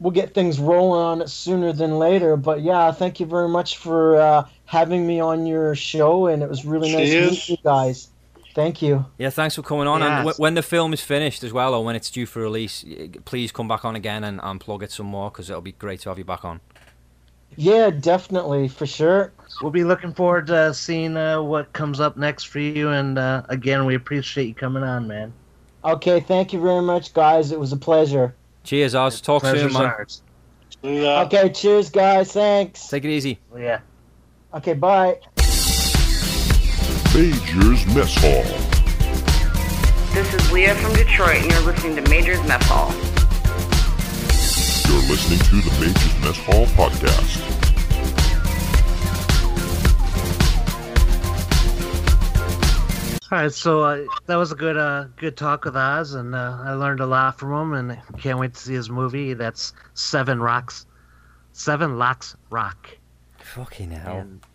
we'll 0.00 0.10
get 0.10 0.34
things 0.34 0.58
rolling 0.58 1.02
on 1.02 1.22
it 1.22 1.28
sooner 1.28 1.72
than 1.72 1.98
later. 1.98 2.36
But 2.36 2.62
yeah, 2.62 2.90
thank 2.90 3.20
you 3.20 3.26
very 3.26 3.48
much 3.48 3.76
for 3.76 4.16
uh, 4.16 4.48
having 4.64 5.06
me 5.06 5.20
on 5.20 5.46
your 5.46 5.74
show, 5.74 6.26
and 6.26 6.42
it 6.42 6.48
was 6.48 6.64
really 6.64 6.92
nice 6.92 7.08
Cheers. 7.10 7.30
meeting 7.30 7.44
you 7.46 7.56
guys. 7.62 8.08
Thank 8.60 8.82
you. 8.82 9.06
Yeah, 9.16 9.30
thanks 9.30 9.54
for 9.54 9.62
coming 9.62 9.86
on. 9.86 10.02
And 10.02 10.16
w- 10.26 10.34
when 10.36 10.52
the 10.52 10.62
film 10.62 10.92
is 10.92 11.00
finished 11.00 11.42
as 11.42 11.50
well, 11.50 11.74
or 11.74 11.82
when 11.82 11.96
it's 11.96 12.10
due 12.10 12.26
for 12.26 12.40
release, 12.42 12.84
please 13.24 13.52
come 13.52 13.68
back 13.68 13.86
on 13.86 13.96
again 13.96 14.22
and, 14.22 14.38
and 14.42 14.60
plug 14.60 14.82
it 14.82 14.92
some 14.92 15.06
more 15.06 15.30
because 15.30 15.48
it'll 15.48 15.62
be 15.62 15.72
great 15.72 16.00
to 16.00 16.10
have 16.10 16.18
you 16.18 16.24
back 16.24 16.44
on. 16.44 16.60
Yeah, 17.56 17.88
definitely 17.88 18.68
for 18.68 18.84
sure. 18.84 19.32
We'll 19.62 19.70
be 19.72 19.82
looking 19.82 20.12
forward 20.12 20.46
to 20.48 20.74
seeing 20.74 21.16
uh, 21.16 21.42
what 21.42 21.72
comes 21.72 22.00
up 22.00 22.18
next 22.18 22.44
for 22.44 22.58
you. 22.60 22.90
And 22.90 23.18
uh, 23.18 23.44
again, 23.48 23.86
we 23.86 23.94
appreciate 23.94 24.46
you 24.48 24.54
coming 24.54 24.82
on, 24.82 25.08
man. 25.08 25.32
Okay, 25.82 26.20
thank 26.20 26.52
you 26.52 26.60
very 26.60 26.82
much, 26.82 27.14
guys. 27.14 27.52
It 27.52 27.58
was 27.58 27.72
a 27.72 27.78
pleasure. 27.78 28.34
Cheers, 28.62 28.94
Oz. 28.94 29.22
Talk 29.22 29.42
Pleasure's 29.42 29.72
soon, 29.72 29.82
man. 29.82 29.84
ours. 29.84 30.22
Okay, 30.84 31.48
cheers, 31.48 31.88
guys. 31.88 32.32
Thanks. 32.32 32.88
Take 32.88 33.06
it 33.06 33.10
easy. 33.10 33.38
Yeah. 33.56 33.80
Okay, 34.52 34.74
bye. 34.74 35.18
Major's 37.12 37.84
Mess 37.92 38.14
Hall. 38.18 38.44
This 40.14 40.32
is 40.32 40.52
Leah 40.52 40.76
from 40.76 40.92
Detroit, 40.92 41.38
and 41.38 41.50
you're 41.50 41.60
listening 41.62 41.96
to 41.96 42.08
Major's 42.08 42.38
Mess 42.46 42.64
Hall. 42.66 42.92
You're 44.86 45.10
listening 45.10 45.40
to 45.40 45.68
the 45.68 45.76
Major's 45.80 46.20
Mess 46.20 46.38
Hall 46.38 46.66
podcast. 46.76 47.40
All 53.32 53.38
right, 53.38 53.52
so 53.52 53.82
uh, 53.82 54.06
that 54.26 54.36
was 54.36 54.52
a 54.52 54.56
good 54.56 54.76
uh, 54.76 55.06
good 55.16 55.36
talk 55.36 55.64
with 55.64 55.76
Oz, 55.76 56.14
and 56.14 56.32
uh, 56.32 56.58
I 56.62 56.74
learned 56.74 57.00
a 57.00 57.06
lot 57.06 57.40
from 57.40 57.72
him, 57.72 57.90
and 57.90 58.18
can't 58.18 58.38
wait 58.38 58.54
to 58.54 58.60
see 58.60 58.74
his 58.74 58.88
movie. 58.88 59.34
That's 59.34 59.72
Seven 59.94 60.40
Rocks, 60.40 60.86
Seven 61.54 61.98
Locks 61.98 62.36
Rock. 62.50 62.88
Fucking 63.38 63.90
hell. 63.90 64.18
And, 64.18 64.46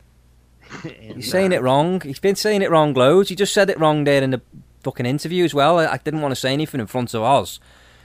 He's 1.15 1.29
saying 1.31 1.53
uh, 1.53 1.57
it 1.57 1.61
wrong. 1.61 2.01
He's 2.01 2.19
been 2.19 2.35
saying 2.35 2.61
it 2.61 2.69
wrong 2.69 2.93
loads. 2.93 3.29
He 3.29 3.35
just 3.35 3.53
said 3.53 3.69
it 3.69 3.79
wrong 3.79 4.03
there 4.03 4.21
in 4.23 4.31
the 4.31 4.41
fucking 4.83 5.05
interview 5.05 5.43
as 5.43 5.53
well. 5.53 5.79
I, 5.79 5.85
I 5.87 5.97
didn't 5.97 6.21
want 6.21 6.31
to 6.33 6.35
say 6.39 6.53
anything 6.53 6.79
in 6.81 6.87
front 6.87 7.13
of 7.13 7.21
Oz, 7.23 7.59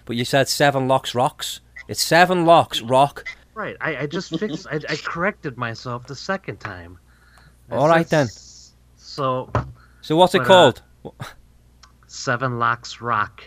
but 0.04 0.16
you 0.16 0.24
said 0.24 0.48
Seven 0.48 0.88
Locks 0.88 1.14
Rocks. 1.14 1.60
It's 1.88 2.02
Seven 2.02 2.44
Locks 2.46 2.80
Rock. 2.82 3.24
Right, 3.54 3.76
I, 3.80 3.96
I 3.98 4.06
just 4.06 4.38
fixed. 4.38 4.66
I, 4.70 4.76
I 4.88 4.96
corrected 4.96 5.56
myself 5.58 6.06
the 6.06 6.14
second 6.16 6.58
time. 6.60 6.98
I 7.70 7.76
All 7.76 7.88
right, 7.88 8.08
then. 8.08 8.26
s- 8.26 8.72
So 8.96 9.50
So 10.00 10.16
what's 10.16 10.34
it 10.34 10.38
But, 10.38 10.44
uh, 10.44 10.48
called? 10.48 10.82
Seven 12.06 12.58
Locks 12.58 13.00
Rock. 13.00 13.42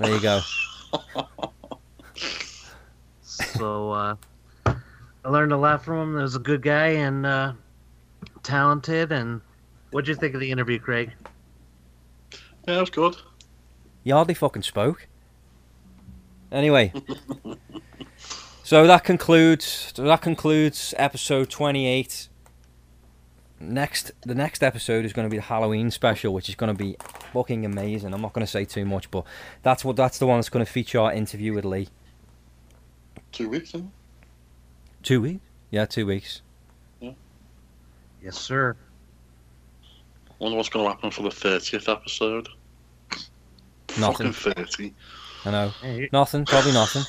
There 0.00 0.10
you 0.14 0.20
go. 0.20 0.40
So 3.22 3.90
uh, 3.92 4.16
I 4.66 5.28
learned 5.28 5.52
a 5.52 5.56
lot 5.56 5.84
from 5.84 5.98
him. 6.10 6.16
He 6.16 6.22
was 6.22 6.36
a 6.36 6.40
good 6.40 6.62
guy 6.62 6.88
and 6.88 7.26
uh, 7.26 7.52
talented. 8.44 9.10
And 9.10 9.40
what'd 9.90 10.08
you 10.08 10.14
think 10.14 10.34
of 10.34 10.40
the 10.40 10.50
interview, 10.50 10.78
Craig? 10.78 11.12
Yeah, 12.68 12.76
it 12.76 12.80
was 12.80 12.90
good. 12.90 13.16
You 14.04 14.14
hardly 14.14 14.34
fucking 14.34 14.62
spoke. 14.62 15.08
Anyway, 16.52 16.92
so 18.62 18.86
that 18.86 19.02
concludes. 19.02 19.92
That 19.96 20.22
concludes 20.22 20.94
episode 20.96 21.50
twenty-eight. 21.50 22.28
Next, 23.60 24.12
the 24.22 24.34
next 24.34 24.62
episode 24.62 25.04
is 25.04 25.12
going 25.12 25.26
to 25.26 25.30
be 25.30 25.38
the 25.38 25.42
Halloween 25.44 25.90
special, 25.90 26.34
which 26.34 26.48
is 26.48 26.54
going 26.54 26.74
to 26.74 26.78
be 26.78 26.96
fucking 27.32 27.64
amazing. 27.64 28.12
I'm 28.12 28.20
not 28.20 28.32
going 28.32 28.44
to 28.44 28.50
say 28.50 28.64
too 28.64 28.84
much, 28.84 29.10
but 29.10 29.24
that's 29.62 29.84
what 29.84 29.96
that's 29.96 30.18
the 30.18 30.26
one 30.26 30.38
that's 30.38 30.48
going 30.48 30.64
to 30.64 30.70
feature 30.70 31.00
our 31.00 31.12
interview 31.12 31.54
with 31.54 31.64
Lee. 31.64 31.88
Two 33.32 33.48
weeks, 33.48 33.70
isn't? 33.70 33.90
Two 35.02 35.20
weeks? 35.22 35.40
Yeah, 35.70 35.86
two 35.86 36.06
weeks. 36.06 36.40
Yes, 38.24 38.38
sir. 38.38 38.74
Wonder 40.38 40.56
what's 40.56 40.70
going 40.70 40.86
to 40.86 40.90
happen 40.90 41.10
for 41.10 41.22
the 41.22 41.28
30th 41.28 41.92
episode. 41.92 42.48
Nothing. 43.98 44.32
Fucking 44.32 44.64
30. 44.64 44.94
I 45.44 45.50
know. 45.50 45.68
Hey, 45.82 46.08
Nothing. 46.10 46.46
Probably 46.46 46.72
nothing. 46.72 47.02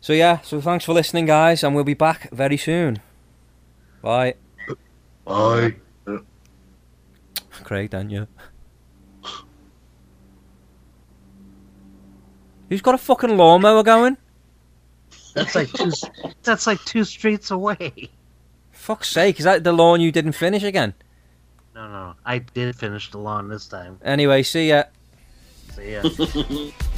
So 0.00 0.14
yeah. 0.14 0.40
So 0.40 0.60
thanks 0.62 0.86
for 0.86 0.94
listening, 0.94 1.26
guys, 1.26 1.62
and 1.62 1.74
we'll 1.74 1.84
be 1.84 1.92
back 1.92 2.30
very 2.32 2.56
soon. 2.56 3.00
Bye. 4.00 4.34
Bye. 5.26 5.74
Craig, 7.62 7.90
don't 7.90 8.08
you? 8.08 8.26
Who's 12.70 12.80
got 12.80 12.94
a 12.94 12.98
fucking 12.98 13.36
lawnmower 13.36 13.82
going? 13.82 14.16
That's 15.34 15.54
like 15.54 15.70
two. 15.72 15.92
that's 16.42 16.66
like 16.66 16.82
two 16.84 17.04
streets 17.04 17.50
away. 17.50 18.10
Fuck's 18.84 19.08
sake, 19.08 19.38
is 19.38 19.46
that 19.46 19.64
the 19.64 19.72
lawn 19.72 20.02
you 20.02 20.12
didn't 20.12 20.32
finish 20.32 20.62
again? 20.62 20.92
No, 21.74 21.88
no, 21.88 22.16
I 22.22 22.40
did 22.40 22.76
finish 22.76 23.10
the 23.10 23.16
lawn 23.16 23.48
this 23.48 23.66
time. 23.66 23.98
Anyway, 24.04 24.42
see 24.42 24.68
ya. 24.68 24.84
See 25.72 25.92
ya. 25.94 26.02